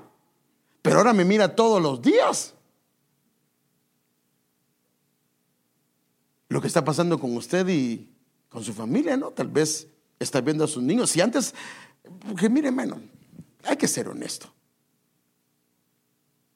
pero 0.80 0.98
ahora 0.98 1.12
me 1.12 1.24
mira 1.24 1.54
todos 1.54 1.82
los 1.82 2.00
días. 2.00 2.54
Lo 6.48 6.60
que 6.60 6.68
está 6.68 6.84
pasando 6.84 7.18
con 7.18 7.36
usted 7.36 7.66
y 7.66 8.08
con 8.48 8.62
su 8.62 8.72
familia, 8.72 9.16
¿no? 9.16 9.32
Tal 9.32 9.48
vez 9.48 9.88
está 10.20 10.40
viendo 10.40 10.62
a 10.62 10.68
sus 10.68 10.82
niños. 10.82 11.10
Si 11.10 11.20
antes, 11.20 11.52
porque 12.28 12.48
mire, 12.48 12.68
hermano, 12.68 13.00
hay 13.64 13.76
que 13.76 13.88
ser 13.88 14.08
honesto. 14.08 14.55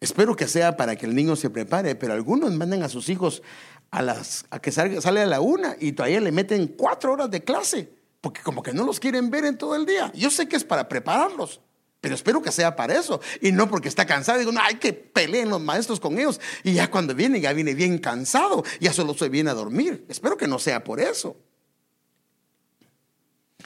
Espero 0.01 0.35
que 0.35 0.49
sea 0.49 0.79
para 0.79 0.97
que 0.97 1.05
el 1.05 1.15
niño 1.15 1.37
se 1.37 1.51
prepare, 1.51 1.95
pero 1.95 2.15
algunos 2.15 2.51
mandan 2.53 2.83
a 2.83 2.89
sus 2.89 3.11
hijos 3.11 3.43
a, 3.91 4.01
las, 4.01 4.47
a 4.51 4.59
que 4.59 4.73
salga, 4.73 5.01
sale 5.03 5.21
a 5.21 5.27
la 5.27 5.41
una 5.41 5.77
y 5.79 5.93
todavía 5.93 6.21
le 6.21 6.33
meten 6.33 6.69
cuatro 6.69 7.13
horas 7.13 7.31
de 7.31 7.45
clase, 7.45 7.93
porque 8.23 8.41
como 8.41 8.63
que 8.63 8.73
no 8.73 8.85
los 8.85 8.99
quieren 8.99 9.31
ver 9.31 9.45
en 9.45 9.59
todo 9.59 9.77
el 9.77 9.85
día. 9.85 10.11
Yo 10.15 10.31
sé 10.31 10.49
que 10.49 10.57
es 10.57 10.65
para 10.65 10.89
prepararlos, 10.89 11.61
pero 12.01 12.15
espero 12.15 12.41
que 12.41 12.51
sea 12.51 12.77
para 12.77 12.99
eso 12.99 13.21
y 13.43 13.53
no 13.53 13.69
porque 13.69 13.89
está 13.89 14.07
cansado. 14.07 14.39
Digo, 14.39 14.53
no, 14.53 14.61
hay 14.63 14.77
que 14.77 14.95
peleen 14.95 15.51
los 15.51 15.61
maestros 15.61 16.01
con 16.01 16.19
ellos 16.19 16.41
y 16.65 16.73
ya 16.73 16.91
cuando 16.91 17.15
viene, 17.15 17.39
ya 17.43 17.53
viene 17.53 17.75
bien 17.75 17.99
cansado, 17.99 18.65
ya 18.81 18.95
solo 18.95 19.13
se 19.13 19.29
viene 19.29 19.51
a 19.51 19.55
dormir. 19.55 20.07
Espero 20.09 20.39
que 20.39 20.49
no 20.49 20.59
sea 20.59 20.83
por 20.83 20.99
eso. 20.99 21.37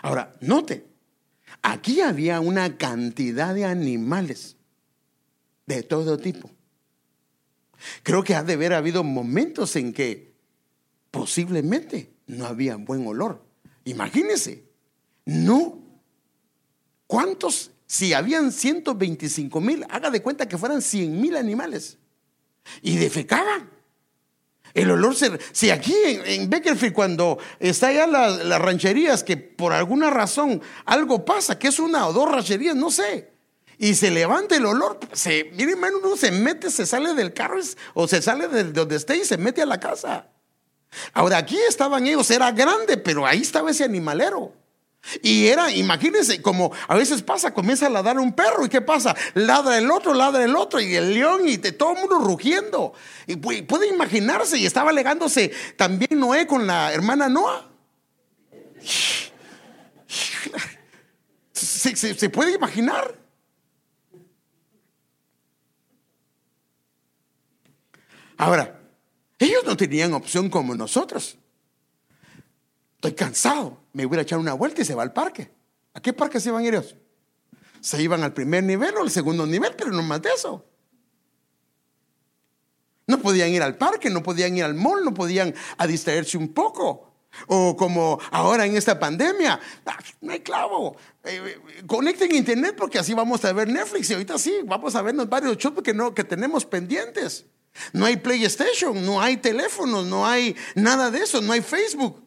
Ahora, 0.03 0.35
note, 0.41 0.85
aquí 1.63 2.01
había 2.01 2.41
una 2.41 2.77
cantidad 2.77 3.55
de 3.55 3.67
animales 3.67 4.54
de 5.67 5.83
todo 5.83 6.19
tipo. 6.19 6.51
Creo 8.03 8.23
que 8.23 8.35
ha 8.35 8.43
de 8.43 8.55
haber 8.55 8.73
habido 8.73 9.05
momentos 9.05 9.77
en 9.77 9.93
que 9.93 10.35
posiblemente 11.11 12.13
no 12.27 12.47
había 12.47 12.77
buen 12.77 13.07
olor. 13.07 13.45
Imagínense, 13.85 14.65
no. 15.25 15.83
¿Cuántos 17.07 17.71
si 17.87 18.13
habían 18.13 18.51
125 18.51 19.61
mil, 19.61 19.87
haga 19.89 20.11
de 20.11 20.23
cuenta 20.23 20.49
que 20.49 20.59
fueran 20.59 20.83
100 20.83 21.21
mil 21.21 21.37
animales. 21.37 21.99
Y 22.83 22.97
defecaban. 22.97 23.71
El 24.73 24.91
olor 24.91 25.15
se... 25.15 25.39
Si 25.53 25.71
aquí 25.71 25.95
en, 26.05 26.51
Beckerfield 26.51 26.95
cuando 26.95 27.39
está 27.61 27.89
allá 27.89 28.07
las, 28.07 28.61
rancherías 28.61 29.23
que 29.23 29.37
por 29.37 29.73
alguna 29.73 30.11
razón 30.11 30.61
algo 30.87 31.25
pasa, 31.25 31.59
que 31.59 31.69
es 31.69 31.79
una 31.79 32.09
o 32.09 32.13
dos 32.13 32.31
rancherías, 32.31 32.75
no 32.75 32.91
sé. 32.91 33.34
Y 33.79 33.95
se 33.95 34.11
levanta 34.11 34.57
el 34.57 34.67
olor, 34.67 35.01
se, 35.13 35.51
mire 35.55 35.73
hermano, 35.73 35.99
uno 36.03 36.17
se 36.17 36.31
mete, 36.31 36.71
se 36.71 36.87
sale 36.87 37.15
del 37.15 37.33
carro 37.33 37.61
o 37.95 38.07
se 38.07 38.23
sale 38.23 38.49
de 38.49 38.65
donde 38.65 38.97
esté 38.97 39.17
y 39.17 39.25
se 39.25 39.37
mete 39.37 39.63
a 39.63 39.67
la 39.67 39.81
casa. 39.81 40.29
Ahora 41.13 41.39
aquí 41.39 41.59
estaban 41.69 42.07
ellos, 42.07 42.31
era 42.31 42.53
grande, 42.53 42.97
pero 42.97 43.27
ahí 43.27 43.41
estaba 43.43 43.71
ese 43.71 43.85
animalero. 43.85 44.53
Y 45.23 45.49
era, 45.49 45.71
imagínense, 45.71 46.41
como 46.41 46.73
a 46.89 46.95
veces 46.95 47.23
pasa, 47.23 47.53
comienza 47.53 47.87
a 47.87 47.91
ladrar 47.91 48.19
un 48.19 48.33
perro 48.33 48.65
y 48.65 48.69
¿qué 48.69 48.81
pasa? 48.81 49.15
Ladra 49.35 49.77
el 49.77 49.91
otro, 49.91 50.15
ladra 50.15 50.43
el 50.45 50.57
otro 50.57 50.81
y 50.81 50.95
el 50.95 51.13
león 51.13 51.47
y 51.47 51.59
todo 51.59 51.93
el 51.93 52.01
mundo 52.01 52.19
rugiendo. 52.21 52.95
Y 53.27 53.37
puede 53.37 53.89
imaginarse, 53.89 54.57
y 54.57 54.67
estaba 54.67 54.91
alegándose 54.91 55.53
también 55.77 56.19
Noé 56.19 56.47
con 56.47 56.67
la 56.67 56.93
hermana 56.93 57.29
Noah. 57.29 57.71
se 61.53 62.31
puede 62.31 62.55
imaginar? 62.55 63.24
Ahora, 68.45 68.79
ellos 69.39 69.63
no 69.65 69.75
tenían 69.75 70.13
opción 70.13 70.51
como 70.51 70.75
nosotros. 70.75 71.39
Estoy 72.97 73.15
cansado, 73.15 73.79
me 73.95 74.05
voy 74.05 74.19
a 74.19 74.21
echar 74.21 74.39
una 74.39 74.53
vuelta 74.53 74.83
y 74.83 74.85
se 74.85 74.95
va 74.95 75.03
al 75.03 75.15
parque. 75.15 75.51
¿A 75.95 76.03
qué 76.03 76.13
parque 76.13 76.39
se 76.39 76.51
iban 76.51 76.63
ellos? 76.63 76.95
Se 77.81 78.03
iban 78.03 78.23
al 78.23 78.35
primer 78.35 78.63
nivel 78.63 78.95
o 78.99 79.01
al 79.01 79.11
segundo 79.11 79.47
nivel, 79.47 79.75
pero 79.79 79.93
no 79.93 80.03
más 80.03 80.21
de 80.21 80.29
eso. 80.29 80.63
No 83.07 83.19
podían 83.19 83.49
ir 83.49 83.63
al 83.63 83.79
parque, 83.79 84.11
no 84.11 84.23
podían 84.23 84.55
ir 84.59 84.65
al 84.65 84.75
mall, 84.75 85.03
no 85.03 85.15
podían 85.15 85.55
distraerse 85.89 86.37
un 86.37 86.53
poco. 86.53 87.15
O 87.47 87.75
como 87.75 88.19
ahora 88.31 88.67
en 88.67 88.77
esta 88.77 89.01
pandemia, 89.01 89.59
ah, 89.87 89.99
no 90.21 90.33
hay 90.33 90.41
clavo. 90.41 90.99
Eh, 91.25 91.41
eh, 91.47 91.83
conecten 91.87 92.35
internet 92.35 92.75
porque 92.77 92.99
así 92.99 93.15
vamos 93.15 93.43
a 93.47 93.55
ver 93.55 93.69
Netflix 93.69 94.11
y 94.11 94.13
ahorita 94.13 94.37
sí, 94.37 94.55
vamos 94.67 94.95
a 94.97 95.01
vernos 95.01 95.31
varios 95.31 95.57
shows 95.57 95.83
que, 95.83 95.95
no, 95.95 96.13
que 96.13 96.25
tenemos 96.25 96.67
pendientes. 96.67 97.47
No 97.93 98.07
hay 98.07 98.17
PlayStation, 98.17 99.05
no 99.05 99.21
hay 99.21 99.37
teléfonos, 99.37 100.07
no 100.07 100.27
hay 100.27 100.57
nada 100.75 101.11
de 101.11 101.19
eso, 101.21 101.41
no 101.41 101.53
hay 101.53 101.61
Facebook. 101.61 102.23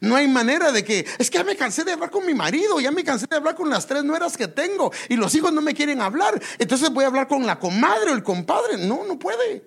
No 0.00 0.16
hay 0.16 0.28
manera 0.28 0.70
de 0.70 0.84
que, 0.84 1.06
es 1.18 1.30
que 1.30 1.38
ya 1.38 1.44
me 1.44 1.56
cansé 1.56 1.82
de 1.82 1.92
hablar 1.92 2.10
con 2.10 2.24
mi 2.26 2.34
marido, 2.34 2.78
ya 2.78 2.90
me 2.90 3.02
cansé 3.02 3.26
de 3.26 3.36
hablar 3.36 3.54
con 3.54 3.70
las 3.70 3.86
tres 3.86 4.04
nueras 4.04 4.36
que 4.36 4.46
tengo 4.46 4.92
y 5.08 5.16
los 5.16 5.34
hijos 5.34 5.52
no 5.52 5.62
me 5.62 5.74
quieren 5.74 6.00
hablar. 6.02 6.40
Entonces 6.58 6.90
voy 6.90 7.04
a 7.04 7.08
hablar 7.08 7.26
con 7.26 7.46
la 7.46 7.58
comadre 7.58 8.10
o 8.10 8.14
el 8.14 8.22
compadre. 8.22 8.76
No, 8.76 9.04
no 9.04 9.18
puede. 9.18 9.66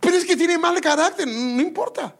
Pero 0.00 0.16
es 0.16 0.24
que 0.24 0.36
tiene 0.36 0.58
mal 0.58 0.80
carácter, 0.80 1.26
no 1.26 1.60
importa. 1.60 2.16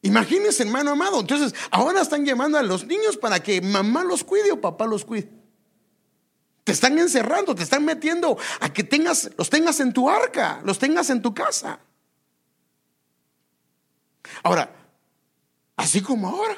Imagínense, 0.00 0.62
hermano 0.62 0.92
amado. 0.92 1.20
Entonces, 1.20 1.54
ahora 1.70 2.00
están 2.00 2.24
llamando 2.24 2.58
a 2.58 2.62
los 2.62 2.86
niños 2.86 3.16
para 3.16 3.40
que 3.40 3.60
mamá 3.60 4.02
los 4.02 4.24
cuide 4.24 4.50
o 4.50 4.60
papá 4.60 4.86
los 4.86 5.04
cuide. 5.04 5.41
Te 6.64 6.72
están 6.72 6.98
encerrando, 6.98 7.54
te 7.54 7.62
están 7.62 7.84
metiendo 7.84 8.38
a 8.60 8.72
que 8.72 8.84
tengas, 8.84 9.30
los 9.36 9.50
tengas 9.50 9.80
en 9.80 9.92
tu 9.92 10.08
arca, 10.08 10.60
los 10.64 10.78
tengas 10.78 11.10
en 11.10 11.20
tu 11.20 11.34
casa. 11.34 11.80
Ahora, 14.42 14.72
así 15.76 16.00
como 16.00 16.28
ahora, 16.28 16.56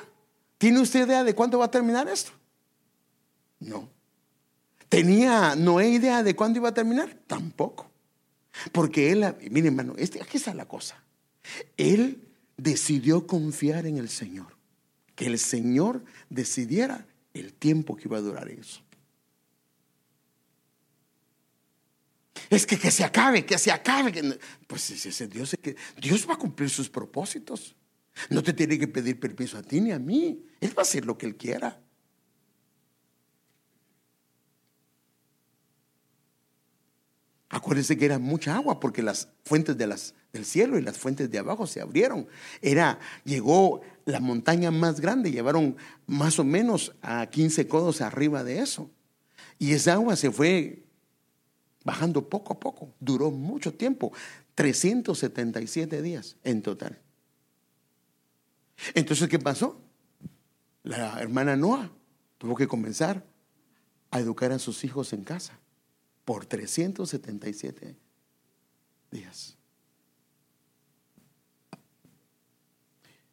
¿tiene 0.58 0.80
usted 0.80 1.06
idea 1.06 1.24
de 1.24 1.34
cuándo 1.34 1.58
va 1.58 1.66
a 1.66 1.70
terminar 1.70 2.08
esto? 2.08 2.32
No. 3.60 3.88
¿Tenía 4.88 5.56
Noé 5.56 5.88
idea 5.88 6.22
de 6.22 6.36
cuándo 6.36 6.58
iba 6.58 6.68
a 6.68 6.74
terminar? 6.74 7.16
Tampoco. 7.26 7.90
Porque 8.70 9.10
él, 9.10 9.34
mire 9.50 9.68
hermano, 9.68 9.94
este, 9.96 10.22
aquí 10.22 10.36
está 10.36 10.54
la 10.54 10.66
cosa. 10.66 11.02
Él 11.76 12.28
decidió 12.56 13.26
confiar 13.26 13.86
en 13.86 13.98
el 13.98 14.08
Señor. 14.08 14.54
Que 15.16 15.26
el 15.26 15.38
Señor 15.38 16.04
decidiera 16.28 17.06
el 17.32 17.52
tiempo 17.52 17.96
que 17.96 18.04
iba 18.04 18.18
a 18.18 18.20
durar 18.20 18.48
eso. 18.48 18.83
Es 22.50 22.66
que, 22.66 22.78
que 22.78 22.90
se 22.90 23.04
acabe, 23.04 23.44
que 23.44 23.58
se 23.58 23.70
acabe. 23.70 24.38
Pues 24.66 24.90
ese 24.90 25.28
Dios, 25.28 25.56
Dios 26.00 26.28
va 26.28 26.34
a 26.34 26.38
cumplir 26.38 26.70
sus 26.70 26.88
propósitos. 26.88 27.74
No 28.30 28.42
te 28.42 28.52
tiene 28.52 28.78
que 28.78 28.88
pedir 28.88 29.18
permiso 29.18 29.58
a 29.58 29.62
ti 29.62 29.80
ni 29.80 29.92
a 29.92 29.98
mí. 29.98 30.44
Él 30.60 30.76
va 30.76 30.82
a 30.82 30.86
hacer 30.86 31.04
lo 31.04 31.18
que 31.18 31.26
Él 31.26 31.36
quiera. 31.36 31.80
Acuérdense 37.48 37.96
que 37.96 38.04
era 38.04 38.18
mucha 38.18 38.56
agua 38.56 38.80
porque 38.80 39.00
las 39.00 39.28
fuentes 39.44 39.78
de 39.78 39.86
las, 39.86 40.14
del 40.32 40.44
cielo 40.44 40.76
y 40.76 40.82
las 40.82 40.98
fuentes 40.98 41.30
de 41.30 41.38
abajo 41.38 41.68
se 41.68 41.80
abrieron. 41.80 42.26
Era, 42.60 42.98
llegó 43.24 43.80
la 44.06 44.18
montaña 44.18 44.72
más 44.72 45.00
grande, 45.00 45.30
llevaron 45.30 45.76
más 46.06 46.38
o 46.40 46.44
menos 46.44 46.96
a 47.00 47.26
15 47.26 47.68
codos 47.68 48.00
arriba 48.00 48.42
de 48.42 48.58
eso. 48.58 48.90
Y 49.58 49.72
esa 49.72 49.92
agua 49.92 50.16
se 50.16 50.32
fue 50.32 50.83
bajando 51.84 52.28
poco 52.28 52.54
a 52.54 52.60
poco. 52.60 52.92
Duró 52.98 53.30
mucho 53.30 53.74
tiempo, 53.74 54.12
377 54.54 56.02
días 56.02 56.36
en 56.42 56.62
total. 56.62 56.98
Entonces, 58.94 59.28
¿qué 59.28 59.38
pasó? 59.38 59.80
La 60.82 61.20
hermana 61.20 61.56
Noah 61.56 61.90
tuvo 62.38 62.56
que 62.56 62.66
comenzar 62.66 63.24
a 64.10 64.20
educar 64.20 64.52
a 64.52 64.58
sus 64.58 64.84
hijos 64.84 65.12
en 65.12 65.24
casa 65.24 65.58
por 66.24 66.46
377 66.46 67.96
días. 69.10 69.56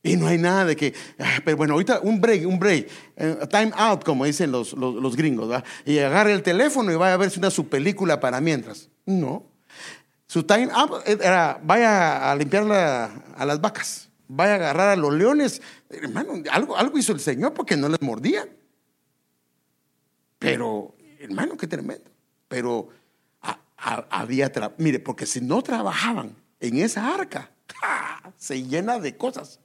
Y 0.04 0.18
no 0.18 0.28
hay 0.28 0.39
nada 0.39 0.66
de 0.66 0.76
que, 0.76 0.93
ah, 1.20 1.39
pero 1.45 1.58
bueno, 1.58 1.74
ahorita 1.74 1.99
un 2.02 2.20
break, 2.20 2.47
un 2.47 2.58
break, 2.58 2.89
eh, 3.18 3.38
time 3.52 3.72
out, 3.76 4.04
como 4.04 4.26
dicen 4.26 4.52
los, 4.52 4.74
los, 4.74 5.16
gringos, 5.16 5.47
¿verdad? 5.47 5.64
y 5.86 5.99
agarre 5.99 6.34
el 6.34 6.41
teléfono 6.41 6.91
y 6.91 6.95
vaya 6.95 7.14
a 7.14 7.18
verse 7.18 7.38
una 7.38 7.52
su 7.52 7.68
película 7.70 8.20
para 8.20 8.41
mientras. 8.41 8.89
No. 9.06 9.45
Su 10.26 10.43
time 10.43 10.70
out 10.72 11.08
era, 11.08 11.60
vaya 11.64 12.32
a 12.32 12.36
limpiar 12.36 12.64
a 12.72 13.45
las 13.45 13.62
vacas, 13.62 14.10
vaya 14.28 14.54
a 14.54 14.56
agarrar 14.56 14.89
a 14.89 14.95
los 14.95 15.14
leones. 15.14 15.62
Hermano, 15.89 16.41
algo, 16.52 16.76
algo 16.78 16.97
hizo 16.97 17.12
el 17.12 17.20
Señor 17.20 17.54
porque 17.54 17.78
no 17.78 17.88
les 17.88 18.02
mordía. 18.02 18.47
Pero, 20.39 20.95
hermano, 21.20 21.58
qué 21.58 21.68
tremendo. 21.68 22.10
Pero 22.47 22.89
había, 23.78 24.52
mire, 24.78 24.99
porque 24.99 25.26
si 25.26 25.41
no 25.41 25.62
trabajaban 25.62 26.36
en 26.60 26.78
esa 26.78 27.14
arca, 27.14 27.52
se 28.38 28.64
llena 28.64 28.99
de 28.99 29.16
cosas. 29.18 29.60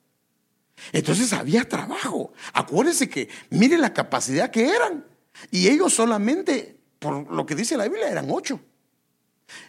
Entonces 0.93 1.33
había 1.33 1.68
trabajo. 1.68 2.33
Acuérdense 2.53 3.09
que 3.09 3.29
mire 3.51 3.79
la 3.79 3.93
capacidad 3.93 4.51
que 4.51 4.68
eran. 4.68 5.07
Y 5.51 5.68
ellos 5.68 5.95
solamente, 5.95 6.79
por 6.99 7.31
lo 7.33 7.47
que 7.47 7.55
dice 7.55 7.77
la 7.77 7.85
Biblia, 7.85 8.11
eran 8.11 8.31
ocho. 8.31 8.61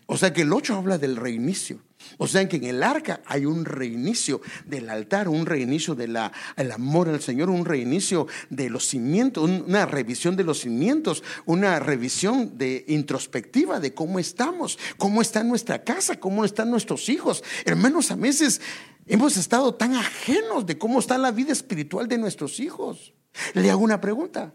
O 0.06 0.18
sea 0.18 0.34
que 0.34 0.42
el 0.42 0.54
ocho 0.54 0.76
habla 0.76 0.98
del 0.98 1.16
reinicio. 1.16 1.80
O 2.18 2.28
sea 2.28 2.48
que 2.48 2.58
en 2.58 2.66
el 2.66 2.84
arca 2.84 3.22
hay 3.26 3.46
un 3.46 3.66
reinicio 3.66 4.42
del 4.66 4.90
altar, 4.90 5.28
un 5.28 5.46
reinicio 5.46 5.96
del 5.96 6.16
amor 6.16 7.10
al 7.10 7.22
Señor, 7.22 7.50
un 7.50 7.66
reinicio 7.66 8.28
de 8.50 8.70
los 8.70 8.88
cimientos, 8.88 9.50
una 9.50 9.86
revisión 9.86 10.36
de 10.36 10.44
los 10.44 10.60
cimientos, 10.60 11.24
una 11.46 11.80
revisión 11.80 12.58
de 12.58 12.86
introspectiva 12.88 13.80
de 13.80 13.94
cómo 13.94 14.20
estamos, 14.20 14.78
cómo 14.98 15.22
está 15.22 15.44
nuestra 15.44 15.84
casa, 15.84 16.20
cómo 16.20 16.46
están 16.46 16.70
nuestros 16.72 17.10
hijos. 17.10 17.44
Hermanos, 17.66 18.12
a 18.12 18.16
veces 18.16 18.62
Hemos 19.08 19.38
estado 19.38 19.74
tan 19.74 19.96
ajenos 19.96 20.66
de 20.66 20.78
cómo 20.78 21.00
está 21.00 21.18
la 21.18 21.32
vida 21.32 21.54
espiritual 21.54 22.10
de 22.10 22.18
nuestros 22.18 22.60
hijos. 22.60 23.14
Le 23.54 23.72
hago 23.72 23.82
una 23.82 24.02
pregunta. 24.02 24.54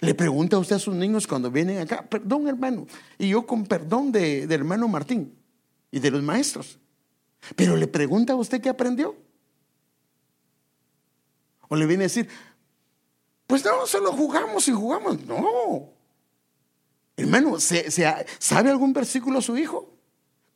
Le 0.00 0.14
pregunta 0.14 0.58
usted 0.58 0.76
a 0.76 0.78
sus 0.78 0.94
niños 0.94 1.26
cuando 1.26 1.50
vienen 1.50 1.78
acá, 1.78 2.06
perdón 2.08 2.48
hermano, 2.48 2.86
y 3.18 3.28
yo 3.28 3.46
con 3.46 3.66
perdón 3.66 4.12
de, 4.12 4.42
hermano 4.44 4.88
Martín 4.88 5.34
y 5.90 5.98
de 5.98 6.10
los 6.10 6.22
maestros, 6.22 6.78
pero 7.56 7.76
le 7.76 7.86
pregunta 7.86 8.32
a 8.32 8.36
usted 8.36 8.60
qué 8.60 8.68
aprendió. 8.68 9.16
O 11.68 11.76
le 11.76 11.86
viene 11.86 12.04
a 12.04 12.06
decir, 12.06 12.28
pues 13.46 13.64
no, 13.64 13.86
solo 13.86 14.12
jugamos 14.12 14.66
y 14.68 14.72
jugamos. 14.72 15.24
No. 15.24 15.90
Hermano, 17.16 17.58
¿sabe 17.60 18.70
algún 18.70 18.92
versículo 18.92 19.40
su 19.40 19.56
hijo? 19.56 20.00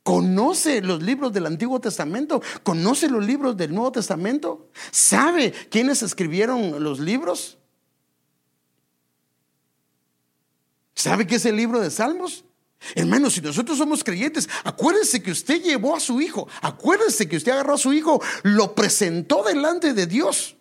conoce 0.05 0.83
los 0.83 1.01
libros 1.01 1.33
del 1.33 1.47
Antiguo 1.47 1.81
Testamento, 1.81 2.39
conoce 2.61 3.09
los 3.09 3.25
libros 3.25 3.57
del 3.57 3.73
Nuevo 3.73 3.91
Testamento, 3.91 4.69
sabe 4.91 5.51
quiénes 5.71 6.03
escribieron 6.03 6.83
los 6.83 6.99
libros, 6.99 7.57
sabe 10.93 11.25
qué 11.25 11.37
es 11.37 11.45
el 11.47 11.55
libro 11.55 11.79
de 11.79 11.89
Salmos. 11.89 12.45
Hermanos, 12.93 13.33
si 13.33 13.41
nosotros 13.41 13.77
somos 13.77 14.03
creyentes, 14.03 14.47
acuérdense 14.63 15.23
que 15.23 15.31
usted 15.31 15.61
llevó 15.61 15.95
a 15.95 15.99
su 15.99 16.21
hijo, 16.21 16.47
acuérdense 16.61 17.27
que 17.27 17.37
usted 17.37 17.53
agarró 17.53 17.73
a 17.75 17.79
su 17.79 17.93
hijo, 17.93 18.21
lo 18.43 18.75
presentó 18.75 19.43
delante 19.43 19.93
de 19.93 20.05
Dios 20.05 20.55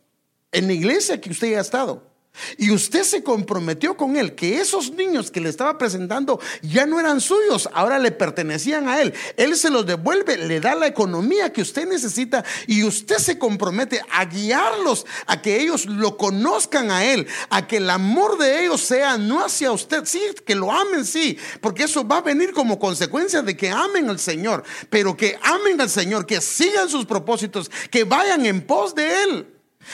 en 0.52 0.66
la 0.68 0.72
iglesia 0.72 1.20
que 1.20 1.30
usted 1.30 1.54
ha 1.56 1.60
estado. 1.60 2.13
Y 2.58 2.72
usted 2.72 3.04
se 3.04 3.22
comprometió 3.22 3.96
con 3.96 4.16
él 4.16 4.34
que 4.34 4.60
esos 4.60 4.90
niños 4.92 5.30
que 5.30 5.40
le 5.40 5.48
estaba 5.48 5.78
presentando 5.78 6.40
ya 6.62 6.84
no 6.84 6.98
eran 6.98 7.20
suyos, 7.20 7.68
ahora 7.72 7.98
le 7.98 8.10
pertenecían 8.10 8.88
a 8.88 9.00
él. 9.00 9.14
Él 9.36 9.56
se 9.56 9.70
los 9.70 9.86
devuelve, 9.86 10.36
le 10.36 10.60
da 10.60 10.74
la 10.74 10.88
economía 10.88 11.52
que 11.52 11.62
usted 11.62 11.88
necesita 11.88 12.44
y 12.66 12.82
usted 12.82 13.18
se 13.18 13.38
compromete 13.38 14.00
a 14.10 14.24
guiarlos, 14.24 15.06
a 15.26 15.40
que 15.40 15.60
ellos 15.60 15.86
lo 15.86 16.16
conozcan 16.16 16.90
a 16.90 17.04
él, 17.04 17.26
a 17.50 17.66
que 17.66 17.76
el 17.76 17.88
amor 17.88 18.36
de 18.38 18.64
ellos 18.64 18.80
sea 18.80 19.16
no 19.16 19.44
hacia 19.44 19.70
usted, 19.70 20.04
sí, 20.04 20.20
que 20.44 20.56
lo 20.56 20.72
amen, 20.72 21.04
sí, 21.04 21.38
porque 21.60 21.84
eso 21.84 22.06
va 22.06 22.18
a 22.18 22.22
venir 22.22 22.52
como 22.52 22.78
consecuencia 22.78 23.42
de 23.42 23.56
que 23.56 23.70
amen 23.70 24.08
al 24.10 24.18
Señor, 24.18 24.64
pero 24.90 25.16
que 25.16 25.38
amen 25.42 25.80
al 25.80 25.90
Señor, 25.90 26.26
que 26.26 26.40
sigan 26.40 26.88
sus 26.88 27.06
propósitos, 27.06 27.70
que 27.90 28.04
vayan 28.04 28.44
en 28.46 28.62
pos 28.62 28.94
de 28.94 29.22
él. 29.22 29.46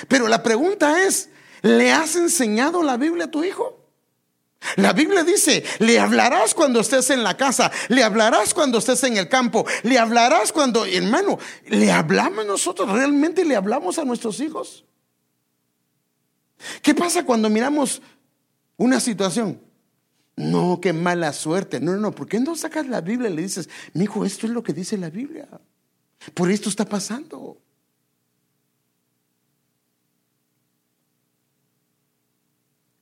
Pero 0.09 0.29
la 0.29 0.43
pregunta 0.43 1.03
es, 1.05 1.29
¿Le 1.63 1.93
has 1.93 2.17
enseñado 2.17 2.83
la 2.83 2.97
Biblia 2.97 3.27
a 3.27 3.31
tu 3.31 3.45
hijo? 3.45 3.81
La 4.77 4.93
Biblia 4.93 5.25
dice, 5.25 5.65
le 5.79 5.99
hablarás 5.99 6.55
cuando 6.55 6.81
estés 6.81 7.11
en 7.11 7.23
la 7.23 7.37
casa, 7.37 7.73
le 7.89 8.05
hablarás 8.05 8.53
cuando 8.53 8.79
estés 8.79 9.03
en 9.05 9.17
el 9.17 9.29
campo, 9.29 9.65
le 9.85 9.99
hablarás 9.99 10.53
cuando, 10.53 10.85
hermano, 10.85 11.39
le 11.67 11.91
hablamos 11.91 12.45
nosotros, 12.45 12.91
realmente 12.91 13.45
le 13.45 13.57
hablamos 13.57 13.99
a 13.99 14.05
nuestros 14.05 14.39
hijos. 14.41 14.85
¿Qué 16.83 16.95
pasa 16.95 17.25
cuando 17.25 17.49
miramos 17.49 18.03
una 18.77 19.01
situación? 19.01 19.61
No, 20.37 20.79
qué 20.81 20.93
mala 20.93 21.33
suerte. 21.33 21.81
No, 21.81 21.93
no, 21.93 21.99
no. 21.99 22.13
¿Por 22.13 22.27
qué 22.29 22.41
no 22.41 22.55
sacas 22.57 22.87
la 22.87 23.01
Biblia 23.01 23.31
y 23.31 23.35
le 23.35 23.43
dices, 23.43 23.69
mi 23.95 24.05
hijo, 24.05 24.25
esto 24.25 24.47
es 24.47 24.53
lo 24.53 24.63
que 24.63 24.73
dice 24.73 24.97
la 24.97 25.11
Biblia? 25.11 25.49
Por 26.35 26.51
esto 26.51 26.69
está 26.69 26.85
pasando. 26.85 27.59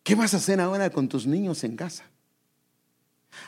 ¿Qué 0.09 0.15
vas 0.15 0.33
a 0.33 0.39
hacer 0.39 0.59
ahora 0.59 0.89
con 0.89 1.07
tus 1.07 1.27
niños 1.27 1.63
en 1.65 1.77
casa? 1.77 2.03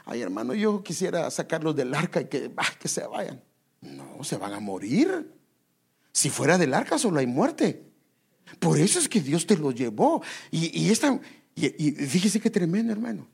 Ay, 0.05 0.21
hermano, 0.21 0.53
yo 0.53 0.83
quisiera 0.83 1.31
sacarlos 1.31 1.75
del 1.75 1.95
arca 1.95 2.21
y 2.21 2.27
que, 2.27 2.53
que 2.79 2.87
se 2.87 3.07
vayan. 3.07 3.43
No, 3.81 4.23
se 4.25 4.37
van 4.37 4.53
a 4.53 4.61
morir. 4.61 5.33
Si 6.13 6.29
fuera 6.29 6.59
del 6.59 6.75
arca 6.75 6.99
solo 6.99 7.19
hay 7.19 7.27
muerte. 7.27 7.83
Por 8.59 8.79
eso 8.79 8.99
es 8.99 9.09
que 9.09 9.23
Dios 9.23 9.47
te 9.47 9.57
los 9.57 9.75
llevó. 9.75 10.23
Y, 10.51 10.91
esta, 10.91 11.19
y 11.55 11.93
fíjese 11.93 12.41
qué 12.41 12.51
tremendo, 12.51 12.93
hermano. 12.93 13.27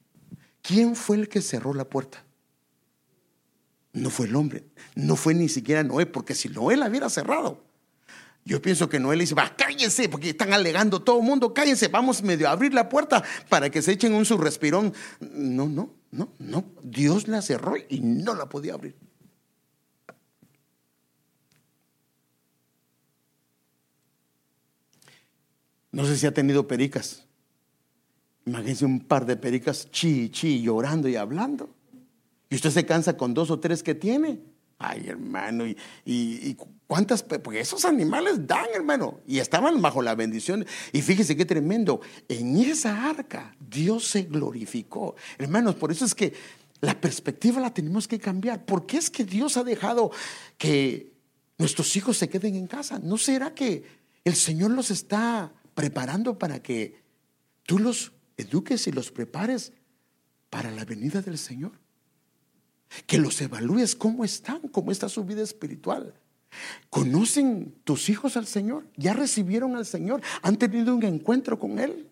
¿Quién 0.63 0.95
fue 0.95 1.17
el 1.17 1.29
que 1.29 1.43
cerró 1.43 1.75
la 1.75 1.89
puerta? 1.89 2.25
No 3.93 4.11
fue 4.11 4.27
el 4.27 4.37
hombre, 4.37 4.67
no 4.95 5.17
fue 5.17 5.35
ni 5.35 5.49
siquiera 5.49 5.83
Noé, 5.83 6.07
porque 6.07 6.37
si 6.37 6.49
Noé 6.49 6.77
la 6.77 6.89
hubiera 6.89 7.11
cerrado, 7.11 7.66
yo 8.47 8.63
pienso 8.63 8.89
que 8.89 9.01
Noel 9.01 9.19
dice, 9.19 9.35
va, 9.35 9.57
cállense, 9.57 10.09
porque 10.09 10.31
están 10.31 10.53
alegando 10.53 11.03
todo 11.03 11.19
el 11.19 11.25
mundo, 11.25 11.53
cállense, 11.53 11.89
vamos 11.89 12.23
medio 12.23 12.49
a 12.49 12.53
abrir 12.53 12.73
la 12.73 12.89
puerta 12.89 13.25
para 13.49 13.71
que 13.71 13.83
se 13.83 13.91
echen 13.91 14.15
un 14.15 14.25
su 14.25 14.39
respirón. 14.39 14.95
No, 15.19 15.69
no, 15.69 15.93
no, 16.13 16.33
no. 16.39 16.65
Dios 16.81 17.27
la 17.27 17.43
cerró 17.43 17.75
y 17.77 17.99
no 17.99 18.37
la 18.37 18.49
podía 18.49 18.75
abrir. 18.75 18.95
No 25.91 26.05
sé 26.05 26.17
si 26.17 26.27
ha 26.29 26.33
tenido 26.33 26.69
pericas. 26.69 27.27
Imagínense 28.45 28.85
un 28.85 29.01
par 29.01 29.27
de 29.27 29.37
pericas 29.37 29.91
chi, 29.91 30.31
chi, 30.31 30.63
llorando 30.63 31.09
y 31.09 31.17
hablando. 31.17 31.75
Y 32.49 32.55
usted 32.55 32.71
se 32.71 32.87
cansa 32.87 33.17
con 33.17 33.35
dos 33.35 33.51
o 33.51 33.59
tres 33.59 33.83
que 33.83 33.97
tiene. 33.97 34.56
Ay, 34.79 35.07
hermano, 35.09 35.67
y, 35.67 35.77
y, 36.05 36.57
cuántas, 36.87 37.23
porque 37.23 37.61
esos 37.61 37.87
animales 37.87 38.47
dan, 38.47 38.67
hermano, 38.75 39.21
y 39.27 39.39
estaban 39.39 39.81
bajo 39.81 40.03
la 40.03 40.15
bendición. 40.15 40.67
Y 40.93 41.01
fíjese 41.01 41.35
qué 41.35 41.47
tremendo, 41.47 42.03
en 42.29 42.59
esa 42.59 43.09
arca 43.09 43.57
Dios 43.59 44.07
se 44.07 44.25
glorificó. 44.25 45.17
Hermanos, 45.39 45.77
por 45.77 45.93
eso 45.93 46.05
es 46.05 46.15
que 46.15 46.35
la 46.83 47.01
perspectiva 47.01 47.61
la 47.61 47.73
tenemos 47.73 48.07
que 48.07 48.19
cambiar. 48.19 48.67
¿Por 48.67 48.85
qué 48.85 48.99
es 48.99 49.09
que 49.09 49.25
Dios 49.25 49.57
ha 49.57 49.65
dejado 49.65 50.11
que 50.59 51.13
nuestros 51.57 51.97
hijos 51.97 52.19
se 52.19 52.29
queden 52.29 52.55
en 52.55 52.67
casa? 52.67 52.99
¿No 52.99 53.17
será 53.17 53.55
que 53.55 53.85
el 54.25 54.35
Señor 54.35 54.73
los 54.73 54.91
está 54.91 55.55
preparando 55.75 56.39
para 56.39 56.63
que 56.63 57.03
tú 57.63 57.79
los 57.79 58.13
eduques 58.37 58.87
y 58.87 58.93
los 58.93 59.11
prepares 59.11 59.73
para 60.51 60.71
la 60.71 60.85
venida 60.85 61.23
del 61.23 61.39
Señor? 61.39 61.86
Que 63.07 63.19
los 63.19 63.41
evalúes 63.41 63.95
cómo 63.95 64.25
están, 64.25 64.61
cómo 64.69 64.91
está 64.91 65.09
su 65.09 65.25
vida 65.25 65.43
espiritual. 65.43 66.15
¿Conocen 66.91 67.75
tus 67.85 68.09
hijos 68.09 68.37
al 68.37 68.47
Señor? 68.47 68.87
¿Ya 68.97 69.13
recibieron 69.13 69.77
al 69.77 69.85
Señor? 69.85 70.23
¿Han 70.43 70.57
tenido 70.57 70.95
un 70.95 71.03
encuentro 71.05 71.59
con 71.59 71.79
Él? 71.79 72.09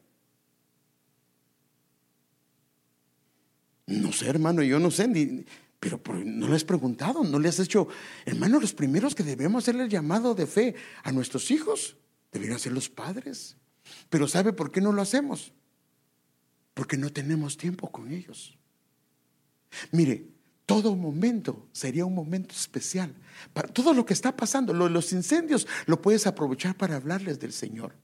No 3.86 4.12
sé, 4.12 4.28
hermano, 4.28 4.62
yo 4.62 4.78
no 4.78 4.90
sé, 4.90 5.08
pero 5.78 6.00
no 6.24 6.48
le 6.48 6.56
has 6.56 6.64
preguntado, 6.64 7.22
no 7.22 7.38
le 7.38 7.48
has 7.48 7.58
hecho, 7.58 7.88
hermano, 8.24 8.58
los 8.58 8.72
primeros 8.72 9.14
que 9.14 9.22
debemos 9.22 9.64
hacerle 9.64 9.84
el 9.84 9.90
llamado 9.90 10.34
de 10.34 10.46
fe 10.46 10.74
a 11.02 11.12
nuestros 11.12 11.50
hijos 11.50 11.96
deberían 12.32 12.58
ser 12.58 12.72
los 12.72 12.88
padres. 12.88 13.56
Pero 14.08 14.26
¿sabe 14.26 14.52
por 14.54 14.72
qué 14.72 14.80
no 14.80 14.92
lo 14.92 15.02
hacemos? 15.02 15.52
Porque 16.72 16.96
no 16.96 17.10
tenemos 17.10 17.58
tiempo 17.58 17.92
con 17.92 18.10
ellos. 18.10 18.56
Mire, 19.92 20.33
todo 20.66 20.96
momento 20.96 21.68
sería 21.72 22.06
un 22.06 22.14
momento 22.14 22.54
especial. 22.54 23.14
Para 23.52 23.68
todo 23.68 23.92
lo 23.92 24.06
que 24.06 24.14
está 24.14 24.34
pasando, 24.36 24.72
los 24.72 25.12
incendios, 25.12 25.66
lo 25.86 26.00
puedes 26.00 26.26
aprovechar 26.26 26.76
para 26.76 26.96
hablarles 26.96 27.38
del 27.40 27.52
Señor. 27.52 27.94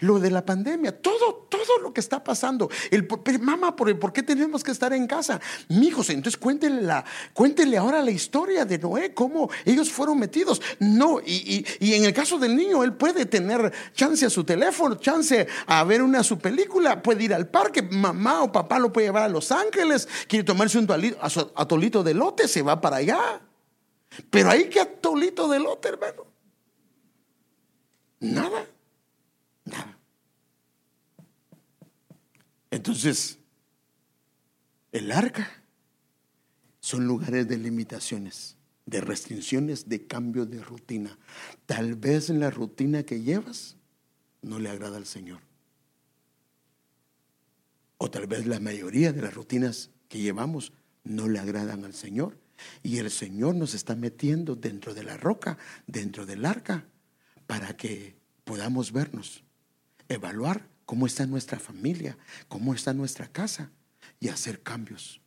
Lo 0.00 0.18
de 0.18 0.30
la 0.30 0.44
pandemia, 0.44 1.00
todo, 1.00 1.46
todo 1.50 1.78
lo 1.82 1.92
que 1.92 2.00
está 2.00 2.22
pasando. 2.22 2.70
El, 2.90 3.08
mamá, 3.40 3.74
¿por, 3.74 3.98
¿por 3.98 4.12
qué 4.12 4.22
tenemos 4.22 4.62
que 4.62 4.70
estar 4.70 4.92
en 4.92 5.06
casa? 5.06 5.40
Mijos, 5.68 6.10
entonces 6.10 6.38
cuéntele, 6.38 6.82
la, 6.82 7.04
cuéntele 7.32 7.76
ahora 7.76 8.00
la 8.02 8.10
historia 8.10 8.64
de 8.64 8.78
Noé, 8.78 9.12
cómo 9.12 9.50
ellos 9.64 9.90
fueron 9.90 10.18
metidos. 10.18 10.62
No, 10.78 11.20
y, 11.20 11.64
en 11.80 12.04
el 12.04 12.14
caso 12.14 12.38
del 12.38 12.56
niño, 12.56 12.84
él 12.84 12.94
puede 12.94 13.26
tener 13.26 13.72
chance 13.92 14.24
a 14.24 14.30
su 14.30 14.44
teléfono, 14.44 14.96
chance 14.96 15.46
a 15.66 15.84
ver 15.84 16.02
una 16.02 16.22
su 16.22 16.38
película, 16.38 17.02
puede 17.02 17.24
ir 17.24 17.34
al 17.34 17.48
parque, 17.48 17.82
mamá 17.82 18.42
o 18.42 18.52
papá 18.52 18.78
lo 18.78 18.92
puede 18.92 19.08
llevar 19.08 19.24
a 19.24 19.28
Los 19.28 19.50
Ángeles, 19.50 20.08
quiere 20.28 20.44
tomarse 20.44 20.78
un 20.78 20.88
atolito 21.56 22.02
de 22.02 22.14
lote, 22.14 22.48
se 22.48 22.62
va 22.62 22.80
para 22.80 22.96
allá. 22.96 23.40
Pero 24.30 24.50
ahí 24.50 24.68
que 24.68 24.80
atolito 24.80 25.48
de 25.48 25.58
lote, 25.58 25.88
hermano. 25.88 26.26
Nada. 28.20 28.66
Entonces, 32.84 33.38
el 34.92 35.10
arca 35.10 35.50
son 36.80 37.06
lugares 37.06 37.48
de 37.48 37.56
limitaciones, 37.56 38.58
de 38.84 39.00
restricciones, 39.00 39.88
de 39.88 40.06
cambio 40.06 40.44
de 40.44 40.62
rutina. 40.62 41.16
Tal 41.64 41.94
vez 41.94 42.28
en 42.28 42.40
la 42.40 42.50
rutina 42.50 43.02
que 43.02 43.22
llevas 43.22 43.76
no 44.42 44.58
le 44.58 44.68
agrada 44.68 44.98
al 44.98 45.06
Señor. 45.06 45.40
O 47.96 48.10
tal 48.10 48.26
vez 48.26 48.44
la 48.44 48.60
mayoría 48.60 49.14
de 49.14 49.22
las 49.22 49.32
rutinas 49.32 49.88
que 50.10 50.18
llevamos 50.18 50.74
no 51.04 51.26
le 51.26 51.38
agradan 51.38 51.86
al 51.86 51.94
Señor. 51.94 52.36
Y 52.82 52.98
el 52.98 53.10
Señor 53.10 53.54
nos 53.54 53.72
está 53.72 53.96
metiendo 53.96 54.56
dentro 54.56 54.92
de 54.92 55.04
la 55.04 55.16
roca, 55.16 55.56
dentro 55.86 56.26
del 56.26 56.44
arca, 56.44 56.84
para 57.46 57.78
que 57.78 58.14
podamos 58.44 58.92
vernos 58.92 59.42
evaluar 60.10 60.73
cómo 60.84 61.06
está 61.06 61.26
nuestra 61.26 61.58
familia, 61.58 62.16
cómo 62.48 62.74
está 62.74 62.92
nuestra 62.92 63.28
casa 63.28 63.70
y 64.20 64.28
hacer 64.28 64.62
cambios. 64.62 65.20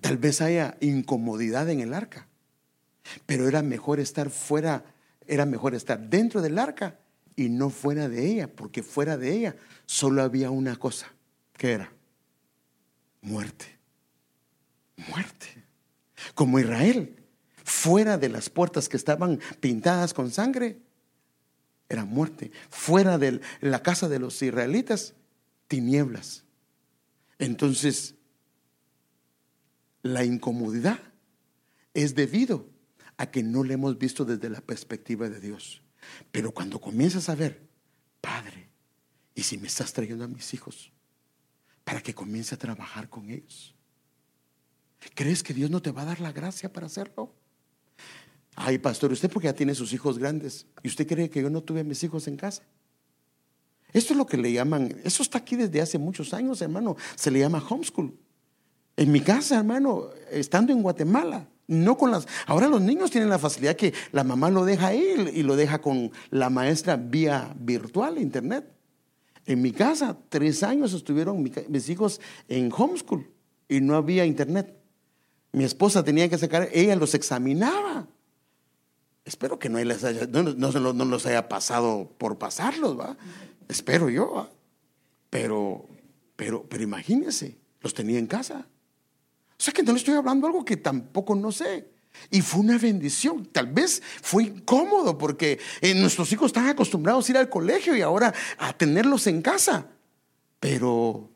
Tal 0.00 0.16
vez 0.18 0.40
haya 0.40 0.76
incomodidad 0.80 1.70
en 1.70 1.80
el 1.80 1.94
arca, 1.94 2.26
pero 3.24 3.46
era 3.46 3.62
mejor 3.62 4.00
estar 4.00 4.30
fuera, 4.30 4.84
era 5.26 5.46
mejor 5.46 5.74
estar 5.74 5.98
dentro 5.98 6.42
del 6.42 6.58
arca 6.58 6.98
y 7.36 7.48
no 7.48 7.70
fuera 7.70 8.08
de 8.08 8.26
ella, 8.26 8.48
porque 8.48 8.82
fuera 8.82 9.16
de 9.16 9.32
ella 9.32 9.56
solo 9.86 10.22
había 10.22 10.50
una 10.50 10.76
cosa, 10.76 11.12
que 11.56 11.72
era 11.72 11.92
muerte. 13.20 13.66
Muerte. 15.08 15.46
Como 16.34 16.58
Israel, 16.58 17.16
fuera 17.64 18.18
de 18.18 18.28
las 18.28 18.50
puertas 18.50 18.88
que 18.88 18.96
estaban 18.96 19.40
pintadas 19.60 20.14
con 20.14 20.30
sangre, 20.30 20.78
era 21.92 22.04
muerte. 22.04 22.50
Fuera 22.70 23.18
de 23.18 23.40
la 23.60 23.82
casa 23.82 24.08
de 24.08 24.18
los 24.18 24.40
israelitas, 24.42 25.14
tinieblas. 25.68 26.44
Entonces, 27.38 28.14
la 30.02 30.24
incomodidad 30.24 30.98
es 31.94 32.14
debido 32.14 32.68
a 33.16 33.30
que 33.30 33.42
no 33.42 33.62
le 33.62 33.74
hemos 33.74 33.98
visto 33.98 34.24
desde 34.24 34.48
la 34.48 34.60
perspectiva 34.60 35.28
de 35.28 35.40
Dios. 35.40 35.82
Pero 36.30 36.52
cuando 36.52 36.80
comienzas 36.80 37.28
a 37.28 37.34
ver, 37.34 37.68
Padre, 38.20 38.70
¿y 39.34 39.42
si 39.42 39.58
me 39.58 39.68
estás 39.68 39.92
trayendo 39.92 40.24
a 40.24 40.28
mis 40.28 40.54
hijos? 40.54 40.92
Para 41.84 42.00
que 42.00 42.14
comience 42.14 42.54
a 42.54 42.58
trabajar 42.58 43.08
con 43.08 43.30
ellos. 43.30 43.74
¿Crees 45.14 45.42
que 45.42 45.52
Dios 45.54 45.70
no 45.70 45.82
te 45.82 45.90
va 45.90 46.02
a 46.02 46.06
dar 46.06 46.20
la 46.20 46.32
gracia 46.32 46.72
para 46.72 46.86
hacerlo? 46.86 47.34
Ay, 48.54 48.78
pastor, 48.78 49.12
usted 49.12 49.30
porque 49.30 49.46
ya 49.46 49.54
tiene 49.54 49.74
sus 49.74 49.92
hijos 49.92 50.18
grandes. 50.18 50.66
¿Y 50.82 50.88
usted 50.88 51.06
cree 51.06 51.30
que 51.30 51.42
yo 51.42 51.50
no 51.50 51.62
tuve 51.62 51.80
a 51.80 51.84
mis 51.84 52.02
hijos 52.04 52.28
en 52.28 52.36
casa? 52.36 52.62
Esto 53.92 54.14
es 54.14 54.16
lo 54.16 54.26
que 54.26 54.36
le 54.36 54.52
llaman, 54.52 54.96
eso 55.04 55.22
está 55.22 55.38
aquí 55.38 55.56
desde 55.56 55.80
hace 55.80 55.98
muchos 55.98 56.32
años, 56.32 56.60
hermano. 56.62 56.96
Se 57.14 57.30
le 57.30 57.40
llama 57.40 57.64
homeschool. 57.66 58.14
En 58.96 59.12
mi 59.12 59.20
casa, 59.20 59.58
hermano, 59.58 60.08
estando 60.30 60.72
en 60.72 60.82
Guatemala, 60.82 61.48
no 61.66 61.96
con 61.96 62.10
las. 62.10 62.26
Ahora 62.46 62.68
los 62.68 62.80
niños 62.80 63.10
tienen 63.10 63.30
la 63.30 63.38
facilidad 63.38 63.76
que 63.76 63.92
la 64.12 64.24
mamá 64.24 64.50
lo 64.50 64.64
deja 64.64 64.88
ahí 64.88 65.30
y 65.34 65.42
lo 65.42 65.56
deja 65.56 65.80
con 65.80 66.10
la 66.30 66.50
maestra 66.50 66.96
vía 66.96 67.54
virtual, 67.58 68.18
internet. 68.18 68.66
En 69.46 69.60
mi 69.60 69.72
casa, 69.72 70.16
tres 70.28 70.62
años 70.62 70.92
estuvieron 70.92 71.42
mis 71.68 71.88
hijos 71.88 72.20
en 72.48 72.70
homeschool 72.72 73.28
y 73.68 73.80
no 73.80 73.96
había 73.96 74.24
internet. 74.24 74.76
Mi 75.52 75.64
esposa 75.64 76.04
tenía 76.04 76.28
que 76.28 76.38
sacar, 76.38 76.68
ella 76.72 76.96
los 76.96 77.14
examinaba. 77.14 78.06
Espero 79.24 79.58
que 79.58 79.68
no, 79.68 79.82
les 79.82 80.02
haya, 80.04 80.26
no, 80.26 80.42
no, 80.42 81.04
los 81.04 81.26
haya 81.26 81.48
pasado 81.48 82.12
por 82.18 82.38
pasarlos, 82.38 82.98
¿va? 82.98 83.16
Espero 83.68 84.10
yo, 84.10 84.50
Pero, 85.30 85.88
pero, 86.34 86.66
pero 86.68 86.82
imagínense, 86.82 87.58
los 87.80 87.94
tenía 87.94 88.18
en 88.18 88.26
casa. 88.26 88.66
O 89.50 89.62
sea 89.62 89.72
que 89.72 89.82
no 89.82 89.92
le 89.92 89.98
estoy 89.98 90.14
hablando 90.14 90.46
algo 90.46 90.64
que 90.64 90.76
tampoco 90.76 91.36
no 91.36 91.52
sé. 91.52 91.88
Y 92.30 92.40
fue 92.40 92.60
una 92.60 92.78
bendición. 92.78 93.46
Tal 93.46 93.68
vez 93.68 94.02
fue 94.20 94.44
incómodo 94.44 95.16
porque 95.16 95.60
eh, 95.80 95.94
nuestros 95.94 96.30
hijos 96.32 96.48
están 96.48 96.68
acostumbrados 96.68 97.28
a 97.28 97.32
ir 97.32 97.38
al 97.38 97.48
colegio 97.48 97.96
y 97.96 98.02
ahora 98.02 98.34
a 98.58 98.72
tenerlos 98.72 99.28
en 99.28 99.40
casa. 99.40 99.86
Pero 100.58 101.30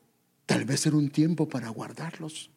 tal 0.45 0.65
vez 0.65 0.85
era 0.85 0.97
un 0.97 1.09
tiempo 1.09 1.47
para 1.47 1.69
guardarlos 1.69 2.51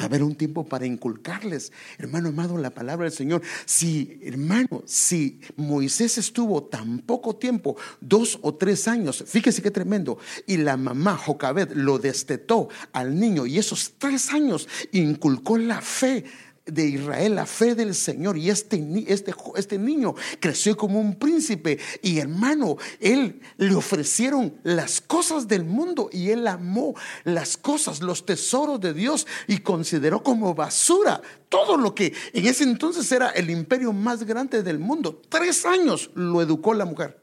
haber 0.00 0.22
un 0.22 0.34
tiempo 0.34 0.66
para 0.66 0.86
inculcarles. 0.86 1.72
Hermano 1.98 2.28
amado, 2.30 2.58
la 2.58 2.70
palabra 2.70 3.04
del 3.04 3.12
Señor. 3.12 3.42
Si, 3.64 4.18
hermano, 4.22 4.82
si 4.86 5.40
Moisés 5.56 6.18
estuvo 6.18 6.64
tan 6.64 7.00
poco 7.00 7.36
tiempo, 7.36 7.76
dos 8.00 8.38
o 8.42 8.54
tres 8.54 8.88
años, 8.88 9.24
fíjese 9.26 9.62
qué 9.62 9.70
tremendo, 9.70 10.18
y 10.46 10.56
la 10.56 10.76
mamá 10.76 11.16
Jocabed 11.16 11.72
lo 11.72 11.98
destetó 11.98 12.68
al 12.92 13.18
niño 13.18 13.46
y 13.46 13.58
esos 13.58 13.92
tres 13.98 14.30
años 14.30 14.68
inculcó 14.92 15.58
la 15.58 15.80
fe 15.80 16.24
de 16.72 16.86
Israel, 16.86 17.34
la 17.34 17.46
fe 17.46 17.74
del 17.74 17.94
Señor. 17.94 18.36
Y 18.36 18.50
este, 18.50 19.04
este, 19.08 19.34
este 19.56 19.78
niño 19.78 20.14
creció 20.38 20.76
como 20.76 21.00
un 21.00 21.16
príncipe. 21.16 21.78
Y 22.02 22.18
hermano, 22.18 22.76
él 23.00 23.40
le 23.56 23.74
ofrecieron 23.74 24.54
las 24.62 25.00
cosas 25.00 25.48
del 25.48 25.64
mundo 25.64 26.10
y 26.12 26.30
él 26.30 26.46
amó 26.46 26.94
las 27.24 27.56
cosas, 27.56 28.00
los 28.00 28.24
tesoros 28.24 28.80
de 28.80 28.94
Dios 28.94 29.26
y 29.46 29.58
consideró 29.58 30.22
como 30.22 30.54
basura 30.54 31.20
todo 31.48 31.76
lo 31.76 31.94
que 31.94 32.14
en 32.32 32.46
ese 32.46 32.64
entonces 32.64 33.10
era 33.10 33.30
el 33.30 33.50
imperio 33.50 33.92
más 33.92 34.24
grande 34.24 34.62
del 34.62 34.78
mundo. 34.78 35.20
Tres 35.28 35.66
años 35.66 36.10
lo 36.14 36.40
educó 36.40 36.74
la 36.74 36.84
mujer. 36.84 37.20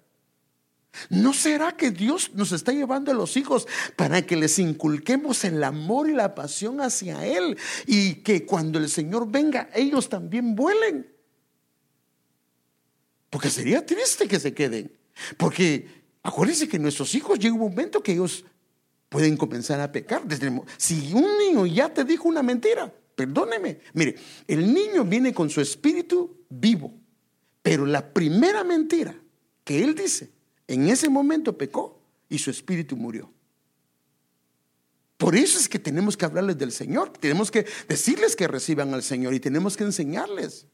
¿No 1.10 1.34
será 1.34 1.76
que 1.76 1.92
Dios 1.92 2.32
nos 2.34 2.52
está 2.52 2.72
llevando 2.72 3.12
a 3.12 3.16
los 3.16 3.38
hijos 3.38 3.68
para 3.96 4.26
que 4.26 4.36
les 4.36 4.60
inculquemos 4.60 5.44
el 5.44 5.64
amor 5.64 6.10
y 6.10 6.14
la 6.14 6.36
pasión 6.36 6.82
hacia 6.82 7.26
Él 7.26 7.58
y 7.86 8.16
que 8.16 8.46
cuando 8.46 8.80
el 8.80 8.90
Señor 8.90 9.30
venga 9.30 9.70
ellos 9.74 10.10
también 10.10 10.56
vuelen? 10.56 11.12
Porque 13.30 13.50
sería 13.50 13.86
triste 13.86 14.28
que 14.28 14.40
se 14.40 14.54
queden. 14.54 14.92
Porque 15.38 15.88
acuérdense 16.24 16.68
que 16.68 16.80
nuestros 16.80 17.14
hijos 17.16 17.40
llega 17.40 17.54
un 17.54 17.62
momento 17.62 18.02
que 18.02 18.14
ellos 18.14 18.46
pueden 19.10 19.38
comenzar 19.38 19.80
a 19.80 19.92
pecar. 19.92 20.24
si 20.78 21.14
un 21.14 21.38
niño 21.38 21.66
ya 21.66 21.94
te 21.94 22.04
dijo 22.04 22.28
una 22.28 22.44
mentira, 22.44 22.94
perdóneme. 23.16 23.80
Mire, 23.94 24.16
el 24.48 24.74
niño 24.74 25.04
viene 25.04 25.34
con 25.34 25.50
su 25.50 25.62
espíritu 25.62 26.46
vivo, 26.50 26.94
pero 27.62 27.86
la 27.86 28.14
primera 28.14 28.64
mentira 28.64 29.16
que 29.64 29.84
él 29.84 29.96
dice 29.96 30.37
en 30.68 30.90
ese 30.90 31.10
momento 31.10 31.58
pecó 31.58 32.00
y 32.30 32.38
su 32.38 32.52
espíritu 32.52 32.96
murió. 32.96 33.32
Por 35.18 35.36
eso 35.36 35.58
es 35.58 35.68
que 35.68 35.80
tenemos 35.80 36.16
que 36.16 36.26
hablarles 36.26 36.58
del 36.58 36.72
Señor, 36.72 37.10
tenemos 37.10 37.50
que 37.50 37.66
decirles 37.88 38.36
que 38.36 38.48
reciban 38.48 38.94
al 38.94 39.02
Señor 39.02 39.34
y 39.34 39.40
tenemos 39.40 39.76
que 39.76 39.84
enseñarles. 39.84 40.68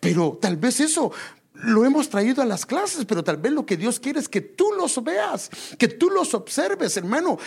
Pero 0.00 0.38
tal 0.40 0.56
vez 0.56 0.80
eso 0.80 1.12
lo 1.52 1.84
hemos 1.84 2.08
traído 2.08 2.42
a 2.42 2.46
las 2.46 2.64
clases, 2.64 3.04
pero 3.04 3.22
tal 3.22 3.36
vez 3.36 3.52
lo 3.52 3.66
que 3.66 3.76
Dios 3.76 4.00
quiere 4.00 4.18
es 4.20 4.28
que 4.28 4.40
tú 4.40 4.72
los 4.76 5.02
veas, 5.04 5.50
que 5.78 5.88
tú 5.88 6.08
los 6.08 6.32
observes, 6.32 6.96
hermano. 6.96 7.38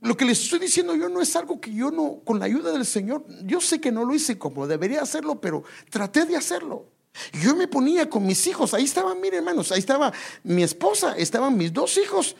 Lo 0.00 0.16
que 0.16 0.24
les 0.24 0.42
estoy 0.42 0.58
diciendo 0.58 0.94
yo 0.94 1.08
no 1.08 1.20
es 1.20 1.34
algo 1.36 1.60
que 1.60 1.72
yo 1.72 1.90
no, 1.90 2.20
con 2.24 2.38
la 2.38 2.46
ayuda 2.46 2.72
del 2.72 2.86
Señor, 2.86 3.24
yo 3.44 3.60
sé 3.60 3.80
que 3.80 3.92
no 3.92 4.04
lo 4.04 4.14
hice 4.14 4.38
como 4.38 4.66
debería 4.66 5.02
hacerlo, 5.02 5.40
pero 5.40 5.62
traté 5.90 6.24
de 6.26 6.36
hacerlo. 6.36 6.86
Yo 7.42 7.56
me 7.56 7.68
ponía 7.68 8.08
con 8.08 8.24
mis 8.26 8.46
hijos, 8.46 8.74
ahí 8.74 8.84
estaban, 8.84 9.20
miren 9.20 9.38
hermanos, 9.38 9.72
ahí 9.72 9.80
estaba 9.80 10.12
mi 10.44 10.62
esposa, 10.62 11.14
estaban 11.16 11.56
mis 11.56 11.72
dos 11.72 11.96
hijos. 11.98 12.36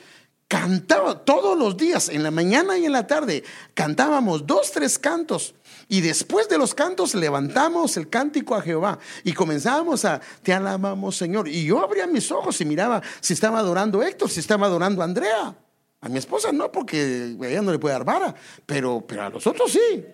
Cantaba 0.47 1.23
todos 1.23 1.57
los 1.57 1.77
días, 1.77 2.09
en 2.09 2.23
la 2.23 2.31
mañana 2.31 2.77
y 2.77 2.85
en 2.85 2.91
la 2.91 3.07
tarde, 3.07 3.41
cantábamos 3.73 4.45
dos, 4.45 4.71
tres 4.71 4.99
cantos. 4.99 5.55
Y 5.87 6.01
después 6.01 6.49
de 6.49 6.57
los 6.57 6.73
cantos 6.73 7.15
levantamos 7.15 7.95
el 7.95 8.09
cántico 8.09 8.55
a 8.55 8.61
Jehová 8.61 8.99
y 9.23 9.31
comenzábamos 9.31 10.03
a, 10.03 10.19
te 10.43 10.53
alabamos 10.53 11.15
Señor. 11.15 11.47
Y 11.47 11.65
yo 11.65 11.79
abría 11.79 12.05
mis 12.05 12.31
ojos 12.31 12.59
y 12.59 12.65
miraba 12.65 13.01
si 13.21 13.33
estaba 13.33 13.59
adorando 13.59 14.03
Héctor, 14.03 14.29
si 14.29 14.41
estaba 14.41 14.67
adorando 14.67 15.01
Andrea. 15.01 15.55
A 16.01 16.09
mi 16.09 16.17
esposa 16.17 16.51
no, 16.51 16.71
porque 16.71 17.37
ella 17.41 17.61
no 17.61 17.71
le 17.71 17.79
puede 17.79 17.93
dar 17.93 18.03
vara, 18.03 18.35
pero, 18.65 19.05
pero 19.07 19.23
a 19.23 19.29
los 19.29 19.45
otros 19.47 19.71
sí. 19.71 20.05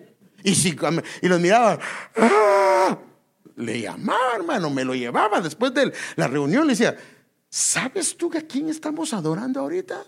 Y, 0.44 0.54
si, 0.54 0.76
y 1.22 1.28
los 1.28 1.40
miraba, 1.40 1.78
¡ah! 2.16 2.98
Le 3.56 3.80
llamaba, 3.80 4.36
hermano, 4.36 4.70
me 4.70 4.84
lo 4.84 4.94
llevaba 4.94 5.40
después 5.40 5.74
de 5.74 5.92
la 6.16 6.28
reunión, 6.28 6.66
le 6.66 6.72
decía, 6.72 6.96
¿sabes 7.48 8.16
tú 8.16 8.30
a 8.36 8.42
quién 8.42 8.68
estamos 8.68 9.12
adorando 9.12 9.60
ahorita? 9.60 10.04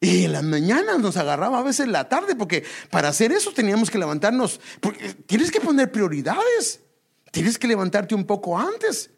Y 0.00 0.24
en 0.24 0.32
la 0.32 0.40
mañana 0.40 0.96
nos 0.96 1.18
agarraba 1.18 1.58
a 1.58 1.62
veces 1.62 1.86
la 1.88 2.08
tarde, 2.08 2.34
porque 2.34 2.64
para 2.90 3.08
hacer 3.08 3.32
eso 3.32 3.52
teníamos 3.52 3.90
que 3.90 3.98
levantarnos, 3.98 4.58
porque 4.80 5.12
tienes 5.26 5.50
que 5.50 5.60
poner 5.60 5.92
prioridades, 5.92 6.80
tienes 7.30 7.58
que 7.58 7.68
levantarte 7.68 8.14
un 8.14 8.24
poco 8.24 8.58
antes. 8.58 9.10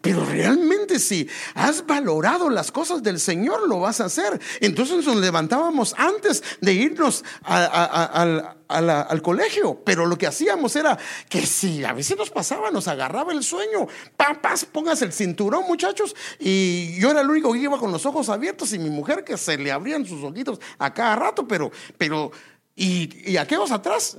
Pero 0.00 0.24
realmente 0.24 0.98
si 0.98 1.28
has 1.54 1.86
valorado 1.86 2.48
las 2.48 2.72
cosas 2.72 3.02
del 3.02 3.20
Señor, 3.20 3.68
lo 3.68 3.80
vas 3.80 4.00
a 4.00 4.06
hacer. 4.06 4.40
Entonces 4.60 5.04
nos 5.04 5.16
levantábamos 5.16 5.94
antes 5.98 6.42
de 6.60 6.72
irnos 6.72 7.24
al 7.44 9.22
colegio. 9.22 9.82
Pero 9.84 10.06
lo 10.06 10.16
que 10.16 10.26
hacíamos 10.26 10.74
era 10.76 10.98
que 11.28 11.44
si 11.44 11.84
a 11.84 11.92
veces 11.92 12.16
nos 12.16 12.30
pasaba, 12.30 12.70
nos 12.70 12.88
agarraba 12.88 13.32
el 13.32 13.42
sueño. 13.42 13.86
Papas, 14.16 14.64
pongas 14.64 15.02
el 15.02 15.12
cinturón, 15.12 15.64
muchachos. 15.66 16.16
Y 16.38 16.98
yo 16.98 17.10
era 17.10 17.20
el 17.20 17.28
único 17.28 17.52
que 17.52 17.58
iba 17.58 17.78
con 17.78 17.92
los 17.92 18.06
ojos 18.06 18.28
abiertos 18.28 18.72
y 18.72 18.78
mi 18.78 18.90
mujer 18.90 19.24
que 19.24 19.36
se 19.36 19.58
le 19.58 19.72
abrían 19.72 20.06
sus 20.06 20.24
ojitos 20.24 20.58
a 20.78 20.94
cada 20.94 21.16
rato. 21.16 21.46
Pero, 21.46 21.70
pero, 21.98 22.32
y, 22.74 23.30
y 23.30 23.36
aquellos 23.36 23.70
atrás 23.70 24.16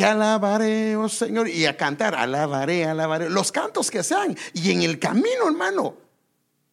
te 0.00 0.06
alabaré, 0.06 0.96
oh 0.96 1.10
Señor, 1.10 1.46
y 1.46 1.66
a 1.66 1.76
cantar, 1.76 2.14
alabaré, 2.14 2.86
alabaré, 2.86 3.28
los 3.28 3.52
cantos 3.52 3.90
que 3.90 4.02
sean, 4.02 4.34
y 4.54 4.70
en 4.70 4.80
el 4.80 4.98
camino, 4.98 5.46
hermano, 5.46 5.94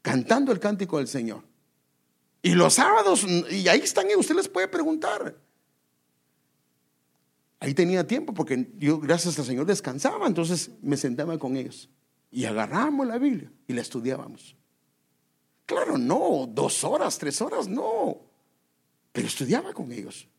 cantando 0.02 0.54
el 0.54 0.62
cántico 0.62 0.98
del 0.98 1.10
Señor. 1.10 1.44
Y 2.42 2.52
los 2.52 2.76
sábados, 2.76 3.26
y 3.52 3.68
ahí 3.68 3.82
están, 3.82 4.10
y 4.10 4.16
usted 4.16 4.34
les 4.34 4.48
puede 4.48 4.70
preguntar. 4.70 5.36
Ahí 7.60 7.74
tenía 7.74 8.08
tiempo 8.08 8.34
porque 8.34 8.72
yo, 8.78 8.98
gracias 8.98 9.38
al 9.38 9.44
Señor, 9.44 9.66
descansaba, 9.66 10.26
entonces 10.26 10.72
me 10.82 10.96
sentaba 10.96 11.38
con 11.38 11.58
ellos 11.58 11.90
y 12.32 12.46
agarramos 12.46 13.06
la 13.06 13.18
Biblia 13.18 13.52
y 13.68 13.74
la 13.74 13.82
estudiábamos. 13.82 14.56
Claro, 15.66 15.98
no, 15.98 16.48
dos 16.50 16.82
horas, 16.86 17.18
tres 17.18 17.42
horas, 17.42 17.68
no, 17.68 18.22
pero 19.12 19.28
estudiaba 19.28 19.74
con 19.74 19.92
ellos. 19.92 20.30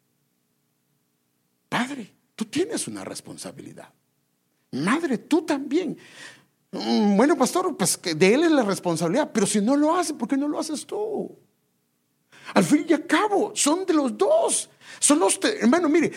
Padre, 1.69 2.15
Tú 2.39 2.45
tienes 2.45 2.87
una 2.87 3.05
responsabilidad. 3.05 3.93
Madre, 4.71 5.19
tú 5.19 5.43
también. 5.43 5.99
Mm, 6.71 7.17
bueno, 7.17 7.37
pastor, 7.37 7.77
pues 7.77 7.99
de 8.01 8.33
él 8.33 8.45
es 8.45 8.53
la 8.53 8.63
responsabilidad, 8.63 9.33
pero 9.35 9.45
si 9.45 9.61
no 9.61 9.75
lo 9.75 9.97
hace, 9.97 10.15
¿por 10.15 10.29
qué 10.29 10.37
no 10.37 10.47
lo 10.47 10.61
haces 10.61 10.87
tú? 10.87 11.37
Al 12.55 12.63
fin 12.63 12.87
y 12.89 12.93
al 12.93 13.09
cabo, 13.09 13.51
son 13.57 13.85
de 13.85 13.93
los 13.93 14.17
dos. 14.17 14.71
Son 15.01 15.19
los, 15.19 15.41
hermano, 15.43 15.89
mire, 15.89 16.13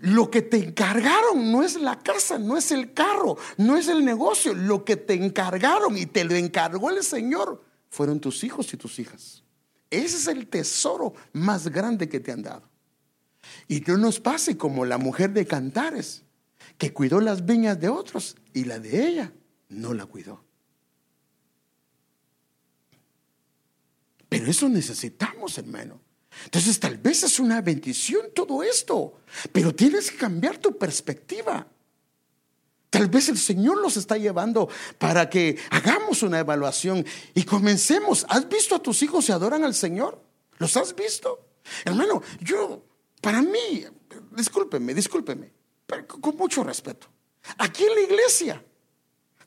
lo 0.00 0.30
que 0.30 0.42
te 0.42 0.58
encargaron 0.58 1.50
no 1.50 1.62
es 1.62 1.80
la 1.80 1.98
casa, 1.98 2.38
no 2.38 2.58
es 2.58 2.70
el 2.70 2.92
carro, 2.92 3.38
no 3.56 3.78
es 3.78 3.88
el 3.88 4.04
negocio. 4.04 4.52
Lo 4.52 4.84
que 4.84 4.96
te 4.96 5.14
encargaron 5.14 5.96
y 5.96 6.04
te 6.04 6.22
lo 6.22 6.34
encargó 6.34 6.90
el 6.90 7.02
Señor 7.02 7.64
fueron 7.88 8.20
tus 8.20 8.44
hijos 8.44 8.74
y 8.74 8.76
tus 8.76 8.98
hijas. 8.98 9.42
Ese 9.88 10.18
es 10.18 10.26
el 10.26 10.48
tesoro 10.48 11.14
más 11.32 11.66
grande 11.68 12.10
que 12.10 12.20
te 12.20 12.30
han 12.30 12.42
dado. 12.42 12.75
Y 13.68 13.80
no 13.80 13.96
nos 13.96 14.20
pase 14.20 14.56
como 14.56 14.84
la 14.84 14.98
mujer 14.98 15.32
de 15.32 15.46
Cantares, 15.46 16.22
que 16.78 16.92
cuidó 16.92 17.20
las 17.20 17.44
viñas 17.44 17.80
de 17.80 17.88
otros 17.88 18.36
y 18.52 18.64
la 18.64 18.78
de 18.78 19.06
ella 19.06 19.32
no 19.68 19.94
la 19.94 20.06
cuidó. 20.06 20.44
Pero 24.28 24.50
eso 24.50 24.68
necesitamos, 24.68 25.56
hermano. 25.58 26.00
Entonces 26.44 26.78
tal 26.78 26.98
vez 26.98 27.22
es 27.22 27.40
una 27.40 27.62
bendición 27.62 28.26
todo 28.34 28.62
esto, 28.62 29.20
pero 29.52 29.74
tienes 29.74 30.10
que 30.10 30.18
cambiar 30.18 30.58
tu 30.58 30.76
perspectiva. 30.76 31.66
Tal 32.90 33.08
vez 33.08 33.28
el 33.28 33.38
Señor 33.38 33.78
los 33.78 33.96
está 33.96 34.16
llevando 34.16 34.68
para 34.98 35.28
que 35.28 35.58
hagamos 35.70 36.22
una 36.22 36.38
evaluación 36.38 37.04
y 37.34 37.44
comencemos. 37.44 38.26
¿Has 38.28 38.48
visto 38.48 38.74
a 38.74 38.82
tus 38.82 39.02
hijos 39.02 39.24
se 39.24 39.32
adoran 39.32 39.64
al 39.64 39.74
Señor? 39.74 40.22
¿Los 40.58 40.76
has 40.76 40.94
visto? 40.94 41.46
Hermano, 41.84 42.22
yo, 42.40 42.85
para 43.26 43.42
mí, 43.42 43.84
discúlpeme, 44.36 44.94
discúlpeme, 44.94 45.52
pero 45.84 46.06
con 46.06 46.36
mucho 46.36 46.62
respeto. 46.62 47.08
Aquí 47.58 47.82
en 47.82 47.96
la 47.96 48.00
iglesia, 48.02 48.64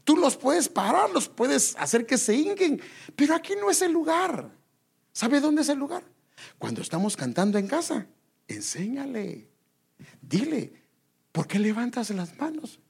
tú 0.03 0.17
los 0.17 0.36
puedes 0.36 0.67
parar, 0.67 1.09
los 1.11 1.30
puedes 1.30 1.77
hacer 1.77 2.05
que 2.05 2.17
se 2.17 2.36
hinguen, 2.36 2.82
pero 3.15 3.36
aquí 3.36 3.53
no 3.55 3.71
es 3.71 3.82
el 3.82 3.93
lugar. 3.93 4.51
¿Sabe 5.13 5.39
dónde 5.39 5.61
es 5.61 5.69
el 5.69 5.80
lugar? 5.80 6.03
Cuando 6.57 6.82
estamos 6.82 7.15
cantando 7.15 7.57
en 7.57 7.67
casa, 7.67 8.05
enséñale, 8.49 9.49
dile, 10.21 10.73
¿por 11.32 11.47
qué 11.47 11.57
levantas 11.57 12.09
las 12.09 12.38
manos? 12.38 12.82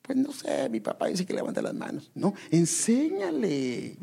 Pues 0.00 0.16
no 0.16 0.30
sé, 0.30 0.68
mi 0.68 0.78
papá 0.78 1.08
dice 1.08 1.26
que 1.26 1.34
levanta 1.34 1.60
las 1.60 1.74
manos. 1.74 2.12
No, 2.14 2.34
enséñale. 2.52 3.98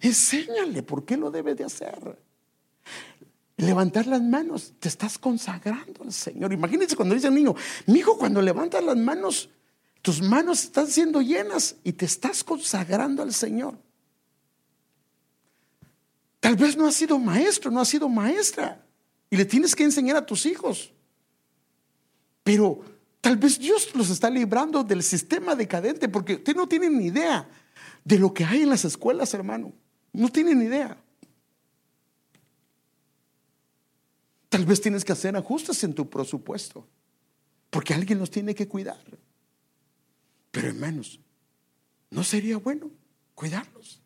Enséñale 0.00 0.82
por 0.82 1.04
qué 1.04 1.18
lo 1.18 1.30
debe 1.30 1.54
de 1.54 1.64
hacer. 1.64 2.26
Levantar 3.58 4.06
las 4.06 4.22
manos, 4.22 4.72
te 4.78 4.88
estás 4.88 5.18
consagrando 5.18 6.04
al 6.04 6.12
Señor. 6.12 6.52
Imagínense 6.52 6.94
cuando 6.94 7.16
dice 7.16 7.26
al 7.26 7.34
niño, 7.34 7.56
mi 7.86 7.98
hijo, 7.98 8.16
cuando 8.16 8.40
levantas 8.40 8.84
las 8.84 8.96
manos, 8.96 9.50
tus 10.00 10.22
manos 10.22 10.62
están 10.62 10.86
siendo 10.86 11.20
llenas 11.20 11.74
y 11.82 11.92
te 11.92 12.04
estás 12.04 12.44
consagrando 12.44 13.20
al 13.20 13.34
Señor. 13.34 13.76
Tal 16.38 16.54
vez 16.54 16.76
no 16.76 16.86
has 16.86 16.94
sido 16.94 17.18
maestro, 17.18 17.72
no 17.72 17.80
has 17.80 17.88
sido 17.88 18.08
maestra 18.08 18.80
y 19.28 19.36
le 19.36 19.44
tienes 19.44 19.74
que 19.74 19.82
enseñar 19.82 20.16
a 20.16 20.24
tus 20.24 20.46
hijos. 20.46 20.92
Pero 22.44 22.80
tal 23.20 23.36
vez 23.38 23.58
Dios 23.58 23.92
los 23.96 24.08
está 24.08 24.30
librando 24.30 24.84
del 24.84 25.02
sistema 25.02 25.56
decadente 25.56 26.08
porque 26.08 26.34
usted 26.34 26.54
no 26.54 26.68
tiene 26.68 26.88
ni 26.90 27.06
idea 27.06 27.48
de 28.04 28.18
lo 28.20 28.32
que 28.32 28.44
hay 28.44 28.62
en 28.62 28.70
las 28.70 28.84
escuelas, 28.84 29.34
hermano. 29.34 29.72
No 30.12 30.28
tiene 30.28 30.54
ni 30.54 30.66
idea. 30.66 30.96
Tal 34.48 34.64
vez 34.64 34.80
tienes 34.80 35.04
que 35.04 35.12
hacer 35.12 35.36
ajustes 35.36 35.84
en 35.84 35.94
tu 35.94 36.08
presupuesto 36.08 36.86
porque 37.70 37.94
alguien 37.94 38.18
los 38.18 38.30
tiene 38.30 38.54
que 38.54 38.66
cuidar. 38.66 39.02
Pero 40.50 40.68
hermanos, 40.68 41.20
¿no 42.10 42.24
sería 42.24 42.56
bueno 42.56 42.90
cuidarlos? 43.34 44.00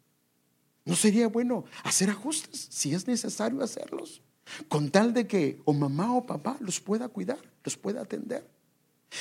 ¿No 0.84 0.97
sería 0.97 1.28
bueno 1.28 1.64
hacer 1.84 2.11
ajustes 2.11 2.66
si 2.70 2.93
es 2.93 3.07
necesario 3.07 3.62
hacerlos? 3.62 4.20
Con 4.68 4.90
tal 4.90 5.14
de 5.14 5.26
que 5.28 5.61
o 5.64 5.72
mamá 5.72 6.12
o 6.14 6.26
papá 6.26 6.57
los 6.61 6.80
pueda 6.80 7.09
cuidar, 7.09 7.38
los 7.62 7.76
pueda 7.76 8.03
atender. 8.03 8.49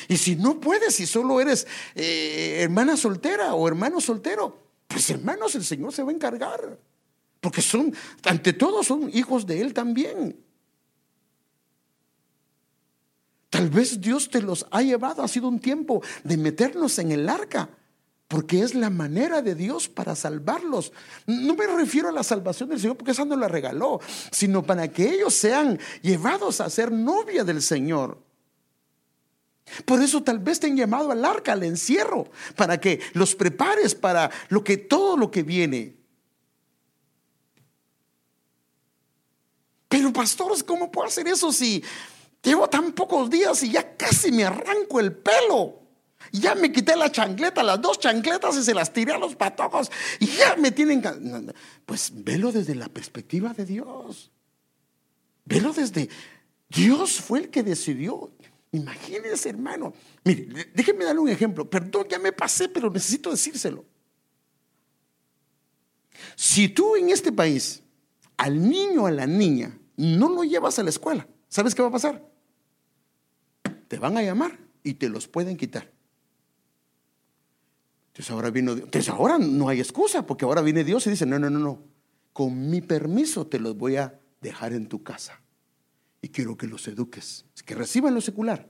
Y 0.07 0.17
si 0.17 0.35
no 0.35 0.59
puedes, 0.59 0.95
si 0.95 1.05
solo 1.05 1.39
eres 1.39 1.67
eh, 1.95 2.57
hermana 2.61 2.97
soltera 2.97 3.53
o 3.53 3.67
hermano 3.67 4.01
soltero, 4.01 4.57
pues 4.87 5.09
hermanos, 5.09 5.53
el 5.55 5.63
Señor 5.63 5.93
se 5.93 6.03
va 6.03 6.11
a 6.11 6.15
encargar. 6.15 6.79
Porque 7.39 7.61
son, 7.61 7.93
ante 8.23 8.53
todo, 8.53 8.83
son 8.83 9.09
hijos 9.13 9.45
de 9.45 9.61
Él 9.61 9.73
también. 9.73 10.37
Tal 13.61 13.69
vez 13.69 14.01
Dios 14.01 14.27
te 14.27 14.41
los 14.41 14.65
ha 14.71 14.81
llevado, 14.81 15.21
ha 15.21 15.27
sido 15.27 15.47
un 15.47 15.59
tiempo 15.59 16.01
de 16.23 16.35
meternos 16.35 16.97
en 16.97 17.11
el 17.11 17.29
arca 17.29 17.69
porque 18.27 18.63
es 18.63 18.73
la 18.73 18.89
manera 18.89 19.43
de 19.43 19.53
Dios 19.53 19.87
para 19.87 20.15
salvarlos. 20.15 20.91
No 21.27 21.53
me 21.53 21.67
refiero 21.67 22.09
a 22.09 22.11
la 22.11 22.23
salvación 22.23 22.69
del 22.69 22.79
Señor, 22.79 22.97
porque 22.97 23.11
esa 23.11 23.23
no 23.23 23.35
la 23.35 23.47
regaló, 23.47 23.99
sino 24.31 24.63
para 24.63 24.87
que 24.91 25.11
ellos 25.11 25.35
sean 25.35 25.77
llevados 26.01 26.59
a 26.59 26.71
ser 26.71 26.91
novia 26.91 27.43
del 27.43 27.61
Señor. 27.61 28.17
Por 29.85 30.01
eso 30.01 30.23
tal 30.23 30.39
vez 30.39 30.59
te 30.59 30.65
han 30.65 30.75
llamado 30.75 31.11
al 31.11 31.23
arca, 31.23 31.51
al 31.51 31.61
encierro, 31.61 32.31
para 32.55 32.79
que 32.79 32.99
los 33.13 33.35
prepares 33.35 33.93
para 33.93 34.31
lo 34.49 34.63
que 34.63 34.77
todo 34.77 35.17
lo 35.17 35.29
que 35.29 35.43
viene. 35.43 36.01
Pero 39.87 40.11
pastores, 40.13 40.63
¿cómo 40.63 40.89
puedo 40.89 41.09
hacer 41.09 41.27
eso 41.27 41.51
si 41.51 41.83
llevo 42.41 42.67
tan 42.69 42.93
pocos 42.93 43.29
días 43.29 43.63
y 43.63 43.71
ya 43.71 43.95
casi 43.95 44.31
me 44.31 44.45
arranco 44.45 44.99
el 44.99 45.13
pelo? 45.13 45.81
Ya 46.31 46.55
me 46.55 46.71
quité 46.71 46.95
la 46.95 47.11
chancleta, 47.11 47.63
las 47.63 47.81
dos 47.81 47.99
chancletas 47.99 48.55
y 48.55 48.63
se 48.63 48.73
las 48.73 48.93
tiré 48.93 49.13
a 49.13 49.17
los 49.17 49.35
patojos. 49.35 49.91
Y 50.19 50.27
ya 50.27 50.55
me 50.55 50.71
tienen... 50.71 51.01
Pues 51.85 52.11
velo 52.13 52.51
desde 52.51 52.75
la 52.75 52.87
perspectiva 52.87 53.53
de 53.53 53.65
Dios. 53.65 54.31
Velo 55.45 55.73
desde... 55.73 56.09
Dios 56.69 57.19
fue 57.19 57.39
el 57.39 57.49
que 57.49 57.63
decidió. 57.63 58.31
Imagínense, 58.71 59.49
hermano. 59.49 59.93
Mire, 60.23 60.69
déjenme 60.73 61.03
darle 61.03 61.19
un 61.19 61.29
ejemplo. 61.29 61.69
Perdón, 61.69 62.07
ya 62.09 62.17
me 62.17 62.31
pasé, 62.31 62.69
pero 62.69 62.89
necesito 62.89 63.29
decírselo. 63.29 63.83
Si 66.35 66.69
tú 66.69 66.95
en 66.95 67.09
este 67.09 67.31
país 67.31 67.81
al 68.37 68.69
niño 68.69 69.03
o 69.03 69.07
a 69.07 69.11
la 69.11 69.27
niña 69.27 69.77
no 69.97 70.29
lo 70.29 70.43
llevas 70.43 70.79
a 70.79 70.83
la 70.83 70.89
escuela, 70.91 71.27
¿sabes 71.49 71.75
qué 71.75 71.81
va 71.81 71.89
a 71.89 71.91
pasar? 71.91 72.30
Te 73.91 73.99
van 73.99 74.15
a 74.15 74.23
llamar 74.23 74.57
y 74.83 74.93
te 74.93 75.09
los 75.09 75.27
pueden 75.27 75.57
quitar. 75.57 75.91
Entonces 78.07 78.31
ahora 78.31 78.49
vino 78.49 78.71
Entonces 78.71 79.09
ahora 79.09 79.37
no 79.37 79.67
hay 79.67 79.81
excusa, 79.81 80.25
porque 80.25 80.45
ahora 80.45 80.61
viene 80.61 80.85
Dios 80.85 81.05
y 81.07 81.09
dice, 81.09 81.25
no, 81.25 81.37
no, 81.37 81.49
no, 81.49 81.59
no. 81.59 81.83
Con 82.31 82.69
mi 82.69 82.79
permiso 82.79 83.47
te 83.47 83.59
los 83.59 83.75
voy 83.75 83.97
a 83.97 84.17
dejar 84.39 84.71
en 84.71 84.87
tu 84.87 85.03
casa. 85.03 85.41
Y 86.21 86.29
quiero 86.29 86.55
que 86.55 86.67
los 86.67 86.87
eduques, 86.87 87.43
que 87.65 87.75
reciban 87.75 88.13
lo 88.13 88.21
secular, 88.21 88.69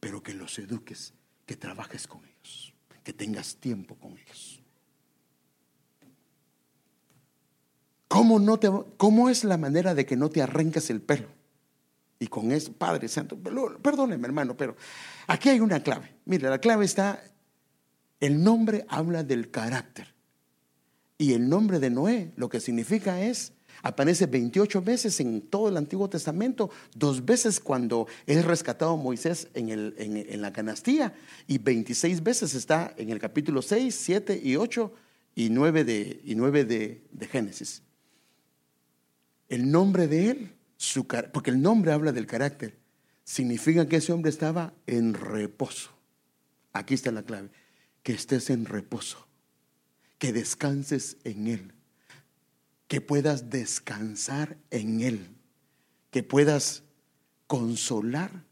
pero 0.00 0.22
que 0.22 0.32
los 0.32 0.58
eduques, 0.58 1.12
que 1.44 1.56
trabajes 1.56 2.06
con 2.06 2.22
ellos, 2.24 2.72
que 3.04 3.12
tengas 3.12 3.56
tiempo 3.56 3.96
con 3.96 4.12
ellos. 4.12 4.62
¿Cómo, 8.08 8.38
no 8.38 8.58
te, 8.58 8.70
¿Cómo 8.96 9.28
es 9.28 9.44
la 9.44 9.58
manera 9.58 9.94
de 9.94 10.06
que 10.06 10.16
no 10.16 10.30
te 10.30 10.40
arranques 10.40 10.88
el 10.88 11.02
pelo? 11.02 11.35
Y 12.18 12.28
con 12.28 12.50
eso, 12.50 12.72
Padre 12.72 13.08
Santo, 13.08 13.38
perdóneme 13.38 14.26
hermano, 14.26 14.56
pero 14.56 14.76
aquí 15.26 15.50
hay 15.50 15.60
una 15.60 15.80
clave. 15.80 16.14
Mira, 16.24 16.48
la 16.48 16.58
clave 16.58 16.84
está 16.84 17.22
el 18.20 18.42
nombre 18.42 18.86
habla 18.88 19.22
del 19.22 19.50
carácter. 19.50 20.14
Y 21.18 21.32
el 21.32 21.48
nombre 21.48 21.78
de 21.78 21.90
Noé 21.90 22.32
lo 22.36 22.48
que 22.48 22.60
significa 22.60 23.22
es, 23.22 23.52
aparece 23.82 24.26
28 24.26 24.82
veces 24.82 25.20
en 25.20 25.42
todo 25.42 25.68
el 25.68 25.76
Antiguo 25.76 26.08
Testamento, 26.08 26.70
dos 26.94 27.24
veces 27.24 27.60
cuando 27.60 28.06
es 28.26 28.44
rescatado 28.44 28.96
Moisés 28.96 29.48
en, 29.54 29.70
el, 29.70 29.94
en, 29.98 30.40
la 30.42 30.52
canastilla 30.52 31.14
y 31.46 31.58
26 31.58 32.22
veces 32.22 32.54
está 32.54 32.94
en 32.96 33.10
el 33.10 33.18
capítulo 33.18 33.62
6, 33.62 33.94
7 33.94 34.40
y 34.42 34.56
8 34.56 34.92
y 35.34 35.50
9 35.50 35.84
de, 35.84 36.20
y 36.24 36.34
9 36.34 36.64
de, 36.64 37.02
de 37.10 37.26
Génesis. 37.26 37.82
El 39.48 39.70
nombre 39.70 40.08
de 40.08 40.30
él, 40.30 40.55
su, 40.76 41.06
porque 41.06 41.50
el 41.50 41.60
nombre 41.60 41.92
habla 41.92 42.12
del 42.12 42.26
carácter, 42.26 42.78
significa 43.24 43.88
que 43.88 43.96
ese 43.96 44.12
hombre 44.12 44.30
estaba 44.30 44.72
en 44.86 45.14
reposo. 45.14 45.90
Aquí 46.72 46.94
está 46.94 47.10
la 47.10 47.22
clave. 47.22 47.50
Que 48.02 48.12
estés 48.12 48.50
en 48.50 48.66
reposo, 48.66 49.26
que 50.18 50.32
descanses 50.32 51.16
en 51.24 51.48
Él, 51.48 51.72
que 52.86 53.00
puedas 53.00 53.50
descansar 53.50 54.56
en 54.70 55.00
Él, 55.00 55.28
que 56.10 56.22
puedas 56.22 56.84
consolar, 57.48 58.44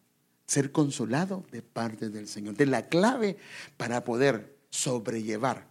ser 0.47 0.73
consolado 0.73 1.47
de 1.53 1.63
parte 1.63 2.11
del 2.11 2.27
Señor. 2.27 2.57
De 2.57 2.67
la 2.67 2.89
clave 2.89 3.37
para 3.77 4.03
poder 4.03 4.59
sobrellevar 4.71 5.69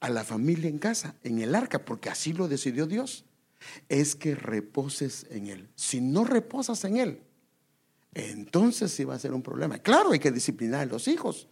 a 0.00 0.08
la 0.08 0.24
familia 0.24 0.70
en 0.70 0.78
casa, 0.78 1.14
en 1.22 1.40
el 1.40 1.54
arca, 1.54 1.84
porque 1.84 2.08
así 2.08 2.32
lo 2.32 2.48
decidió 2.48 2.86
Dios, 2.86 3.24
es 3.88 4.14
que 4.14 4.34
reposes 4.34 5.26
en 5.30 5.48
Él. 5.48 5.68
Si 5.74 6.00
no 6.00 6.24
reposas 6.24 6.84
en 6.84 6.96
Él, 6.96 7.22
entonces 8.14 8.92
sí 8.92 9.04
va 9.04 9.14
a 9.14 9.18
ser 9.18 9.32
un 9.32 9.42
problema. 9.42 9.78
Claro, 9.78 10.12
hay 10.12 10.18
que 10.18 10.32
disciplinar 10.32 10.80
a 10.80 10.86
los 10.86 11.08
hijos, 11.08 11.48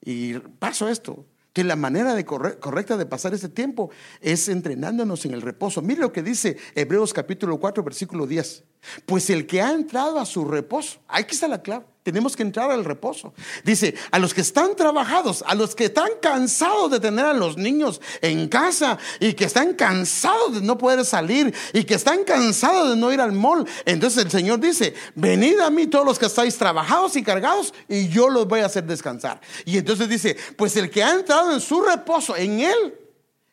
y 0.00 0.34
paso 0.38 0.88
esto, 0.88 1.26
que 1.52 1.64
la 1.64 1.74
manera 1.74 2.14
de 2.14 2.26
correcta 2.26 2.98
de 2.98 3.06
pasar 3.06 3.32
ese 3.32 3.48
tiempo 3.48 3.90
es 4.20 4.48
entrenándonos 4.50 5.24
en 5.24 5.32
el 5.32 5.40
reposo. 5.40 5.80
Mire 5.80 6.02
lo 6.02 6.12
que 6.12 6.22
dice 6.22 6.58
Hebreos 6.74 7.14
capítulo 7.14 7.58
4, 7.58 7.82
versículo 7.82 8.26
10. 8.26 8.62
Pues 9.04 9.30
el 9.30 9.46
que 9.46 9.60
ha 9.60 9.72
entrado 9.72 10.18
a 10.18 10.26
su 10.26 10.44
reposo, 10.44 10.98
aquí 11.08 11.34
está 11.34 11.48
la 11.48 11.62
clave. 11.62 11.84
Tenemos 12.06 12.36
que 12.36 12.44
entrar 12.44 12.70
al 12.70 12.84
reposo. 12.84 13.34
Dice, 13.64 13.96
a 14.12 14.20
los 14.20 14.32
que 14.32 14.40
están 14.40 14.76
trabajados, 14.76 15.42
a 15.44 15.56
los 15.56 15.74
que 15.74 15.86
están 15.86 16.10
cansados 16.22 16.88
de 16.92 17.00
tener 17.00 17.24
a 17.24 17.32
los 17.32 17.56
niños 17.56 18.00
en 18.22 18.48
casa 18.48 18.96
y 19.18 19.32
que 19.32 19.44
están 19.44 19.74
cansados 19.74 20.54
de 20.54 20.60
no 20.60 20.78
poder 20.78 21.04
salir 21.04 21.52
y 21.72 21.82
que 21.82 21.94
están 21.94 22.22
cansados 22.22 22.90
de 22.90 22.96
no 22.96 23.12
ir 23.12 23.20
al 23.20 23.32
mall. 23.32 23.66
Entonces 23.84 24.24
el 24.24 24.30
Señor 24.30 24.60
dice, 24.60 24.94
venid 25.16 25.58
a 25.58 25.68
mí 25.68 25.88
todos 25.88 26.06
los 26.06 26.16
que 26.16 26.26
estáis 26.26 26.56
trabajados 26.56 27.16
y 27.16 27.24
cargados 27.24 27.74
y 27.88 28.06
yo 28.06 28.28
los 28.28 28.46
voy 28.46 28.60
a 28.60 28.66
hacer 28.66 28.84
descansar. 28.84 29.40
Y 29.64 29.76
entonces 29.76 30.08
dice, 30.08 30.36
pues 30.56 30.76
el 30.76 30.88
que 30.88 31.02
ha 31.02 31.12
entrado 31.12 31.52
en 31.52 31.60
su 31.60 31.80
reposo, 31.82 32.36
en 32.36 32.60
Él, 32.60 32.94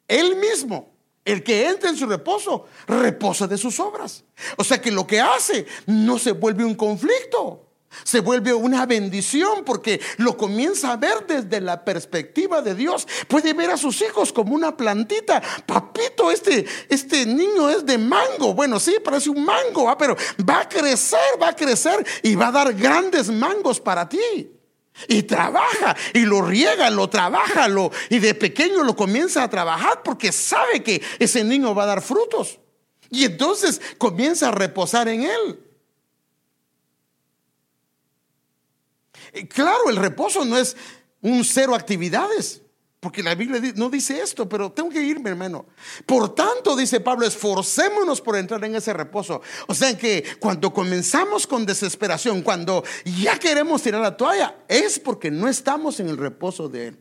Él 0.07 0.35
mismo 0.35 0.92
El 1.25 1.43
que 1.43 1.67
entra 1.67 1.89
en 1.89 1.95
su 1.95 2.05
reposo, 2.05 2.65
reposa 2.87 3.47
de 3.47 3.57
sus 3.57 3.79
obras. 3.79 4.23
O 4.57 4.63
sea 4.63 4.81
que 4.81 4.91
lo 4.91 5.07
que 5.07 5.21
hace 5.21 5.65
no 5.85 6.19
se 6.19 6.33
vuelve 6.33 6.65
un 6.65 6.75
conflicto, 6.75 7.63
se 8.03 8.19
vuelve 8.19 8.53
una 8.53 8.85
bendición 8.85 9.63
porque 9.63 10.01
lo 10.17 10.35
comienza 10.35 10.91
a 10.91 10.97
ver 10.97 11.25
desde 11.27 11.61
la 11.61 11.85
perspectiva 11.85 12.61
de 12.61 12.75
Dios. 12.75 13.07
Puede 13.27 13.53
ver 13.53 13.71
a 13.71 13.77
sus 13.77 14.01
hijos 14.01 14.33
como 14.33 14.55
una 14.55 14.75
plantita. 14.75 15.41
Papito, 15.65 16.31
este, 16.31 16.65
este 16.89 17.25
niño 17.25 17.69
es 17.69 17.85
de 17.85 17.97
mango. 17.97 18.53
Bueno, 18.53 18.79
sí, 18.79 18.95
parece 19.03 19.29
un 19.29 19.45
mango, 19.45 19.95
pero 19.97 20.15
va 20.49 20.61
a 20.61 20.69
crecer, 20.69 21.19
va 21.41 21.49
a 21.49 21.55
crecer 21.55 22.05
y 22.21 22.35
va 22.35 22.47
a 22.47 22.51
dar 22.51 22.73
grandes 22.73 23.29
mangos 23.29 23.79
para 23.79 24.07
ti. 24.09 24.51
Y 25.07 25.23
trabaja 25.23 25.95
y 26.13 26.21
lo 26.21 26.41
riega, 26.41 26.89
lo 26.89 27.09
trabaja, 27.09 27.67
lo, 27.67 27.91
y 28.09 28.19
de 28.19 28.33
pequeño 28.33 28.83
lo 28.83 28.95
comienza 28.95 29.43
a 29.43 29.49
trabajar 29.49 30.01
porque 30.03 30.31
sabe 30.31 30.83
que 30.83 31.01
ese 31.19 31.43
niño 31.43 31.73
va 31.75 31.83
a 31.83 31.87
dar 31.87 32.01
frutos. 32.01 32.59
Y 33.09 33.25
entonces 33.25 33.81
comienza 33.97 34.49
a 34.49 34.51
reposar 34.51 35.07
en 35.07 35.23
él. 35.23 35.59
claro, 39.49 39.89
el 39.89 39.97
reposo 39.97 40.45
no 40.45 40.57
es 40.57 40.75
un 41.21 41.43
cero 41.43 41.75
actividades. 41.75 42.62
Porque 43.03 43.21
la 43.21 43.35
Biblia 43.35 43.73
no 43.75 43.89
dice 43.89 44.21
esto, 44.21 44.47
pero 44.47 44.71
tengo 44.71 44.89
que 44.89 45.03
irme, 45.03 45.29
hermano. 45.29 45.65
Por 46.05 46.33
tanto, 46.33 46.73
dice 46.73 47.01
Pablo, 47.01 47.25
esforcémonos 47.25 48.21
por 48.21 48.37
entrar 48.37 48.63
en 48.63 48.75
ese 48.75 48.93
reposo. 48.93 49.41
O 49.67 49.73
sea 49.73 49.97
que 49.97 50.23
cuando 50.39 50.73
comenzamos 50.73 51.45
con 51.45 51.65
desesperación, 51.65 52.41
cuando 52.41 52.81
ya 53.03 53.37
queremos 53.37 53.83
tirar 53.83 53.99
la 53.99 54.15
toalla, 54.15 54.55
es 54.69 54.99
porque 54.99 55.29
no 55.29 55.49
estamos 55.49 55.99
en 55.99 56.07
el 56.07 56.15
reposo 56.15 56.69
de 56.69 56.87
Él. 56.87 56.99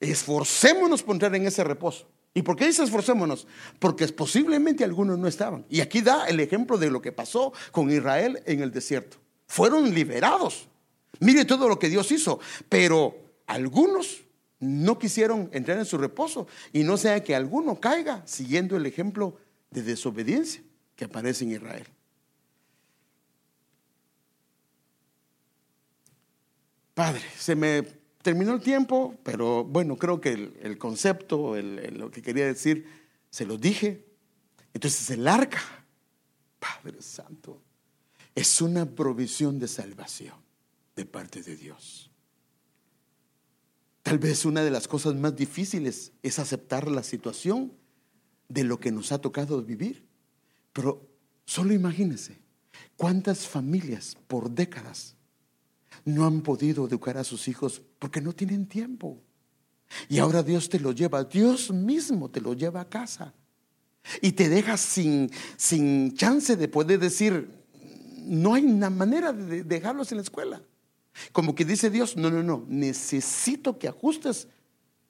Esforcémonos 0.00 1.02
por 1.02 1.16
entrar 1.16 1.34
en 1.34 1.46
ese 1.46 1.62
reposo. 1.62 2.08
¿Y 2.32 2.40
por 2.40 2.56
qué 2.56 2.68
dice 2.68 2.82
esforcémonos? 2.82 3.46
Porque 3.78 4.08
posiblemente 4.08 4.84
algunos 4.84 5.18
no 5.18 5.28
estaban. 5.28 5.66
Y 5.68 5.82
aquí 5.82 6.00
da 6.00 6.26
el 6.28 6.40
ejemplo 6.40 6.78
de 6.78 6.90
lo 6.90 7.02
que 7.02 7.12
pasó 7.12 7.52
con 7.72 7.90
Israel 7.90 8.42
en 8.46 8.62
el 8.62 8.72
desierto. 8.72 9.18
Fueron 9.46 9.92
liberados. 9.92 10.66
Mire 11.20 11.44
todo 11.44 11.68
lo 11.68 11.78
que 11.78 11.90
Dios 11.90 12.10
hizo, 12.10 12.40
pero 12.70 13.25
algunos 13.46 14.22
no 14.58 14.98
quisieron 14.98 15.50
entrar 15.52 15.78
en 15.78 15.84
su 15.84 15.98
reposo 15.98 16.46
y 16.72 16.82
no 16.82 16.96
sea 16.96 17.22
que 17.22 17.34
alguno 17.34 17.80
caiga 17.80 18.26
siguiendo 18.26 18.76
el 18.76 18.86
ejemplo 18.86 19.36
de 19.70 19.82
desobediencia 19.82 20.62
que 20.94 21.04
aparece 21.04 21.44
en 21.44 21.52
Israel. 21.52 21.86
Padre, 26.94 27.22
se 27.36 27.54
me 27.54 27.82
terminó 28.22 28.54
el 28.54 28.62
tiempo, 28.62 29.14
pero 29.22 29.64
bueno, 29.64 29.96
creo 29.96 30.18
que 30.18 30.32
el, 30.32 30.78
concepto, 30.78 31.54
lo 31.56 32.10
que 32.10 32.22
quería 32.22 32.46
decir, 32.46 32.86
se 33.30 33.44
lo 33.44 33.58
dije. 33.58 34.06
Entonces 34.72 35.10
el 35.10 35.28
arca, 35.28 35.60
Padre 36.58 37.02
Santo, 37.02 37.60
es 38.34 38.62
una 38.62 38.86
provisión 38.86 39.58
de 39.58 39.68
salvación 39.68 40.34
de 40.96 41.04
parte 41.04 41.42
de 41.42 41.54
Dios. 41.54 42.05
Tal 44.06 44.20
vez 44.20 44.44
una 44.44 44.62
de 44.62 44.70
las 44.70 44.86
cosas 44.86 45.16
más 45.16 45.34
difíciles 45.34 46.12
es 46.22 46.38
aceptar 46.38 46.88
la 46.88 47.02
situación 47.02 47.72
de 48.48 48.62
lo 48.62 48.78
que 48.78 48.92
nos 48.92 49.10
ha 49.10 49.20
tocado 49.20 49.60
vivir. 49.60 50.06
Pero 50.72 51.10
solo 51.44 51.74
imagínense 51.74 52.38
cuántas 52.96 53.48
familias 53.48 54.16
por 54.28 54.48
décadas 54.48 55.16
no 56.04 56.24
han 56.24 56.42
podido 56.42 56.86
educar 56.86 57.18
a 57.18 57.24
sus 57.24 57.48
hijos 57.48 57.82
porque 57.98 58.20
no 58.20 58.32
tienen 58.32 58.66
tiempo. 58.66 59.20
Y 60.08 60.20
ahora 60.20 60.44
Dios 60.44 60.68
te 60.68 60.78
lo 60.78 60.92
lleva, 60.92 61.24
Dios 61.24 61.72
mismo 61.72 62.30
te 62.30 62.40
lo 62.40 62.54
lleva 62.54 62.82
a 62.82 62.88
casa. 62.88 63.34
Y 64.22 64.30
te 64.30 64.48
deja 64.48 64.76
sin, 64.76 65.32
sin 65.56 66.14
chance 66.14 66.54
de 66.54 66.68
poder 66.68 67.00
decir, 67.00 67.50
no 68.18 68.54
hay 68.54 68.62
manera 68.62 69.32
de 69.32 69.64
dejarlos 69.64 70.12
en 70.12 70.18
la 70.18 70.22
escuela. 70.22 70.62
Como 71.32 71.54
que 71.54 71.64
dice 71.64 71.90
Dios, 71.90 72.16
no, 72.16 72.30
no, 72.30 72.42
no, 72.42 72.64
necesito 72.68 73.78
que 73.78 73.88
ajustes 73.88 74.48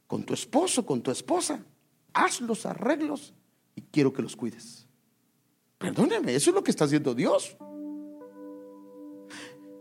con 0.06 0.24
tu 0.24 0.34
esposo, 0.34 0.86
con 0.86 1.02
tu 1.02 1.10
esposa. 1.10 1.64
Haz 2.12 2.40
los 2.40 2.66
arreglos 2.66 3.34
y 3.74 3.82
quiero 3.82 4.12
que 4.12 4.22
los 4.22 4.36
cuides. 4.36 4.86
Perdóneme, 5.78 6.34
eso 6.34 6.50
es 6.50 6.54
lo 6.54 6.62
que 6.62 6.70
está 6.70 6.84
haciendo 6.84 7.14
Dios. 7.14 7.56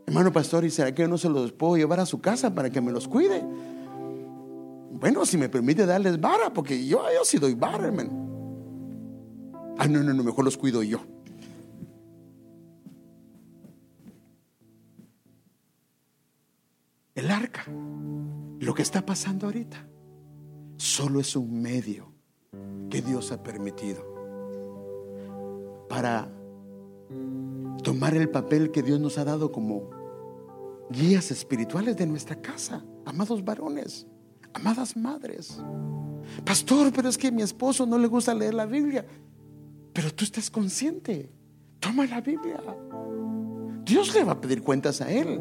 Hermano 0.05 0.31
pastor, 0.31 0.65
¿y 0.65 0.69
será 0.69 0.93
que 0.93 1.01
yo 1.01 1.07
no 1.07 1.17
se 1.17 1.29
los 1.29 1.51
puedo 1.51 1.77
llevar 1.77 1.99
a 1.99 2.05
su 2.05 2.21
casa 2.21 2.53
para 2.53 2.69
que 2.69 2.81
me 2.81 2.91
los 2.91 3.07
cuide? 3.07 3.43
Bueno, 4.91 5.25
si 5.25 5.37
me 5.37 5.49
permite 5.49 5.85
darles 5.85 6.19
vara, 6.19 6.53
porque 6.53 6.85
yo, 6.85 7.03
yo 7.13 7.25
sí 7.25 7.37
doy 7.37 7.53
vara, 7.53 7.85
hermano. 7.85 8.11
Ah, 9.77 9.87
no, 9.87 10.03
no, 10.03 10.13
no, 10.13 10.23
mejor 10.23 10.45
los 10.45 10.57
cuido 10.57 10.83
yo. 10.83 10.99
El 17.15 17.31
arca, 17.31 17.63
lo 18.59 18.73
que 18.73 18.81
está 18.81 19.05
pasando 19.05 19.45
ahorita, 19.45 19.87
solo 20.75 21.21
es 21.21 21.37
un 21.37 21.61
medio 21.61 22.11
que 22.89 23.01
Dios 23.01 23.31
ha 23.31 23.41
permitido 23.41 24.03
para 25.87 26.29
tomar 27.83 28.15
el 28.17 28.29
papel 28.29 28.69
que 28.69 28.83
Dios 28.83 28.99
nos 28.99 29.17
ha 29.17 29.23
dado 29.23 29.53
como 29.53 29.91
guías 30.89 31.31
espirituales 31.31 31.95
de 31.95 32.05
nuestra 32.05 32.41
casa, 32.41 32.83
amados 33.05 33.45
varones, 33.45 34.05
amadas 34.53 34.97
madres. 34.97 35.63
Pastor, 36.43 36.91
pero 36.93 37.07
es 37.07 37.17
que 37.17 37.31
mi 37.31 37.43
esposo 37.43 37.85
no 37.85 37.97
le 37.97 38.07
gusta 38.07 38.33
leer 38.33 38.55
la 38.55 38.65
Biblia. 38.65 39.05
Pero 39.93 40.13
tú 40.13 40.25
estás 40.25 40.51
consciente. 40.51 41.31
Toma 41.79 42.05
la 42.07 42.19
Biblia. 42.19 42.59
Dios 43.85 44.13
le 44.13 44.25
va 44.25 44.33
a 44.33 44.41
pedir 44.41 44.61
cuentas 44.61 44.99
a 44.99 45.09
él. 45.09 45.39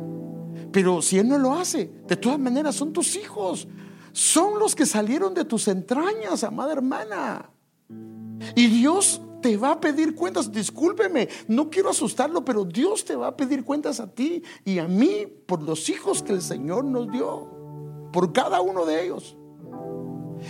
Pero 0.74 1.00
si 1.00 1.20
Él 1.20 1.28
no 1.28 1.38
lo 1.38 1.54
hace, 1.54 1.88
de 2.04 2.16
todas 2.16 2.36
maneras 2.36 2.74
son 2.74 2.92
tus 2.92 3.14
hijos. 3.14 3.68
Son 4.10 4.58
los 4.58 4.74
que 4.74 4.84
salieron 4.84 5.32
de 5.32 5.44
tus 5.44 5.68
entrañas, 5.68 6.42
amada 6.42 6.72
hermana. 6.72 7.48
Y 8.56 8.66
Dios 8.66 9.22
te 9.40 9.56
va 9.56 9.70
a 9.70 9.80
pedir 9.80 10.16
cuentas. 10.16 10.50
Discúlpeme, 10.50 11.28
no 11.46 11.70
quiero 11.70 11.90
asustarlo, 11.90 12.44
pero 12.44 12.64
Dios 12.64 13.04
te 13.04 13.14
va 13.14 13.28
a 13.28 13.36
pedir 13.36 13.62
cuentas 13.62 14.00
a 14.00 14.12
ti 14.12 14.42
y 14.64 14.80
a 14.80 14.88
mí 14.88 15.28
por 15.46 15.62
los 15.62 15.88
hijos 15.88 16.24
que 16.24 16.32
el 16.32 16.42
Señor 16.42 16.84
nos 16.84 17.08
dio. 17.08 18.08
Por 18.12 18.32
cada 18.32 18.60
uno 18.60 18.84
de 18.84 19.04
ellos. 19.04 19.36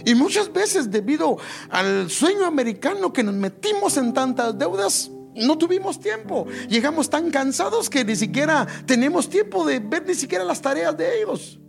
Y 0.06 0.14
muchas 0.14 0.50
veces 0.50 0.90
debido 0.90 1.36
al 1.68 2.08
sueño 2.08 2.46
americano 2.46 3.12
que 3.12 3.22
nos 3.22 3.34
metimos 3.34 3.98
en 3.98 4.14
tantas 4.14 4.58
deudas, 4.58 5.10
no 5.34 5.58
tuvimos 5.58 6.00
tiempo. 6.00 6.46
Llegamos 6.68 7.10
tan 7.10 7.30
cansados 7.30 7.90
que 7.90 8.04
ni 8.04 8.16
siquiera 8.16 8.66
tenemos 8.86 9.28
tiempo 9.28 9.64
de 9.64 9.80
ver 9.80 10.06
ni 10.06 10.14
siquiera 10.14 10.44
las 10.44 10.62
tareas 10.62 10.96
de 10.96 11.20
ellos. 11.22 11.60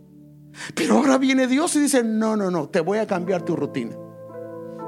Pero 0.74 0.98
ahora 0.98 1.18
viene 1.18 1.46
Dios 1.46 1.76
y 1.76 1.80
dice, 1.80 2.02
no, 2.02 2.36
no, 2.36 2.50
no, 2.50 2.68
te 2.68 2.80
voy 2.80 2.98
a 2.98 3.06
cambiar 3.06 3.42
tu 3.42 3.56
rutina. 3.56 3.96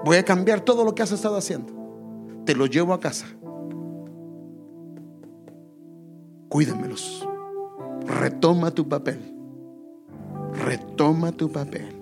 Voy 0.05 0.17
a 0.17 0.25
cambiar 0.25 0.61
todo 0.61 0.85
lo 0.85 0.95
que 0.95 1.03
has 1.03 1.13
estado 1.13 1.37
haciendo. 1.37 1.73
Te 2.45 2.55
lo 2.55 2.67
llevo 2.67 2.95
a 2.95 3.01
casa. 3.01 3.27
Cuídamelos. 6.49 7.29
Retoma 8.07 8.71
tu 8.71 8.89
papel. 8.89 9.35
Retoma 10.65 11.33
tu 11.33 11.53
papel. 11.53 11.98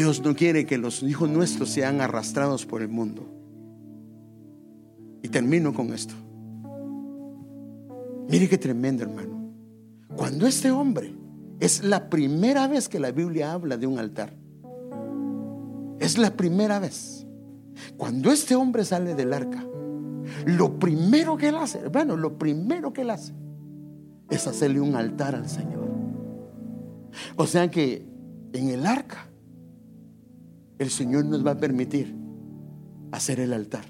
Dios 0.00 0.22
no 0.22 0.34
quiere 0.34 0.64
que 0.64 0.78
los 0.78 1.02
hijos 1.02 1.28
nuestros 1.28 1.68
sean 1.68 2.00
arrastrados 2.00 2.64
por 2.64 2.80
el 2.80 2.88
mundo. 2.88 3.28
Y 5.22 5.28
termino 5.28 5.74
con 5.74 5.92
esto. 5.92 6.14
Mire 8.30 8.48
qué 8.48 8.56
tremendo, 8.56 9.02
hermano. 9.02 9.52
Cuando 10.16 10.46
este 10.46 10.70
hombre 10.70 11.14
es 11.60 11.84
la 11.84 12.08
primera 12.08 12.66
vez 12.66 12.88
que 12.88 12.98
la 12.98 13.10
Biblia 13.10 13.52
habla 13.52 13.76
de 13.76 13.86
un 13.86 13.98
altar. 13.98 14.32
Es 15.98 16.16
la 16.16 16.30
primera 16.34 16.78
vez. 16.78 17.26
Cuando 17.98 18.32
este 18.32 18.56
hombre 18.56 18.86
sale 18.86 19.14
del 19.14 19.34
arca, 19.34 19.62
lo 20.46 20.78
primero 20.78 21.36
que 21.36 21.48
él 21.48 21.56
hace, 21.56 21.86
bueno, 21.88 22.16
lo 22.16 22.38
primero 22.38 22.94
que 22.94 23.02
él 23.02 23.10
hace 23.10 23.34
es 24.30 24.46
hacerle 24.46 24.80
un 24.80 24.96
altar 24.96 25.34
al 25.34 25.46
Señor. 25.46 25.90
O 27.36 27.46
sea 27.46 27.70
que 27.70 28.08
en 28.54 28.70
el 28.70 28.86
arca 28.86 29.29
el 30.80 30.90
Señor 30.90 31.26
nos 31.26 31.46
va 31.46 31.52
a 31.52 31.56
permitir 31.56 32.16
hacer 33.12 33.38
el 33.38 33.52
altar, 33.52 33.84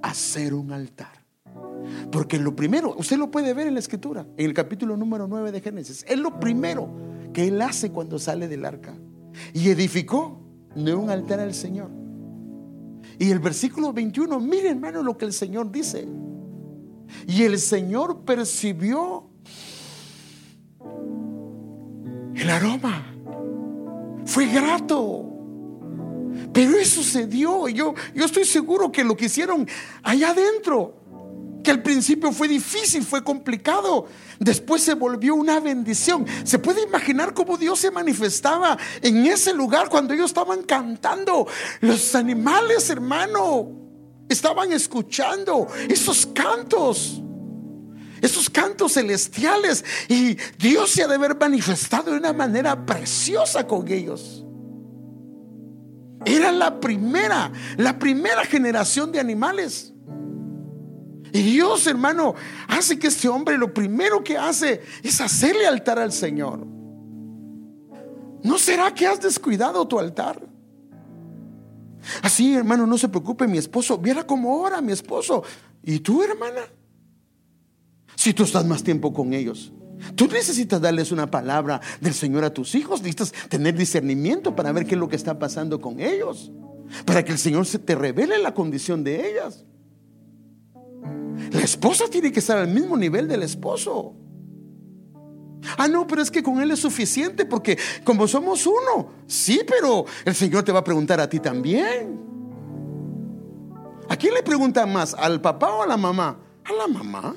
hacer 0.00 0.54
un 0.54 0.72
altar. 0.72 1.24
Porque 2.10 2.38
lo 2.38 2.56
primero, 2.56 2.94
usted 2.96 3.18
lo 3.18 3.30
puede 3.30 3.52
ver 3.52 3.66
en 3.66 3.74
la 3.74 3.80
escritura, 3.80 4.26
en 4.36 4.46
el 4.46 4.54
capítulo 4.54 4.96
número 4.96 5.28
9 5.28 5.52
de 5.52 5.60
Génesis, 5.60 6.06
es 6.08 6.18
lo 6.18 6.40
primero 6.40 6.88
que 7.32 7.48
él 7.48 7.60
hace 7.60 7.90
cuando 7.90 8.18
sale 8.18 8.48
del 8.48 8.64
arca. 8.64 8.94
Y 9.52 9.68
edificó 9.68 10.40
de 10.74 10.94
un 10.94 11.10
altar 11.10 11.40
al 11.40 11.52
Señor. 11.52 11.90
Y 13.18 13.30
el 13.30 13.40
versículo 13.40 13.92
21, 13.92 14.40
mire 14.40 14.70
hermano 14.70 15.02
lo 15.02 15.18
que 15.18 15.24
el 15.24 15.32
Señor 15.32 15.70
dice. 15.70 16.08
Y 17.26 17.42
el 17.42 17.58
Señor 17.58 18.24
percibió 18.24 19.28
El 22.34 22.50
aroma 22.50 23.14
fue 24.26 24.46
grato. 24.46 25.33
Pero 26.54 26.78
eso 26.78 27.02
se 27.02 27.26
dio. 27.26 27.68
Yo, 27.68 27.94
yo 28.14 28.24
estoy 28.24 28.44
seguro 28.44 28.90
que 28.90 29.02
lo 29.02 29.16
que 29.16 29.26
hicieron 29.26 29.68
allá 30.04 30.30
adentro, 30.30 30.94
que 31.64 31.72
al 31.72 31.82
principio 31.82 32.30
fue 32.30 32.46
difícil, 32.46 33.02
fue 33.02 33.24
complicado, 33.24 34.06
después 34.38 34.80
se 34.82 34.94
volvió 34.94 35.34
una 35.34 35.58
bendición. 35.58 36.24
¿Se 36.44 36.60
puede 36.60 36.84
imaginar 36.84 37.34
cómo 37.34 37.56
Dios 37.56 37.80
se 37.80 37.90
manifestaba 37.90 38.78
en 39.02 39.26
ese 39.26 39.52
lugar 39.52 39.88
cuando 39.88 40.14
ellos 40.14 40.26
estaban 40.26 40.62
cantando? 40.62 41.48
Los 41.80 42.14
animales, 42.14 42.88
hermano, 42.88 43.72
estaban 44.28 44.72
escuchando 44.72 45.66
esos 45.88 46.26
cantos 46.26 47.20
esos 48.22 48.48
cantos 48.48 48.94
celestiales. 48.94 49.84
Y 50.08 50.38
Dios 50.58 50.92
se 50.92 51.02
ha 51.02 51.08
de 51.08 51.16
haber 51.16 51.36
manifestado 51.36 52.10
de 52.10 52.16
una 52.16 52.32
manera 52.32 52.86
preciosa 52.86 53.66
con 53.66 53.86
ellos. 53.86 54.44
Era 56.24 56.52
la 56.52 56.80
primera, 56.80 57.52
la 57.76 57.98
primera 57.98 58.44
generación 58.44 59.12
de 59.12 59.20
animales. 59.20 59.92
Y 61.32 61.42
Dios, 61.42 61.86
hermano, 61.86 62.34
hace 62.68 62.98
que 62.98 63.08
este 63.08 63.28
hombre 63.28 63.58
lo 63.58 63.74
primero 63.74 64.22
que 64.22 64.38
hace 64.38 64.82
es 65.02 65.20
hacerle 65.20 65.66
altar 65.66 65.98
al 65.98 66.12
Señor. 66.12 66.64
¿No 68.42 68.58
será 68.58 68.94
que 68.94 69.06
has 69.06 69.20
descuidado 69.20 69.86
tu 69.88 69.98
altar? 69.98 70.40
Así, 72.22 72.54
hermano, 72.54 72.86
no 72.86 72.98
se 72.98 73.08
preocupe, 73.08 73.48
mi 73.48 73.58
esposo, 73.58 73.98
viera 73.98 74.26
cómo 74.26 74.60
ora 74.60 74.80
mi 74.80 74.92
esposo. 74.92 75.42
¿Y 75.82 75.98
tú, 76.00 76.22
hermana? 76.22 76.60
Si 78.14 78.32
tú 78.32 78.44
estás 78.44 78.64
más 78.64 78.82
tiempo 78.82 79.12
con 79.12 79.32
ellos. 79.32 79.72
Tú 80.14 80.28
necesitas 80.28 80.80
darles 80.80 81.12
una 81.12 81.30
palabra 81.30 81.80
del 82.00 82.14
Señor 82.14 82.44
a 82.44 82.52
tus 82.52 82.74
hijos. 82.74 83.00
Necesitas 83.00 83.32
tener 83.48 83.74
discernimiento 83.74 84.54
para 84.54 84.72
ver 84.72 84.86
qué 84.86 84.94
es 84.94 85.00
lo 85.00 85.08
que 85.08 85.16
está 85.16 85.38
pasando 85.38 85.80
con 85.80 86.00
ellos. 86.00 86.52
Para 87.04 87.24
que 87.24 87.32
el 87.32 87.38
Señor 87.38 87.66
se 87.66 87.78
te 87.78 87.94
revele 87.94 88.38
la 88.38 88.54
condición 88.54 89.02
de 89.04 89.30
ellas. 89.30 89.64
La 91.50 91.60
esposa 91.60 92.04
tiene 92.10 92.32
que 92.32 92.40
estar 92.40 92.58
al 92.58 92.68
mismo 92.68 92.96
nivel 92.96 93.28
del 93.28 93.42
esposo. 93.42 94.14
Ah, 95.78 95.88
no, 95.88 96.06
pero 96.06 96.22
es 96.22 96.30
que 96.30 96.42
con 96.42 96.60
él 96.60 96.70
es 96.70 96.80
suficiente 96.80 97.46
porque 97.46 97.78
como 98.04 98.28
somos 98.28 98.66
uno, 98.66 99.10
sí, 99.26 99.62
pero 99.66 100.04
el 100.24 100.34
Señor 100.34 100.62
te 100.62 100.72
va 100.72 100.80
a 100.80 100.84
preguntar 100.84 101.20
a 101.20 101.28
ti 101.28 101.40
también. 101.40 102.20
¿A 104.08 104.16
quién 104.16 104.34
le 104.34 104.42
pregunta 104.42 104.84
más? 104.84 105.14
¿Al 105.14 105.40
papá 105.40 105.72
o 105.72 105.82
a 105.82 105.86
la 105.86 105.96
mamá? 105.96 106.38
A 106.64 106.72
la 106.72 106.86
mamá. 106.86 107.36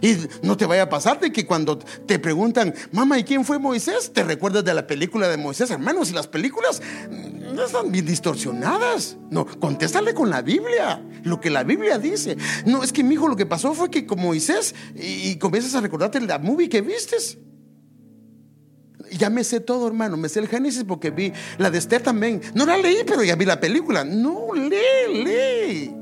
Y 0.00 0.16
no 0.42 0.56
te 0.56 0.66
vaya 0.66 0.84
a 0.84 0.88
pasar 0.88 1.20
de 1.20 1.32
que 1.32 1.46
cuando 1.46 1.78
te 1.78 2.18
preguntan, 2.18 2.74
mamá, 2.92 3.18
¿y 3.18 3.24
quién 3.24 3.44
fue 3.44 3.58
Moisés? 3.58 4.12
Te 4.12 4.24
recuerdas 4.24 4.64
de 4.64 4.74
la 4.74 4.86
película 4.86 5.28
de 5.28 5.36
Moisés, 5.36 5.70
hermanos, 5.70 6.10
y 6.10 6.14
las 6.14 6.26
películas 6.26 6.82
no 7.54 7.64
están 7.64 7.90
bien 7.92 8.06
distorsionadas. 8.06 9.16
No, 9.30 9.46
contéstale 9.46 10.14
con 10.14 10.30
la 10.30 10.42
Biblia, 10.42 11.02
lo 11.22 11.40
que 11.40 11.50
la 11.50 11.64
Biblia 11.64 11.98
dice. 11.98 12.36
No, 12.66 12.82
es 12.82 12.92
que 12.92 13.02
mi 13.02 13.14
hijo 13.14 13.28
lo 13.28 13.36
que 13.36 13.46
pasó 13.46 13.74
fue 13.74 13.90
que 13.90 14.06
con 14.06 14.20
Moisés 14.20 14.74
y, 14.94 15.36
comienzas 15.36 15.74
a 15.74 15.80
recordarte 15.80 16.20
la 16.20 16.38
movie 16.38 16.68
que 16.68 16.80
vistes. 16.80 17.38
Ya 19.12 19.28
me 19.28 19.42
sé 19.42 19.60
todo, 19.60 19.88
hermano. 19.88 20.16
Me 20.16 20.28
sé 20.28 20.38
el 20.38 20.48
Génesis 20.48 20.84
porque 20.84 21.10
vi 21.10 21.32
la 21.58 21.70
de 21.70 21.78
Esther 21.78 22.02
también. 22.02 22.40
No 22.54 22.64
la 22.64 22.76
leí, 22.76 22.98
pero 23.04 23.24
ya 23.24 23.34
vi 23.34 23.44
la 23.44 23.58
película. 23.58 24.04
No, 24.04 24.54
lee, 24.54 25.24
lee. 25.24 25.99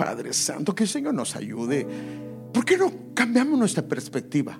Padre 0.00 0.32
Santo, 0.32 0.74
que 0.74 0.84
el 0.84 0.88
Señor 0.88 1.12
nos 1.12 1.36
ayude. 1.36 1.86
¿Por 2.54 2.64
qué 2.64 2.78
no 2.78 2.90
cambiamos 3.12 3.58
nuestra 3.58 3.86
perspectiva? 3.86 4.58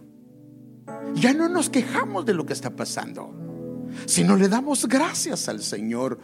Ya 1.15 1.33
no 1.33 1.49
nos 1.49 1.71
quejamos 1.71 2.27
de 2.27 2.35
lo 2.35 2.45
que 2.45 2.53
está 2.53 2.69
pasando, 2.77 3.89
sino 4.05 4.37
le 4.37 4.51
damos 4.51 4.87
gracias 4.87 5.49
al 5.49 5.63
Señor 5.63 6.19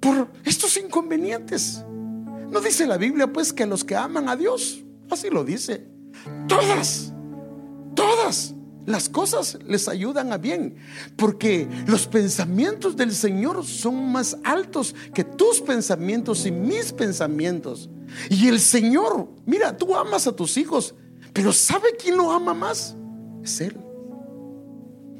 por 0.00 0.30
estos 0.44 0.76
inconvenientes. 0.76 1.82
No 2.50 2.60
dice 2.60 2.86
la 2.86 2.98
Biblia 2.98 3.32
pues 3.32 3.54
que 3.54 3.64
los 3.64 3.84
que 3.84 3.96
aman 3.96 4.28
a 4.28 4.36
Dios, 4.36 4.84
así 5.08 5.30
lo 5.30 5.44
dice, 5.44 5.88
todas, 6.46 7.10
todas 7.94 8.54
las 8.86 9.08
cosas 9.08 9.58
les 9.66 9.88
ayudan 9.88 10.32
a 10.32 10.38
bien, 10.38 10.76
porque 11.16 11.68
los 11.86 12.06
pensamientos 12.06 12.96
del 12.96 13.14
Señor 13.14 13.64
son 13.64 14.10
más 14.10 14.36
altos 14.44 14.94
que 15.14 15.24
tus 15.24 15.60
pensamientos 15.60 16.46
y 16.46 16.50
mis 16.50 16.92
pensamientos. 16.92 17.88
Y 18.28 18.48
el 18.48 18.60
Señor, 18.60 19.28
mira, 19.46 19.76
tú 19.76 19.94
amas 19.94 20.26
a 20.26 20.34
tus 20.34 20.56
hijos, 20.56 20.94
pero 21.32 21.52
¿sabe 21.52 21.96
quién 21.96 22.16
lo 22.16 22.30
ama 22.32 22.54
más? 22.54 22.96
Es 23.42 23.60
Él. 23.60 23.76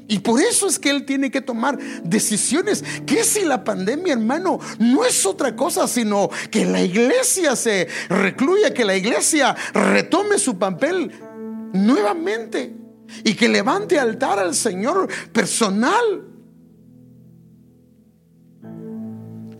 Y 0.07 0.19
por 0.19 0.41
eso 0.41 0.67
es 0.67 0.77
que 0.77 0.89
Él 0.89 1.05
tiene 1.05 1.31
que 1.31 1.41
tomar 1.41 1.79
decisiones. 2.03 2.83
Que 3.05 3.23
si 3.23 3.45
la 3.45 3.63
pandemia, 3.63 4.13
hermano, 4.13 4.59
no 4.77 5.05
es 5.05 5.25
otra 5.25 5.55
cosa, 5.55 5.87
sino 5.87 6.29
que 6.51 6.65
la 6.65 6.81
iglesia 6.81 7.55
se 7.55 7.87
recluya, 8.09 8.73
que 8.73 8.83
la 8.83 8.97
iglesia 8.97 9.55
retome 9.73 10.37
su 10.37 10.59
papel 10.59 11.11
nuevamente 11.73 12.82
y 13.23 13.35
que 13.35 13.49
levante 13.49 13.99
altar 13.99 14.39
al 14.39 14.55
Señor 14.55 15.07
personal. 15.31 16.23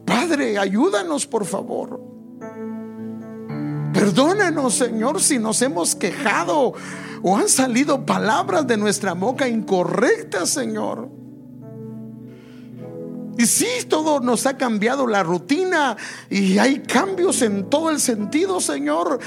Padre, 0.05 0.57
ayúdanos 0.57 1.25
por 1.25 1.45
favor. 1.45 2.01
Perdónanos, 3.93 4.73
Señor, 4.73 5.21
si 5.21 5.37
nos 5.37 5.61
hemos 5.61 5.95
quejado 5.95 6.73
o 7.21 7.37
han 7.37 7.47
salido 7.47 8.05
palabras 8.05 8.67
de 8.67 8.75
nuestra 8.75 9.13
boca 9.13 9.47
incorrectas, 9.47 10.49
Señor. 10.49 11.09
Y 13.37 13.45
sí, 13.45 13.67
todo 13.87 14.19
nos 14.19 14.45
ha 14.45 14.57
cambiado 14.57 15.07
la 15.07 15.23
rutina 15.23 15.97
y 16.29 16.57
hay 16.57 16.79
cambios 16.79 17.41
en 17.41 17.69
todo 17.69 17.89
el 17.89 17.99
sentido, 17.99 18.59
Señor. 18.59 19.19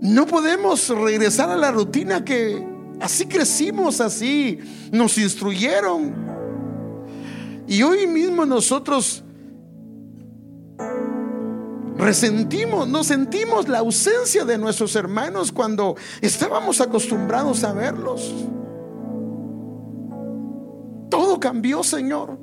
No 0.00 0.26
podemos 0.26 0.88
regresar 0.88 1.50
a 1.50 1.56
la 1.56 1.70
rutina 1.70 2.24
que 2.24 2.77
así 3.00 3.26
crecimos, 3.26 4.00
así 4.00 4.58
nos 4.92 5.18
instruyeron. 5.18 6.14
Y 7.66 7.82
hoy 7.82 8.06
mismo 8.06 8.46
nosotros 8.46 9.22
resentimos, 11.96 12.88
nos 12.88 13.06
sentimos 13.06 13.68
la 13.68 13.80
ausencia 13.80 14.44
de 14.44 14.56
nuestros 14.56 14.96
hermanos 14.96 15.52
cuando 15.52 15.96
estábamos 16.20 16.80
acostumbrados 16.80 17.64
a 17.64 17.72
verlos. 17.72 18.34
Todo 21.10 21.40
cambió, 21.40 21.82
Señor. 21.82 22.38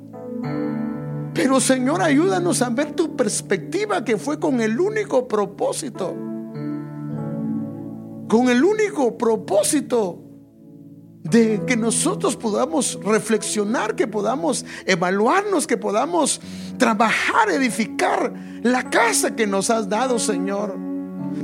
Pero 1.34 1.60
Señor, 1.60 2.02
ayúdanos 2.02 2.62
a 2.62 2.70
ver 2.70 2.92
tu 2.94 3.14
perspectiva 3.16 4.04
que 4.04 4.16
fue 4.16 4.40
con 4.40 4.60
el 4.60 4.80
único 4.80 5.28
propósito. 5.28 6.14
Con 8.28 8.48
el 8.48 8.64
único 8.64 9.18
propósito 9.18 10.25
de 11.30 11.62
que 11.66 11.76
nosotros 11.76 12.36
podamos 12.36 12.98
reflexionar, 13.02 13.94
que 13.94 14.06
podamos 14.06 14.64
evaluarnos, 14.84 15.66
que 15.66 15.76
podamos 15.76 16.40
trabajar, 16.78 17.50
edificar 17.50 18.32
la 18.62 18.88
casa 18.90 19.34
que 19.34 19.46
nos 19.46 19.70
has 19.70 19.88
dado, 19.88 20.18
Señor. 20.18 20.76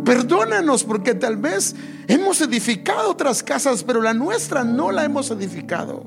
Perdónanos 0.04 0.84
porque 0.84 1.14
tal 1.14 1.36
vez 1.36 1.74
hemos 2.08 2.40
edificado 2.40 3.10
otras 3.10 3.42
casas, 3.42 3.82
pero 3.84 4.00
la 4.00 4.14
nuestra 4.14 4.64
no 4.64 4.90
la 4.90 5.04
hemos 5.04 5.30
edificado. 5.30 6.06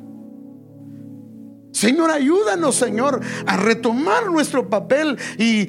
Señor, 1.72 2.10
ayúdanos, 2.10 2.76
Señor, 2.76 3.20
a 3.46 3.58
retomar 3.58 4.32
nuestro 4.32 4.70
papel 4.70 5.18
y 5.38 5.68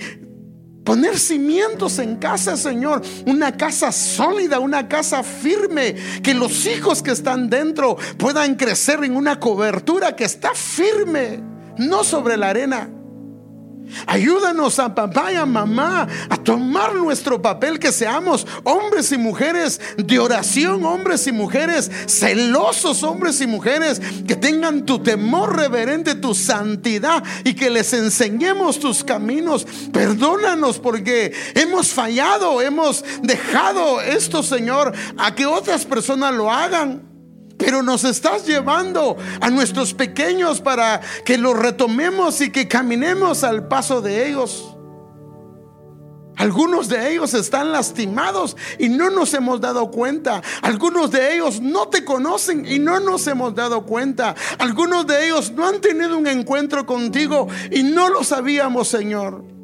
Poner 0.87 1.19
cimientos 1.19 1.99
en 1.99 2.15
casa, 2.15 2.57
Señor. 2.57 3.03
Una 3.27 3.57
casa 3.57 3.91
sólida, 3.91 4.61
una 4.61 4.87
casa 4.87 5.25
firme. 5.25 5.97
Que 6.23 6.33
los 6.33 6.65
hijos 6.65 7.03
que 7.03 7.11
están 7.11 7.51
dentro 7.51 7.97
puedan 8.17 8.55
crecer 8.55 9.03
en 9.03 9.17
una 9.17 9.41
cobertura 9.41 10.15
que 10.15 10.23
está 10.23 10.55
firme, 10.55 11.41
no 11.77 12.05
sobre 12.05 12.37
la 12.37 12.51
arena. 12.51 12.89
Ayúdanos 14.07 14.79
a 14.79 14.95
papá 14.95 15.33
y 15.33 15.37
a 15.37 15.47
mamá 15.47 16.07
a 16.29 16.37
tomar 16.37 16.95
nuestro 16.95 17.41
papel, 17.41 17.79
que 17.79 17.93
seamos 17.93 18.47
hombres 18.65 19.13
y 19.13 19.19
mujeres 19.19 19.81
de 19.97 20.19
oración, 20.19 20.85
hombres 20.85 21.27
y 21.27 21.33
mujeres 21.33 21.91
celosos, 22.07 23.03
hombres 23.03 23.41
y 23.41 23.47
mujeres 23.47 24.01
que 24.27 24.37
tengan 24.37 24.85
tu 24.85 25.01
temor 25.03 25.57
reverente, 25.57 26.15
tu 26.15 26.35
santidad 26.35 27.23
y 27.45 27.55
que 27.55 27.71
les 27.71 27.93
enseñemos 27.93 28.79
tus 28.79 29.05
caminos. 29.05 29.67
Perdónanos 29.93 30.79
porque 30.79 31.33
hemos 31.55 31.93
fallado, 31.93 32.61
hemos 32.61 33.05
dejado 33.23 34.01
esto, 34.01 34.43
Señor, 34.43 34.93
a 35.17 35.35
que 35.35 35.47
otras 35.47 35.85
personas 35.85 36.35
lo 36.35 36.51
hagan. 36.51 37.06
Pero 37.59 37.83
nos 37.83 38.05
estás 38.05 38.47
llevando 38.47 39.17
a 39.41 39.51
nuestros 39.51 39.95
pequeños 39.95 40.61
para 40.61 41.01
que 41.25 41.39
los 41.39 41.59
retomemos 41.59 42.41
y 42.41 42.51
que 42.51 42.69
caminemos 42.69 43.45
al 43.45 43.67
paso 43.69 44.01
de 44.03 44.29
ellos. 44.29 44.77
Algunos 46.37 46.89
de 46.89 47.13
ellos 47.13 47.33
están 47.33 47.73
lastimados 47.73 48.57
y 48.79 48.91
no 48.91 49.09
nos 49.09 49.33
hemos 49.33 49.59
dado 49.61 49.91
cuenta. 49.91 50.43
Algunos 50.61 51.11
de 51.11 51.35
ellos 51.35 51.63
no 51.63 51.89
te 51.89 52.05
conocen 52.05 52.67
y 52.71 52.79
no 52.79 53.01
nos 53.01 53.27
hemos 53.27 53.55
dado 53.55 53.87
cuenta. 53.87 54.35
Algunos 54.59 55.07
de 55.07 55.27
ellos 55.27 55.51
no 55.53 55.67
han 55.67 55.81
tenido 55.81 56.17
un 56.17 56.27
encuentro 56.27 56.85
contigo 56.85 57.49
y 57.71 57.83
no 57.83 58.11
lo 58.11 58.23
sabíamos, 58.23 58.89
Señor. 58.89 59.56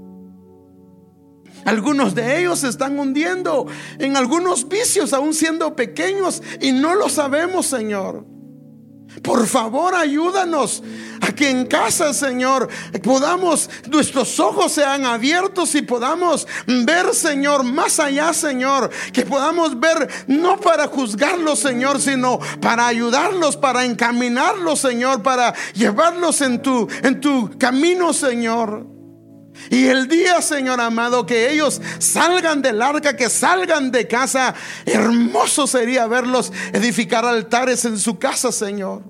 Algunos 1.65 2.15
de 2.15 2.41
ellos 2.41 2.61
se 2.61 2.69
están 2.69 2.99
hundiendo 2.99 3.67
en 3.99 4.17
algunos 4.17 4.69
vicios, 4.69 5.13
aún 5.13 5.35
siendo 5.35 5.77
pequeños, 5.77 6.43
y 6.61 6.73
no 6.73 6.95
lo 6.95 7.09
sabemos, 7.09 7.67
Señor. 7.67 8.33
Por 9.21 9.47
favor, 9.47 9.95
ayúdanos 9.95 10.83
a 11.21 11.33
que 11.33 11.51
en 11.51 11.67
casa, 11.67 12.15
Señor, 12.15 12.69
podamos, 13.03 13.69
nuestros 13.89 14.41
ojos 14.41 14.73
sean 14.73 15.05
abiertos 15.05 15.75
y 15.75 15.83
podamos 15.83 16.47
ver, 16.67 17.15
Señor, 17.15 17.63
más 17.63 18.01
allá, 18.01 18.33
Señor, 18.33 18.91
que 19.13 19.27
podamos 19.27 19.79
ver 19.79 20.09
no 20.29 20.59
para 20.59 20.87
juzgarlos, 20.87 21.59
Señor, 21.59 22.01
sino 22.01 22.39
para 22.61 22.87
ayudarlos, 22.87 23.57
para 23.57 23.85
encaminarlos, 23.85 24.81
Señor, 24.81 25.23
para 25.23 25.53
llevarlos 25.75 26.41
en 26.41 26.63
tu, 26.63 26.89
en 27.03 27.21
tu 27.21 27.51
camino, 27.59 28.15
Señor. 28.15 28.92
Y 29.71 29.87
el 29.87 30.09
día, 30.09 30.41
Señor 30.43 30.81
amado, 30.81 31.27
que 31.27 31.51
ellos 31.51 31.81
salgan 31.99 32.63
del 32.63 32.81
arca, 32.83 33.17
que 33.17 33.29
salgan 33.29 33.91
de 33.91 34.09
casa, 34.09 34.55
hermoso 34.87 35.67
sería 35.67 36.07
verlos 36.07 36.53
edificar 36.73 37.25
altares 37.25 37.85
en 37.85 37.99
su 37.99 38.19
casa, 38.19 38.53
Señor. 38.53 39.03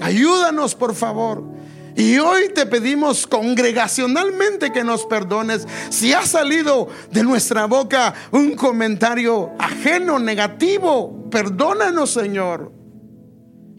Ayúdanos, 0.00 0.74
por 0.74 0.94
favor. 0.94 1.44
Y 1.94 2.18
hoy 2.18 2.48
te 2.54 2.64
pedimos 2.64 3.26
congregacionalmente 3.26 4.72
que 4.72 4.82
nos 4.82 5.04
perdones 5.04 5.66
si 5.90 6.12
ha 6.14 6.24
salido 6.24 6.88
de 7.10 7.22
nuestra 7.22 7.66
boca 7.66 8.14
un 8.30 8.54
comentario 8.54 9.52
ajeno, 9.58 10.18
negativo. 10.18 11.28
Perdónanos, 11.30 12.10
Señor. 12.10 12.81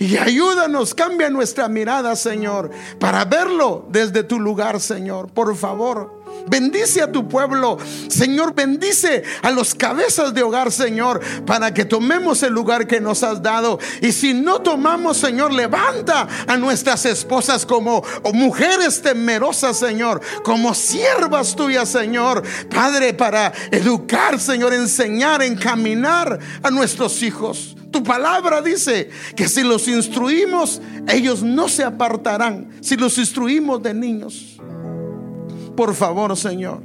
Y 0.03 0.17
ayúdanos, 0.17 0.93
cambia 0.93 1.30
nuestra 1.30 1.69
mirada, 1.69 2.17
Señor, 2.17 2.71
para 2.99 3.23
verlo 3.23 3.85
desde 3.88 4.25
tu 4.25 4.38
lugar, 4.38 4.81
Señor. 4.81 5.30
Por 5.30 5.55
favor. 5.55 6.22
Bendice 6.47 7.01
a 7.01 7.11
tu 7.11 7.27
pueblo, 7.27 7.77
Señor, 8.09 8.53
bendice 8.53 9.23
a 9.41 9.51
los 9.51 9.73
cabezas 9.73 10.33
de 10.33 10.43
hogar, 10.43 10.71
Señor, 10.71 11.21
para 11.45 11.73
que 11.73 11.85
tomemos 11.85 12.43
el 12.43 12.53
lugar 12.53 12.85
que 12.87 12.99
nos 12.99 13.23
has 13.23 13.41
dado. 13.41 13.79
Y 14.01 14.11
si 14.11 14.33
no 14.33 14.61
tomamos, 14.61 15.17
Señor, 15.17 15.53
levanta 15.53 16.27
a 16.47 16.57
nuestras 16.57 17.05
esposas 17.05 17.65
como 17.65 18.03
mujeres 18.33 19.01
temerosas, 19.01 19.77
Señor, 19.77 20.21
como 20.43 20.73
siervas 20.73 21.55
tuyas, 21.55 21.89
Señor, 21.89 22.43
Padre, 22.69 23.13
para 23.13 23.53
educar, 23.71 24.39
Señor, 24.39 24.73
enseñar, 24.73 25.41
encaminar 25.41 26.39
a 26.61 26.69
nuestros 26.69 27.23
hijos. 27.23 27.75
Tu 27.91 28.03
palabra 28.03 28.61
dice 28.61 29.09
que 29.35 29.47
si 29.47 29.61
los 29.61 29.87
instruimos, 29.87 30.81
ellos 31.07 31.43
no 31.43 31.69
se 31.69 31.83
apartarán. 31.83 32.71
Si 32.81 32.97
los 32.97 33.17
instruimos 33.19 33.83
de 33.83 33.93
niños. 33.93 34.57
Por 35.75 35.93
favor, 35.95 36.35
Señor, 36.37 36.83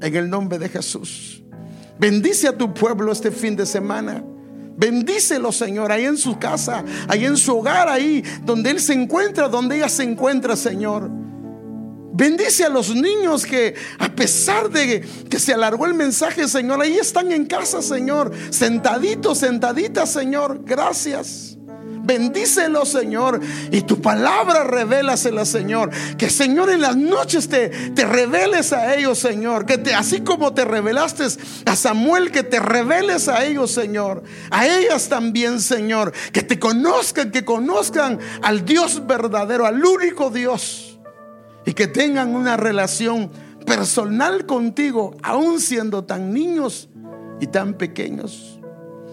en 0.00 0.16
el 0.16 0.28
nombre 0.28 0.58
de 0.58 0.68
Jesús. 0.68 1.42
Bendice 1.98 2.48
a 2.48 2.56
tu 2.56 2.72
pueblo 2.74 3.12
este 3.12 3.30
fin 3.30 3.56
de 3.56 3.64
semana. 3.64 4.22
Bendícelo, 4.76 5.52
Señor, 5.52 5.90
ahí 5.90 6.04
en 6.04 6.18
su 6.18 6.38
casa, 6.38 6.84
ahí 7.08 7.24
en 7.24 7.38
su 7.38 7.56
hogar, 7.56 7.88
ahí 7.88 8.22
donde 8.44 8.70
Él 8.70 8.80
se 8.80 8.92
encuentra, 8.92 9.48
donde 9.48 9.76
ella 9.76 9.88
se 9.88 10.02
encuentra, 10.02 10.54
Señor. 10.54 11.08
Bendice 12.12 12.64
a 12.64 12.68
los 12.68 12.94
niños 12.94 13.44
que 13.44 13.74
a 13.98 14.08
pesar 14.08 14.70
de 14.70 15.00
que 15.28 15.38
se 15.38 15.52
alargó 15.52 15.86
el 15.86 15.94
mensaje, 15.94 16.46
Señor, 16.48 16.80
ahí 16.80 16.96
están 16.96 17.32
en 17.32 17.46
casa, 17.46 17.80
Señor, 17.80 18.32
sentaditos, 18.50 19.38
sentaditas, 19.38 20.12
Señor. 20.12 20.62
Gracias. 20.64 21.55
Bendícelo, 22.06 22.86
Señor. 22.86 23.40
Y 23.72 23.82
tu 23.82 24.00
palabra 24.00 24.64
revélasela, 24.64 25.44
Señor. 25.44 25.90
Que, 26.16 26.30
Señor, 26.30 26.70
en 26.70 26.80
las 26.80 26.96
noches 26.96 27.48
te, 27.48 27.68
te 27.68 28.04
reveles 28.04 28.72
a 28.72 28.94
ellos, 28.94 29.18
Señor. 29.18 29.66
Que 29.66 29.92
así 29.94 30.20
como 30.20 30.54
te 30.54 30.64
revelaste 30.64 31.24
a 31.66 31.74
Samuel, 31.74 32.30
que 32.30 32.44
te 32.44 32.60
reveles 32.60 33.28
a 33.28 33.44
ellos, 33.44 33.72
Señor. 33.72 34.22
A 34.50 34.66
ellas 34.66 35.08
también, 35.08 35.60
Señor. 35.60 36.12
Que 36.32 36.42
te 36.42 36.58
conozcan, 36.58 37.32
que 37.32 37.44
conozcan 37.44 38.20
al 38.42 38.64
Dios 38.64 39.06
verdadero, 39.06 39.66
al 39.66 39.84
único 39.84 40.30
Dios 40.30 40.86
y 41.66 41.74
que 41.74 41.88
tengan 41.88 42.34
una 42.34 42.56
relación 42.56 43.30
personal 43.66 44.46
contigo, 44.46 45.16
aún 45.22 45.60
siendo 45.60 46.04
tan 46.04 46.32
niños 46.32 46.88
y 47.40 47.48
tan 47.48 47.74
pequeños. 47.74 48.60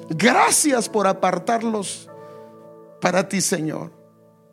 Gracias 0.09 0.87
por 0.87 1.07
apartarlos 1.07 2.09
para 3.03 3.27
ti, 3.27 3.41
Señor. 3.41 3.91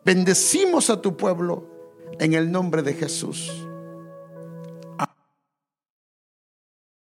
Bendecimos 0.05 0.91
a 0.91 1.01
tu 1.01 1.17
pueblo 1.17 1.69
en 2.19 2.35
el 2.35 2.51
nombre 2.51 2.83
de 2.83 2.95
Jesús. 2.95 3.69